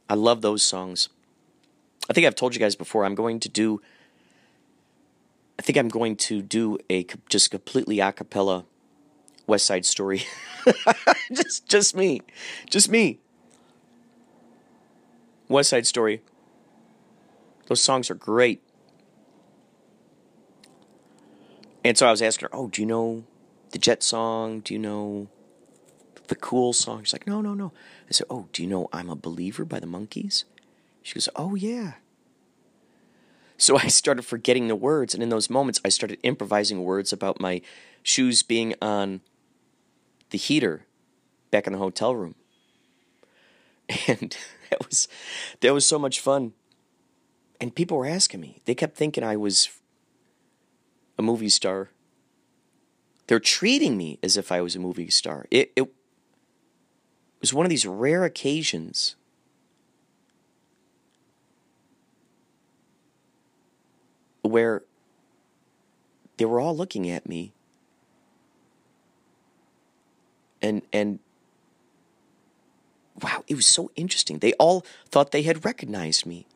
I 0.08 0.14
love 0.14 0.42
those 0.42 0.62
songs. 0.62 1.08
I 2.08 2.12
think 2.12 2.26
I've 2.26 2.34
told 2.34 2.54
you 2.54 2.60
guys 2.60 2.74
before. 2.74 3.04
I'm 3.04 3.14
going 3.14 3.40
to 3.40 3.48
do. 3.48 3.80
I 5.58 5.62
think 5.62 5.78
I'm 5.78 5.88
going 5.88 6.16
to 6.16 6.42
do 6.42 6.78
a 6.90 7.06
just 7.28 7.50
completely 7.50 8.00
a 8.00 8.12
cappella 8.12 8.64
West 9.46 9.66
Side 9.66 9.86
Story. 9.86 10.24
just, 11.32 11.68
just 11.68 11.96
me, 11.96 12.22
just 12.68 12.88
me. 12.88 13.20
West 15.48 15.70
Side 15.70 15.86
Story. 15.86 16.22
Those 17.66 17.80
songs 17.80 18.10
are 18.10 18.14
great. 18.14 18.62
And 21.84 21.98
so 21.98 22.06
I 22.06 22.10
was 22.10 22.22
asking 22.22 22.48
her, 22.48 22.56
"Oh, 22.56 22.68
do 22.68 22.80
you 22.80 22.86
know 22.86 23.24
the 23.70 23.78
Jet 23.78 24.02
song? 24.02 24.60
Do 24.60 24.72
you 24.72 24.80
know 24.80 25.28
the 26.28 26.34
Cool 26.34 26.72
song?" 26.72 27.04
She's 27.04 27.12
like, 27.12 27.26
"No, 27.26 27.40
no, 27.40 27.54
no." 27.54 27.72
I 28.08 28.12
said, 28.12 28.26
"Oh, 28.30 28.48
do 28.52 28.62
you 28.62 28.68
know 28.68 28.88
I'm 28.92 29.10
a 29.10 29.16
Believer 29.16 29.64
by 29.64 29.80
the 29.80 29.86
Monkees?" 29.86 30.44
She 31.02 31.14
goes, 31.14 31.28
"Oh 31.36 31.54
yeah." 31.54 31.94
So 33.58 33.76
I 33.78 33.88
started 33.88 34.22
forgetting 34.22 34.68
the 34.68 34.76
words, 34.76 35.14
and 35.14 35.22
in 35.22 35.28
those 35.28 35.50
moments, 35.50 35.80
I 35.84 35.90
started 35.90 36.18
improvising 36.22 36.84
words 36.84 37.12
about 37.12 37.40
my 37.40 37.60
shoes 38.02 38.42
being 38.42 38.74
on 38.80 39.20
the 40.30 40.38
heater 40.38 40.86
back 41.50 41.66
in 41.66 41.72
the 41.72 41.78
hotel 41.78 42.16
room, 42.16 42.34
and 44.08 44.36
that 44.70 44.86
was 44.88 45.06
that 45.60 45.74
was 45.74 45.84
so 45.84 45.98
much 45.98 46.20
fun 46.20 46.54
and 47.64 47.74
people 47.74 47.96
were 47.96 48.04
asking 48.04 48.42
me. 48.42 48.60
They 48.66 48.74
kept 48.74 48.94
thinking 48.94 49.24
I 49.24 49.38
was 49.38 49.70
a 51.16 51.22
movie 51.22 51.48
star. 51.48 51.88
They're 53.26 53.40
treating 53.40 53.96
me 53.96 54.18
as 54.22 54.36
if 54.36 54.52
I 54.52 54.60
was 54.60 54.76
a 54.76 54.78
movie 54.78 55.08
star. 55.08 55.46
It, 55.50 55.72
it 55.74 55.88
was 57.40 57.54
one 57.54 57.64
of 57.64 57.70
these 57.70 57.86
rare 57.86 58.24
occasions 58.24 59.16
where 64.42 64.82
they 66.36 66.44
were 66.44 66.60
all 66.60 66.76
looking 66.76 67.08
at 67.08 67.26
me 67.26 67.54
and 70.60 70.82
and 70.92 71.18
wow 73.22 73.42
it 73.48 73.54
was 73.54 73.64
so 73.64 73.90
interesting 73.96 74.40
they 74.40 74.52
all 74.54 74.84
thought 75.08 75.30
they 75.30 75.40
had 75.40 75.64
recognized 75.64 76.26
me 76.26 76.46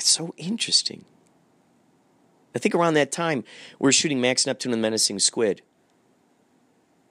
it's 0.00 0.10
so 0.10 0.34
interesting 0.36 1.04
i 2.54 2.58
think 2.58 2.74
around 2.74 2.94
that 2.94 3.12
time 3.12 3.44
we 3.78 3.86
were 3.86 3.92
shooting 3.92 4.20
max 4.20 4.46
neptune 4.46 4.72
and 4.72 4.82
the 4.82 4.82
menacing 4.82 5.18
squid 5.18 5.62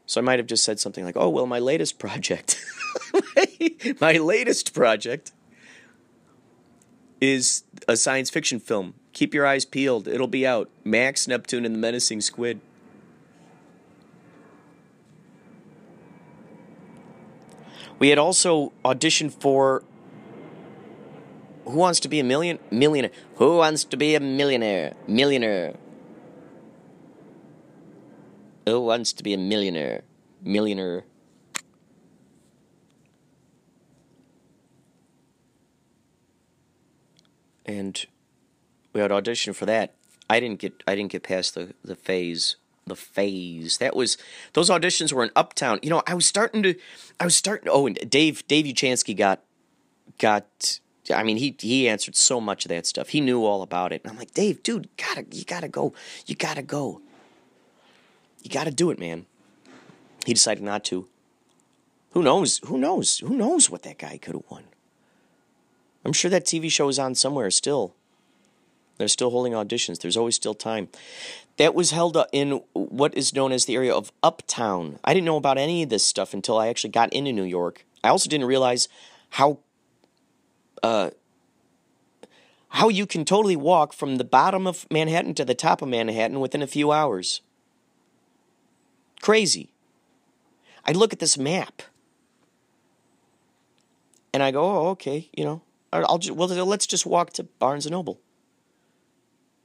so 0.05 0.19
i 0.19 0.23
might 0.23 0.39
have 0.39 0.47
just 0.47 0.65
said 0.65 0.79
something 0.79 1.05
like 1.05 1.15
oh 1.15 1.29
well 1.29 1.45
my 1.45 1.59
latest 1.59 1.99
project 1.99 2.59
my 4.01 4.13
latest 4.13 4.73
project 4.73 5.31
is 7.21 7.63
a 7.87 7.97
science 7.97 8.29
fiction 8.29 8.59
film. 8.59 8.93
Keep 9.13 9.33
your 9.33 9.45
eyes 9.45 9.65
peeled. 9.65 10.07
It'll 10.07 10.27
be 10.27 10.45
out. 10.45 10.69
Max 10.83 11.27
Neptune 11.27 11.65
and 11.65 11.75
the 11.75 11.79
Menacing 11.79 12.21
Squid. 12.21 12.61
We 17.97 18.09
had 18.09 18.17
also 18.17 18.71
auditioned 18.85 19.33
for 19.41 19.83
Who 21.69 21.77
Wants 21.77 21.99
to 22.01 22.09
Be 22.09 22.19
a 22.19 22.23
Million 22.23 22.59
Millionaire? 22.71 23.11
Who 23.35 23.57
Wants 23.57 23.83
to 23.85 23.97
Be 23.97 24.15
a 24.15 24.19
Millionaire? 24.19 24.93
Millionaire. 25.07 25.75
Who 28.65 28.81
wants 28.81 29.13
to 29.13 29.23
be 29.23 29.33
a 29.33 29.37
millionaire? 29.37 30.03
Millionaire. 30.43 31.05
and 37.69 38.07
we 38.93 39.01
had 39.01 39.11
audition 39.11 39.53
for 39.53 39.65
that. 39.67 39.93
I 40.29 40.39
didn't 40.39 40.59
get 40.59 40.83
I 40.87 40.95
didn't 40.95 41.11
get 41.11 41.23
past 41.23 41.55
the 41.55 41.73
the 41.83 41.95
phase 41.95 42.55
the 42.87 42.95
phase 42.95 43.77
that 43.77 43.95
was 43.95 44.17
those 44.53 44.69
auditions 44.69 45.13
were 45.13 45.23
in 45.23 45.29
Uptown. 45.35 45.79
You 45.83 45.91
know, 45.91 46.01
I 46.07 46.15
was 46.15 46.25
starting 46.25 46.63
to 46.63 46.75
I 47.19 47.25
was 47.25 47.35
starting. 47.35 47.69
Oh, 47.71 47.85
and 47.85 47.97
Dave 48.09 48.45
Dave 48.47 48.65
Uchansky 48.65 49.15
got 49.15 49.41
got. 50.17 50.79
I 51.11 51.23
mean, 51.23 51.37
he 51.37 51.55
he 51.59 51.87
answered 51.87 52.15
so 52.15 52.39
much 52.39 52.65
of 52.65 52.69
that 52.69 52.85
stuff. 52.85 53.09
He 53.09 53.21
knew 53.21 53.45
all 53.45 53.61
about 53.61 53.91
it. 53.91 54.01
And 54.03 54.11
I'm 54.11 54.17
like, 54.17 54.33
Dave, 54.33 54.63
dude, 54.63 54.89
gotta 54.97 55.25
you 55.31 55.43
gotta 55.43 55.67
go. 55.67 55.93
You 56.25 56.35
gotta 56.35 56.61
go. 56.61 57.01
You 58.43 58.49
gotta 58.49 58.71
do 58.71 58.91
it, 58.91 58.99
man. 58.99 59.25
He 60.25 60.33
decided 60.33 60.63
not 60.63 60.83
to. 60.85 61.07
Who 62.11 62.23
knows? 62.23 62.59
Who 62.65 62.77
knows? 62.77 63.19
Who 63.19 63.35
knows 63.35 63.69
what 63.69 63.83
that 63.83 63.97
guy 63.97 64.17
could 64.17 64.35
have 64.35 64.43
won? 64.49 64.63
I'm 66.05 66.13
sure 66.13 66.31
that 66.31 66.45
TV 66.45 66.71
show 66.71 66.87
is 66.89 66.99
on 66.99 67.15
somewhere 67.15 67.51
still. 67.51 67.93
They're 68.97 69.07
still 69.07 69.29
holding 69.29 69.53
auditions. 69.53 69.99
There's 69.99 70.17
always 70.17 70.35
still 70.35 70.53
time. 70.53 70.89
That 71.57 71.75
was 71.75 71.91
held 71.91 72.17
in 72.31 72.61
what 72.73 73.15
is 73.15 73.33
known 73.33 73.51
as 73.51 73.65
the 73.65 73.75
area 73.75 73.93
of 73.93 74.11
Uptown. 74.23 74.99
I 75.03 75.13
didn't 75.13 75.25
know 75.25 75.37
about 75.37 75.57
any 75.57 75.83
of 75.83 75.89
this 75.89 76.05
stuff 76.05 76.33
until 76.33 76.57
I 76.57 76.67
actually 76.67 76.91
got 76.91 77.11
into 77.13 77.31
New 77.31 77.43
York. 77.43 77.85
I 78.03 78.09
also 78.09 78.29
didn't 78.29 78.47
realize 78.47 78.87
how 79.31 79.59
uh, 80.83 81.11
how 82.69 82.89
you 82.89 83.05
can 83.05 83.25
totally 83.25 83.55
walk 83.55 83.93
from 83.93 84.17
the 84.17 84.23
bottom 84.23 84.67
of 84.67 84.85
Manhattan 84.91 85.33
to 85.35 85.45
the 85.45 85.55
top 85.55 85.81
of 85.81 85.89
Manhattan 85.89 86.39
within 86.39 86.61
a 86.61 86.67
few 86.67 86.91
hours. 86.91 87.41
Crazy. 89.21 89.73
I 90.85 90.91
look 90.91 91.11
at 91.13 91.19
this 91.19 91.37
map 91.37 91.81
and 94.33 94.43
I 94.43 94.51
go, 94.51 94.63
oh, 94.63 94.89
okay, 94.89 95.29
you 95.35 95.43
know, 95.43 95.61
I'll 95.91 96.19
just, 96.19 96.35
well, 96.35 96.47
let's 96.47 96.87
just 96.87 97.05
walk 97.05 97.31
to 97.33 97.43
Barnes 97.43 97.85
and 97.85 97.93
Noble. 97.93 98.19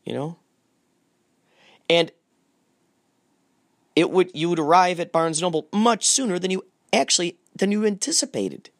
You 0.04 0.14
know? 0.14 0.38
And 1.88 2.10
it 3.94 4.10
would 4.10 4.30
you 4.34 4.48
would 4.48 4.58
arrive 4.58 4.98
at 5.00 5.12
Barnes 5.12 5.38
and 5.38 5.42
Noble 5.42 5.68
much 5.72 6.04
sooner 6.04 6.38
than 6.38 6.50
you 6.50 6.64
actually 6.92 7.38
than 7.54 7.70
you 7.70 7.84
anticipated. 7.84 8.70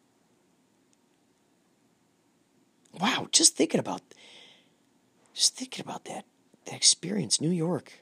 Wow, 2.99 3.27
just 3.31 3.55
thinking 3.55 3.79
about 3.79 4.01
just 5.33 5.55
thinking 5.55 5.83
about 5.83 6.05
that 6.05 6.25
that 6.65 6.75
experience, 6.75 7.39
New 7.41 7.51
York. 7.51 7.93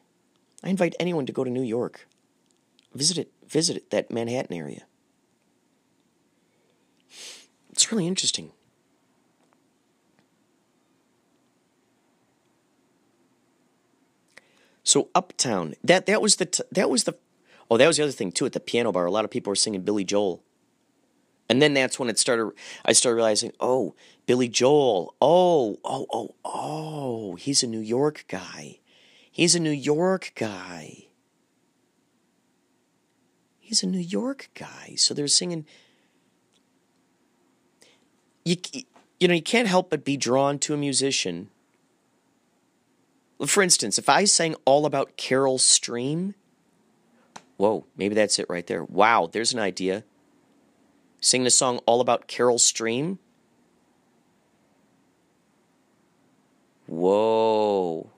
I 0.64 0.70
invite 0.70 0.96
anyone 1.00 1.26
to 1.26 1.34
go 1.34 1.44
to 1.44 1.50
New 1.50 1.64
York. 1.64 2.08
Visit 2.94 3.18
it, 3.18 3.32
visit 3.48 3.76
it, 3.78 3.90
that 3.90 4.12
Manhattan 4.12 4.56
area. 4.56 4.84
It's 7.72 7.92
really 7.92 8.08
interesting. 8.08 8.52
So 14.84 15.10
Uptown, 15.16 15.74
that 15.84 16.06
that 16.06 16.22
was 16.22 16.36
the 16.36 16.46
t- 16.46 16.64
that 16.72 16.90
was 16.90 17.06
the 17.06 17.16
oh 17.72 17.78
that 17.78 17.88
was 17.88 17.98
the 17.98 18.04
other 18.04 18.12
thing 18.12 18.32
too 18.32 18.46
at 18.46 18.54
the 18.54 18.60
piano 18.60 18.92
bar. 18.92 19.06
A 19.06 19.12
lot 19.12 19.26
of 19.26 19.32
people 19.32 19.50
were 19.50 19.56
singing 19.56 19.82
Billy 19.82 20.04
Joel, 20.04 20.44
and 21.50 21.62
then 21.62 21.74
that's 21.74 22.00
when 22.00 22.10
it 22.10 22.20
started. 22.20 22.52
I 22.86 22.94
started 22.94 23.16
realizing, 23.16 23.52
oh, 23.60 23.96
Billy 24.26 24.48
Joel, 24.48 25.16
oh, 25.22 25.80
oh, 25.84 26.08
oh, 26.12 26.36
oh, 26.46 27.36
he's 27.36 27.64
a 27.64 27.68
New 27.68 27.80
York 27.80 28.26
guy. 28.28 28.80
He's 29.32 29.56
a 29.56 29.60
New 29.60 29.72
York 29.72 30.32
guy. 30.36 31.08
He's 33.60 33.84
a 33.84 33.88
New 33.88 34.00
York 34.00 34.50
guy. 34.54 34.94
So 34.98 35.14
they're 35.14 35.28
singing. 35.28 35.66
You 38.46 38.58
you 39.20 39.28
know 39.28 39.34
you 39.34 39.42
can't 39.42 39.68
help 39.68 39.90
but 39.90 40.04
be 40.04 40.18
drawn 40.18 40.60
to 40.60 40.74
a 40.74 40.78
musician 40.78 41.50
for 43.48 43.64
instance, 43.64 43.98
if 43.98 44.10
I 44.10 44.26
sang 44.26 44.56
all 44.66 44.86
about 44.86 45.18
Carol 45.18 45.58
Stream, 45.58 46.36
whoa, 47.58 47.86
maybe 47.98 48.16
that's 48.16 48.40
it 48.40 48.46
right 48.50 48.66
there. 48.66 48.84
Wow, 48.84 49.30
there's 49.32 49.54
an 49.54 49.60
idea. 49.60 50.04
Sing 51.24 51.46
the 51.46 51.50
song 51.50 51.80
all 51.86 52.02
about 52.02 52.28
Carol 52.28 52.60
Stream. 52.60 53.18
Whoa. 56.86 58.10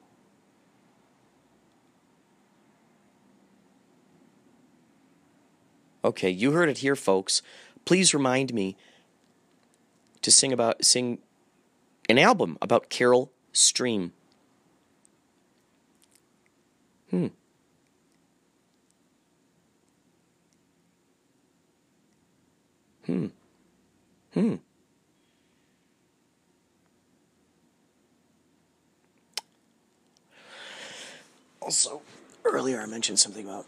Okay, 6.03 6.31
you 6.31 6.53
heard 6.53 6.67
it 6.67 6.79
here, 6.79 6.95
folks. 6.95 7.43
Please 7.85 8.15
remind 8.15 8.55
me 8.55 8.75
to 10.23 10.31
sing 10.31 10.51
about 10.51 10.83
sing 10.83 11.19
an 12.09 12.17
album 12.17 12.57
about 12.59 12.89
Carol 12.89 13.31
Stream. 13.53 14.13
Hmm. 17.11 17.27
Hmm. 23.05 23.27
Hmm. 24.33 24.55
Also, 31.61 32.01
earlier 32.43 32.81
I 32.81 32.85
mentioned 32.85 33.19
something 33.19 33.45
about. 33.45 33.65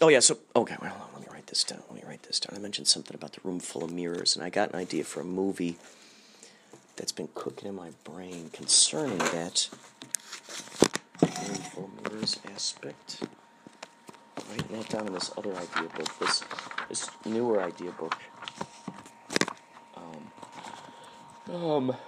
Oh 0.00 0.08
yeah, 0.08 0.20
so 0.20 0.38
okay, 0.54 0.76
well, 0.80 1.10
let 1.12 1.22
me 1.22 1.28
write 1.32 1.46
this 1.46 1.64
down. 1.64 1.82
Let 1.88 1.96
me 1.96 2.08
write 2.08 2.22
this 2.22 2.40
down. 2.40 2.56
I 2.56 2.60
mentioned 2.60 2.88
something 2.88 3.14
about 3.14 3.32
the 3.32 3.40
room 3.44 3.60
full 3.60 3.84
of 3.84 3.92
mirrors, 3.92 4.36
and 4.36 4.44
I 4.44 4.50
got 4.50 4.70
an 4.70 4.76
idea 4.76 5.04
for 5.04 5.20
a 5.20 5.24
movie 5.24 5.76
that's 6.96 7.12
been 7.12 7.28
cooking 7.34 7.68
in 7.68 7.74
my 7.74 7.90
brain 8.04 8.50
concerning 8.52 9.18
that 9.18 9.68
room 11.22 11.54
full 11.72 11.84
of 11.84 12.12
mirrors 12.12 12.38
aspect. 12.54 13.22
Writing 14.50 14.76
that 14.76 14.88
down 14.88 15.06
in 15.06 15.12
this 15.12 15.30
other 15.36 15.54
idea 15.54 15.88
book, 15.96 16.18
this 16.18 16.42
this 16.88 17.08
newer 17.24 17.62
idea 17.62 17.90
book. 17.92 18.16
Um, 19.96 20.30
um, 21.54 21.90
okay, 21.90 21.98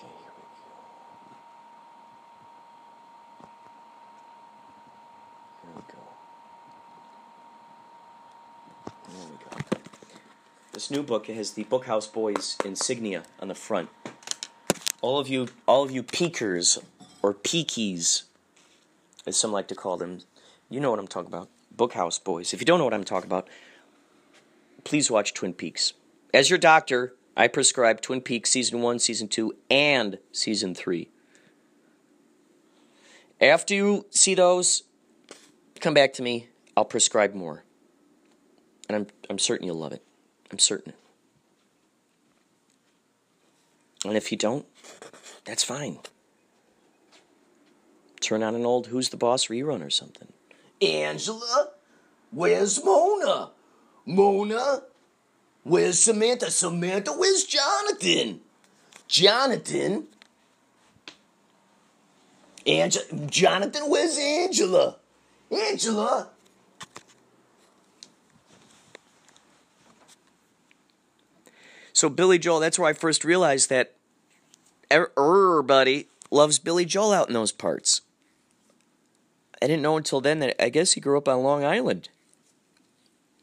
here 0.00 0.32
we 0.36 0.42
go. 0.60 0.72
Here 5.62 5.72
we 5.76 5.82
go. 5.92 6.02
There 9.08 9.26
we 9.30 9.36
go. 9.44 9.50
This 10.72 10.90
new 10.90 11.02
book 11.02 11.26
has 11.28 11.52
the 11.52 11.64
Bookhouse 11.64 12.12
Boys 12.12 12.56
insignia 12.64 13.22
on 13.40 13.48
the 13.48 13.54
front. 13.54 13.88
All 15.00 15.18
of 15.18 15.28
you, 15.28 15.48
all 15.66 15.82
of 15.82 15.90
you 15.90 16.02
peekers 16.02 16.78
or 17.24 17.32
peakies, 17.32 18.24
as 19.26 19.34
some 19.34 19.50
like 19.50 19.66
to 19.66 19.74
call 19.74 19.96
them, 19.96 20.20
you 20.68 20.78
know 20.78 20.90
what 20.90 20.98
I'm 20.98 21.08
talking 21.08 21.32
about. 21.32 21.48
Bookhouse 21.74 22.22
Boys. 22.22 22.52
If 22.52 22.60
you 22.60 22.66
don't 22.66 22.78
know 22.78 22.84
what 22.84 22.92
I'm 22.92 23.02
talking 23.02 23.30
about, 23.30 23.48
please 24.84 25.10
watch 25.10 25.32
Twin 25.32 25.54
Peaks. 25.54 25.94
As 26.34 26.50
your 26.50 26.58
doctor, 26.58 27.14
I 27.34 27.48
prescribe 27.48 28.02
Twin 28.02 28.20
Peaks 28.20 28.50
season 28.50 28.82
one, 28.82 28.98
season 28.98 29.28
two, 29.28 29.54
and 29.70 30.18
season 30.32 30.74
three. 30.74 31.08
After 33.40 33.72
you 33.72 34.04
see 34.10 34.34
those, 34.34 34.82
come 35.80 35.94
back 35.94 36.12
to 36.14 36.22
me. 36.22 36.48
I'll 36.76 36.84
prescribe 36.84 37.32
more. 37.32 37.64
And 38.86 38.96
I'm, 38.96 39.06
I'm 39.30 39.38
certain 39.38 39.66
you'll 39.66 39.76
love 39.76 39.92
it. 39.94 40.02
I'm 40.52 40.58
certain. 40.58 40.92
And 44.04 44.14
if 44.14 44.30
you 44.30 44.36
don't, 44.36 44.66
that's 45.46 45.64
fine. 45.64 46.00
Turn 48.24 48.42
on 48.42 48.54
an 48.54 48.64
old 48.64 48.86
Who's 48.86 49.10
the 49.10 49.18
Boss 49.18 49.48
rerun 49.48 49.84
or 49.84 49.90
something. 49.90 50.28
Angela, 50.80 51.72
where's 52.30 52.82
Mona? 52.82 53.50
Mona, 54.06 54.84
where's 55.62 55.98
Samantha? 55.98 56.50
Samantha, 56.50 57.12
where's 57.12 57.44
Jonathan? 57.44 58.40
Jonathan? 59.08 60.06
Angela, 62.66 63.04
Jonathan, 63.26 63.82
where's 63.90 64.16
Angela? 64.16 64.96
Angela? 65.50 66.30
So 71.92 72.08
Billy 72.08 72.38
Joel, 72.38 72.60
that's 72.60 72.78
where 72.78 72.88
I 72.88 72.94
first 72.94 73.22
realized 73.22 73.68
that 73.68 73.92
er, 74.90 75.12
everybody 75.14 76.06
loves 76.30 76.58
Billy 76.58 76.86
Joel 76.86 77.12
out 77.12 77.28
in 77.28 77.34
those 77.34 77.52
parts. 77.52 78.00
I 79.64 79.66
didn't 79.66 79.82
know 79.82 79.96
until 79.96 80.20
then 80.20 80.40
that 80.40 80.62
I 80.62 80.68
guess 80.68 80.92
he 80.92 81.00
grew 81.00 81.16
up 81.16 81.26
on 81.26 81.42
Long 81.42 81.64
Island. 81.64 82.10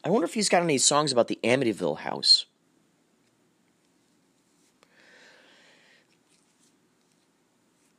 I 0.03 0.11
wonder 0.11 0.25
if 0.25 0.35
he's 0.35 0.49
got 0.49 0.61
any 0.61 0.77
songs 0.77 1.11
about 1.11 1.27
the 1.27 1.39
Amityville 1.43 2.01
house. 2.01 2.45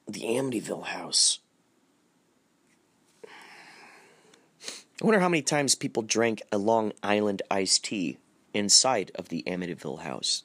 The 0.07 0.21
Amityville 0.21 0.85
house. 0.85 1.41
I 3.25 5.05
wonder 5.05 5.19
how 5.19 5.29
many 5.29 5.43
times 5.43 5.75
people 5.75 6.05
drank 6.05 6.43
a 6.53 6.59
Long 6.59 6.93
Island 7.03 7.43
iced 7.51 7.87
tea 7.87 8.19
inside 8.55 9.11
of 9.17 9.31
the 9.31 9.43
Amityville 9.49 10.03
house. 10.03 10.45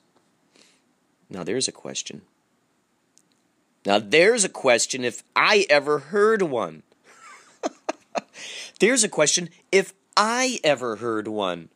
Now 1.30 1.44
there's 1.44 1.68
a 1.68 1.72
question. 1.72 2.24
Now 3.86 4.00
there's 4.00 4.44
a 4.44 4.50
question 4.50 5.06
if 5.06 5.22
I 5.36 5.68
ever 5.70 6.00
heard 6.00 6.42
one. 6.42 6.82
there's 8.80 9.04
a 9.04 9.10
question 9.10 9.50
if 9.72 9.94
I 10.16 10.60
ever 10.64 10.98
heard 10.98 11.28
one. 11.28 11.70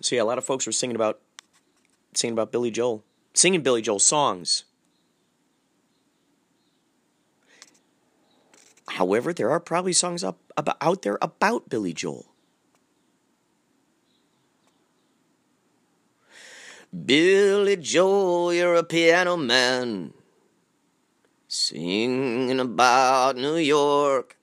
So 0.00 0.16
yeah, 0.16 0.22
a 0.22 0.24
lot 0.24 0.38
of 0.38 0.44
folks 0.44 0.66
were 0.66 0.72
singing 0.72 0.96
about 0.96 1.20
singing 2.14 2.32
about 2.32 2.52
Billy 2.52 2.70
Joel, 2.70 3.04
singing 3.34 3.62
Billy 3.62 3.82
Joel 3.82 3.98
songs. 3.98 4.64
However, 8.88 9.32
there 9.32 9.50
are 9.50 9.60
probably 9.60 9.92
songs 9.92 10.24
up, 10.24 10.38
about, 10.56 10.76
out 10.80 11.02
there 11.02 11.18
about 11.20 11.68
Billy 11.68 11.92
Joel. 11.92 12.26
Billy 17.04 17.76
Joel, 17.76 18.54
you're 18.54 18.74
a 18.74 18.82
piano 18.82 19.36
man, 19.36 20.14
singing 21.48 22.60
about 22.60 23.36
New 23.36 23.56
York. 23.56 24.36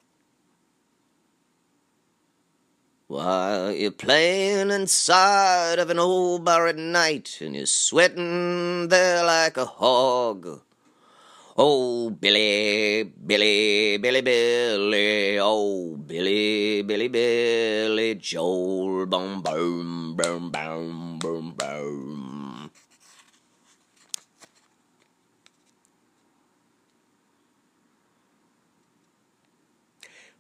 While 3.08 3.72
you're 3.72 3.92
playing 3.92 4.72
inside 4.72 5.78
of 5.78 5.92
an 5.92 6.00
old 6.00 6.44
bar 6.44 6.66
at 6.66 6.78
night 6.78 7.38
and 7.42 7.56
you're 7.56 7.68
sweating 7.68 8.88
there 8.88 9.24
like 9.24 9.58
a 9.58 9.66
hog. 9.66 10.62
Oh, 11.58 12.10
Billy, 12.10 13.04
Billy, 13.04 13.98
Billy, 13.98 14.22
Billy, 14.22 15.40
oh, 15.40 15.96
Billy, 15.96 16.82
Billy, 16.82 17.08
Billy, 17.08 18.16
Joel, 18.16 19.06
boom, 19.06 19.42
boom, 19.42 20.16
boom, 20.16 20.50
boom, 20.50 21.20
boom, 21.20 21.54
boom. 21.56 22.25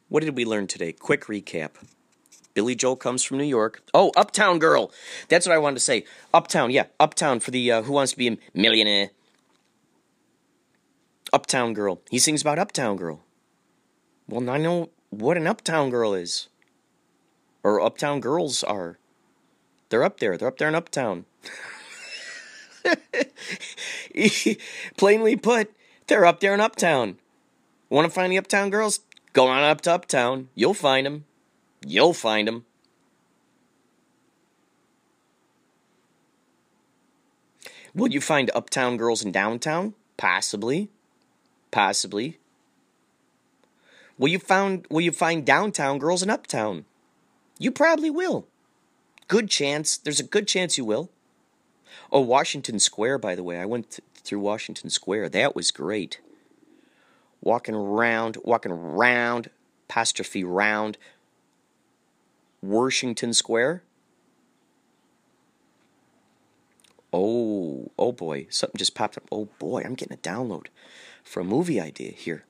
What 0.10 0.24
did 0.24 0.36
we 0.36 0.45
learn 0.45 0.68
today? 0.68 0.91
Quick 0.93 1.26
recap. 1.26 1.72
Billy 2.53 2.76
Joel 2.76 2.95
comes 2.95 3.24
from 3.24 3.38
New 3.38 3.43
York. 3.43 3.84
Oh, 3.93 4.12
Uptown 4.16 4.60
Girl. 4.60 4.91
That's 5.28 5.45
what 5.45 5.53
I 5.53 5.58
wanted 5.58 5.76
to 5.76 5.82
say. 5.82 6.06
Uptown, 6.34 6.72
yeah, 6.72 6.86
Uptown 6.99 7.39
for 7.39 7.51
the 7.51 7.72
uh, 7.72 7.82
Who 7.82 7.93
Wants 7.93 8.14
to 8.14 8.18
Be 8.18 8.28
a 8.30 8.38
Millionaire. 8.53 9.10
Uptown 11.34 11.74
Girl. 11.74 12.01
He 12.10 12.20
sings 12.20 12.41
about 12.41 12.60
Uptown 12.60 12.95
Girl. 12.95 13.22
Well, 14.30 14.49
I 14.49 14.58
know 14.58 14.89
what 15.10 15.38
an 15.38 15.47
Uptown 15.47 15.89
Girl 15.89 16.14
is. 16.14 16.47
Or 17.64 17.82
Uptown 17.82 18.22
Girls 18.22 18.64
are. 18.64 18.99
They're 19.89 20.03
up 20.03 20.20
there. 20.20 20.38
They're 20.38 20.47
up 20.47 20.58
there 20.58 20.70
in 20.70 20.76
Uptown. 20.76 21.26
Plainly 24.97 25.36
put, 25.36 25.74
they're 26.08 26.26
up 26.26 26.39
there 26.39 26.53
in 26.53 26.62
Uptown. 26.62 27.18
Want 27.89 28.06
to 28.06 28.14
find 28.14 28.32
the 28.32 28.38
Uptown 28.38 28.70
Girls? 28.70 28.99
Go 29.36 29.48
on 29.48 29.64
up 29.64 29.82
to 29.82 29.92
Uptown. 29.92 30.48
You'll 30.56 30.74
find 30.74 31.06
them. 31.06 31.26
You'll 31.86 32.14
find 32.14 32.48
them. 32.48 32.64
Will 37.94 38.08
you 38.08 38.22
find 38.22 38.50
Uptown 38.56 38.96
Girls 38.96 39.26
in 39.26 39.34
downtown? 39.34 39.94
Possibly. 40.16 40.88
Possibly. 41.70 42.40
Will 44.18 44.30
you 44.30 44.40
found 44.40 44.88
will 44.90 45.02
you 45.02 45.12
find 45.12 45.46
downtown 45.46 46.00
girls 46.00 46.24
in 46.24 46.30
uptown? 46.30 46.86
You 47.60 47.72
probably 47.72 48.10
will. 48.10 48.48
Good 49.28 49.50
chance. 49.50 49.98
There's 49.98 50.22
a 50.22 50.24
good 50.24 50.48
chance 50.48 50.78
you 50.78 50.86
will. 50.86 51.10
Oh, 52.10 52.22
Washington 52.22 52.80
Square, 52.80 53.18
by 53.18 53.36
the 53.36 53.44
way. 53.44 53.60
I 53.60 53.66
went 53.66 53.92
th- 53.92 54.02
through 54.24 54.40
Washington 54.40 54.90
Square. 54.90 55.28
That 55.30 55.54
was 55.54 55.72
great. 55.72 56.22
Walking 57.46 57.76
round, 57.76 58.38
walking 58.43 58.74
round, 58.74 59.52
apostrophe 59.88 60.43
round. 60.43 60.98
Washington 62.62 63.34
Square. 63.34 63.84
Oh, 67.14 67.91
oh 68.00 68.12
boy, 68.12 68.48
something 68.50 68.80
just 68.80 68.96
popped 68.96 69.16
up. 69.16 69.24
Oh 69.32 69.48
boy, 69.60 69.84
I'm 69.86 69.93
getting 69.93 70.18
a 70.18 70.22
download 70.22 70.68
for 71.24 71.39
a 71.39 71.46
movie 71.46 71.80
idea 71.80 72.12
here. 72.12 72.46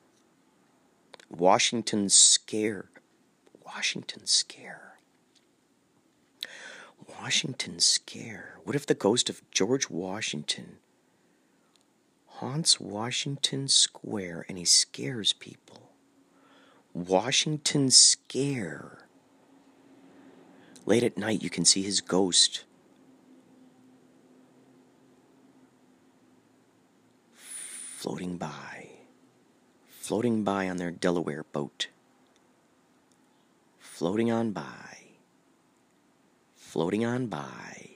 Washington 1.28 2.08
Scare. 2.08 2.86
Washington 3.66 4.26
Scare. 4.26 4.98
Washington 7.20 7.80
Scare. 7.80 8.60
What 8.64 8.74
if 8.74 8.86
the 8.86 8.94
ghost 8.94 9.28
of 9.28 9.42
George 9.50 9.90
Washington 9.90 10.78
haunts 12.36 12.78
Washington 12.80 13.68
Square 13.68 14.46
and 14.48 14.58
he 14.58 14.64
scares 14.64 15.32
people? 15.32 15.90
Washington 16.92 17.90
Scare. 17.90 19.06
Late 20.86 21.02
at 21.02 21.18
night, 21.18 21.42
you 21.42 21.50
can 21.50 21.64
see 21.64 21.82
his 21.82 22.00
ghost 22.00 22.64
floating 28.06 28.36
by, 28.36 28.88
floating 29.88 30.44
by 30.44 30.68
on 30.68 30.76
their 30.76 30.92
Delaware 30.92 31.44
boat, 31.52 31.88
floating 33.80 34.30
on 34.30 34.52
by, 34.52 34.98
floating 36.54 37.04
on 37.04 37.26
by. 37.26 37.90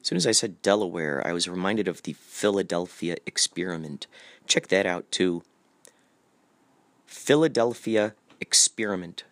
soon 0.11 0.17
as 0.17 0.27
I 0.27 0.33
said 0.33 0.61
Delaware, 0.61 1.25
I 1.25 1.31
was 1.31 1.47
reminded 1.47 1.87
of 1.87 2.03
the 2.03 2.11
Philadelphia 2.11 3.15
experiment. 3.25 4.07
Check 4.45 4.67
that 4.67 4.85
out 4.85 5.09
too. 5.09 5.41
Philadelphia 7.05 8.13
experiment. 8.41 9.23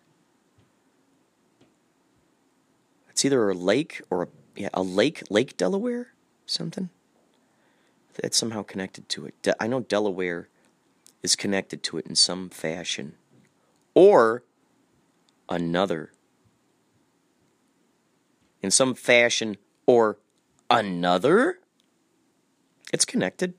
It's 3.10 3.26
either 3.26 3.50
a 3.50 3.54
lake 3.54 4.00
or 4.08 4.22
a 4.22 4.28
yeah, 4.56 4.70
a 4.72 4.82
lake, 4.82 5.22
Lake 5.28 5.58
Delaware 5.58 6.14
something 6.46 6.88
that's 8.14 8.38
somehow 8.38 8.62
connected 8.62 9.06
to 9.10 9.26
it. 9.26 9.34
De- 9.42 9.62
I 9.62 9.66
know 9.66 9.80
Delaware 9.80 10.48
is 11.22 11.36
connected 11.36 11.82
to 11.82 11.98
it 11.98 12.06
in 12.06 12.14
some 12.14 12.48
fashion, 12.48 13.16
or 13.92 14.44
another, 15.46 16.12
in 18.62 18.70
some 18.70 18.94
fashion, 18.94 19.58
or 19.84 20.16
another. 20.70 21.58
It's 22.92 23.04
connected. 23.04 23.54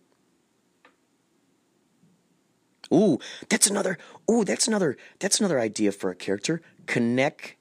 Ooh, 2.93 3.19
that's 3.49 3.69
another. 3.69 3.97
Ooh, 4.29 4.43
that's 4.43 4.67
another. 4.67 4.97
That's 5.19 5.39
another 5.39 5.59
idea 5.59 5.91
for 5.91 6.09
a 6.09 6.15
character. 6.15 6.61
Connect. 6.87 7.55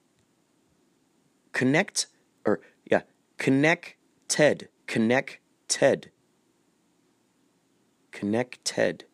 Connect, 1.53 2.07
or 2.44 2.61
yeah, 2.90 3.03
connect 3.36 3.96
Ted 4.28 4.68
Connect 4.90 5.38
Ted. 5.68 6.11
Connect 8.11 8.64
Ted. 8.64 9.05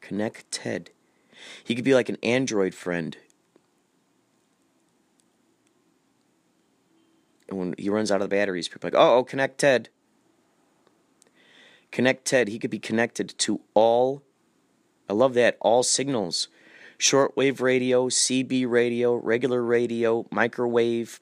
Connect 0.00 0.48
Ted. 0.52 0.90
He 1.64 1.74
could 1.74 1.84
be 1.84 1.94
like 1.94 2.08
an 2.08 2.18
Android 2.22 2.72
friend. 2.72 3.16
And 7.50 7.58
when 7.58 7.74
he 7.76 7.90
runs 7.90 8.10
out 8.10 8.22
of 8.22 8.30
the 8.30 8.34
batteries, 8.34 8.68
people 8.68 8.88
are 8.88 8.92
like, 8.92 9.00
oh, 9.00 9.18
oh, 9.18 9.24
connect 9.24 9.58
Ted. 9.58 9.88
Connect 11.90 12.24
Ted. 12.24 12.48
He 12.48 12.58
could 12.58 12.70
be 12.70 12.78
connected 12.78 13.34
to 13.38 13.60
all, 13.74 14.22
I 15.08 15.12
love 15.12 15.34
that, 15.34 15.56
all 15.60 15.82
signals 15.82 16.48
shortwave 17.00 17.60
radio, 17.60 18.08
CB 18.08 18.68
radio, 18.68 19.14
regular 19.14 19.62
radio, 19.62 20.26
microwave, 20.30 21.18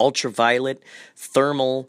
ultraviolet, 0.00 0.82
thermal. 1.14 1.88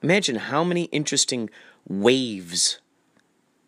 Imagine 0.00 0.36
how 0.36 0.62
many 0.62 0.84
interesting 0.84 1.50
waves 1.88 2.80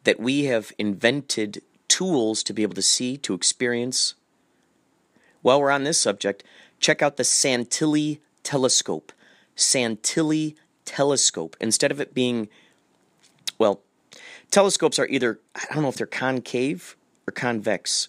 that 0.04 0.20
we 0.20 0.44
have 0.44 0.72
invented 0.78 1.60
tools 1.88 2.42
to 2.44 2.54
be 2.54 2.62
able 2.62 2.74
to 2.74 2.82
see, 2.82 3.16
to 3.18 3.34
experience. 3.34 4.14
While 5.42 5.60
we're 5.60 5.70
on 5.70 5.84
this 5.84 5.98
subject, 5.98 6.44
check 6.80 7.02
out 7.02 7.16
the 7.16 7.24
Santilli 7.24 8.20
telescope. 8.42 9.12
Santilli 9.56 10.54
telescope. 10.84 11.56
Instead 11.60 11.90
of 11.90 12.00
it 12.00 12.14
being, 12.14 12.48
well, 13.58 13.82
telescopes 14.50 14.98
are 14.98 15.06
either, 15.06 15.40
I 15.54 15.74
don't 15.74 15.82
know 15.82 15.88
if 15.88 15.96
they're 15.96 16.06
concave 16.06 16.96
or 17.26 17.32
convex. 17.32 18.08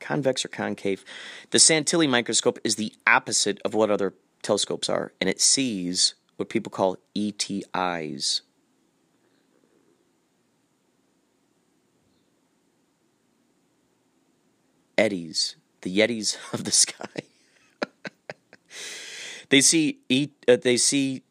Convex 0.00 0.44
or 0.44 0.48
concave. 0.48 1.04
The 1.50 1.58
Santilli 1.58 2.08
microscope 2.08 2.58
is 2.62 2.76
the 2.76 2.92
opposite 3.06 3.60
of 3.64 3.74
what 3.74 3.90
other 3.90 4.14
telescopes 4.42 4.88
are, 4.88 5.12
and 5.20 5.28
it 5.28 5.40
sees 5.40 6.14
what 6.36 6.48
people 6.48 6.70
call 6.70 6.98
ETIs. 7.16 8.42
Eddies, 14.98 15.56
the 15.82 15.98
Yetis 15.98 16.36
of 16.52 16.64
the 16.64 16.72
sky. 16.72 17.22
they 19.48 19.60
see 19.60 19.98
uh, 20.48 20.56
they 20.56 20.76
see 20.76 21.22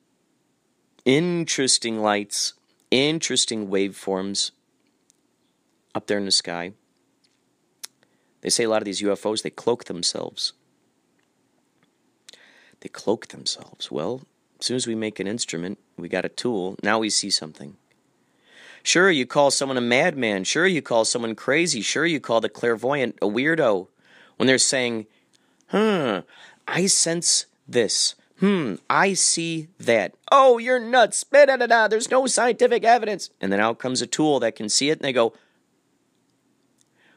interesting 1.06 2.02
lights, 2.02 2.54
interesting 2.92 3.68
waveforms 3.68 4.52
up 5.94 6.08
there 6.08 6.18
in 6.18 6.26
the 6.26 6.32
sky. 6.32 6.74
They 8.42 8.50
say 8.50 8.64
a 8.64 8.70
lot 8.70 8.82
of 8.82 8.86
these 8.86 9.02
UFOs 9.02 9.42
they 9.42 9.50
cloak 9.50 9.86
themselves. 9.86 10.54
They 12.82 12.90
cloak 12.90 13.30
themselves. 13.30 13.90
Well, 13.90 14.22
as 14.60 14.68
soon 14.68 14.76
as 14.76 14.86
we 14.86 14.94
make 14.94 15.20
an 15.20 15.28
instrument, 15.28 15.80
we 15.98 16.08
got 16.08 16.26
a 16.26 16.30
tool. 16.30 16.76
Now 16.84 17.00
we 17.00 17.10
see 17.10 17.32
something. 17.32 17.78
Sure, 18.84 19.10
you 19.10 19.26
call 19.26 19.50
someone 19.50 19.78
a 19.78 19.82
madman. 19.82 20.44
Sure, 20.44 20.68
you 20.68 20.84
call 20.84 21.06
someone 21.06 21.34
crazy. 21.34 21.82
Sure, 21.82 22.06
you 22.06 22.20
call 22.20 22.40
the 22.40 22.50
clairvoyant 22.50 23.18
a 23.20 23.26
weirdo 23.26 23.88
when 24.38 24.48
they're 24.48 24.58
saying, 24.58 25.08
hmm, 25.70 26.20
I 26.68 26.86
sense 26.88 27.46
this. 27.68 28.16
Hmm, 28.40 28.76
I 28.90 29.14
see 29.14 29.70
that. 29.80 30.14
Oh, 30.32 30.58
you're 30.58 30.80
nuts. 30.80 31.24
Da, 31.24 31.46
da, 31.46 31.58
da, 31.58 31.88
There's 31.88 32.12
no 32.12 32.28
scientific 32.28 32.84
evidence. 32.84 33.30
And 33.40 33.52
then 33.52 33.60
out 33.60 33.80
comes 33.80 34.02
a 34.02 34.08
tool 34.08 34.40
that 34.42 34.56
can 34.56 34.68
see 34.68 34.90
it, 34.90 35.00
and 35.00 35.06
they 35.06 35.14
go, 35.14 35.34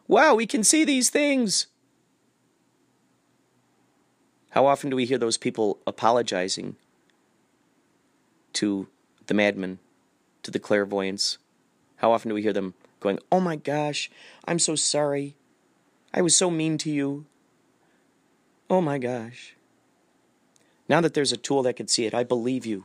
wow, 0.07 0.35
we 0.35 0.47
can 0.47 0.65
see 0.65 0.85
these 0.85 1.11
things. 1.11 1.67
How 4.51 4.67
often 4.67 4.91
do 4.91 4.97
we 4.97 5.05
hear 5.05 5.19
those 5.19 5.37
people 5.37 5.79
apologizing 5.87 6.77
to 8.55 8.89
the 9.27 9.35
madmen, 9.35 9.79
to 10.43 10.51
the 10.51 10.59
clairvoyants? 10.59 11.39
How 11.97 12.13
often 12.13 12.31
do 12.31 12.35
we 12.35 12.43
hear 12.43 12.53
them 12.53 12.75
going, 13.01 13.19
Oh 13.31 13.41
my 13.41 13.57
gosh, 13.57 14.11
I'm 14.47 14.59
so 14.59 14.75
sorry. 14.75 15.37
I 16.13 16.23
was 16.23 16.35
so 16.35 16.51
mean 16.51 16.79
to 16.79 16.91
you. 16.91 17.27
Oh 18.71 18.81
my 18.81 18.99
gosh. 18.99 19.55
Now 20.89 21.01
that 21.01 21.15
there's 21.15 21.33
a 21.33 21.37
tool 21.37 21.63
that 21.63 21.77
can 21.77 21.89
see 21.89 22.07
it, 22.07 22.15
I 22.15 22.25
believe 22.25 22.65
you. 22.65 22.85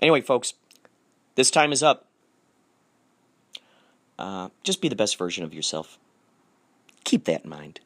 Anyway, 0.00 0.20
folks, 0.20 0.54
this 1.34 1.50
time 1.50 1.72
is 1.72 1.82
up. 1.82 2.06
Uh, 4.18 4.48
just 4.62 4.80
be 4.80 4.88
the 4.88 4.96
best 4.96 5.18
version 5.18 5.44
of 5.44 5.52
yourself. 5.52 5.98
Keep 7.04 7.24
that 7.24 7.44
in 7.44 7.50
mind. 7.50 7.80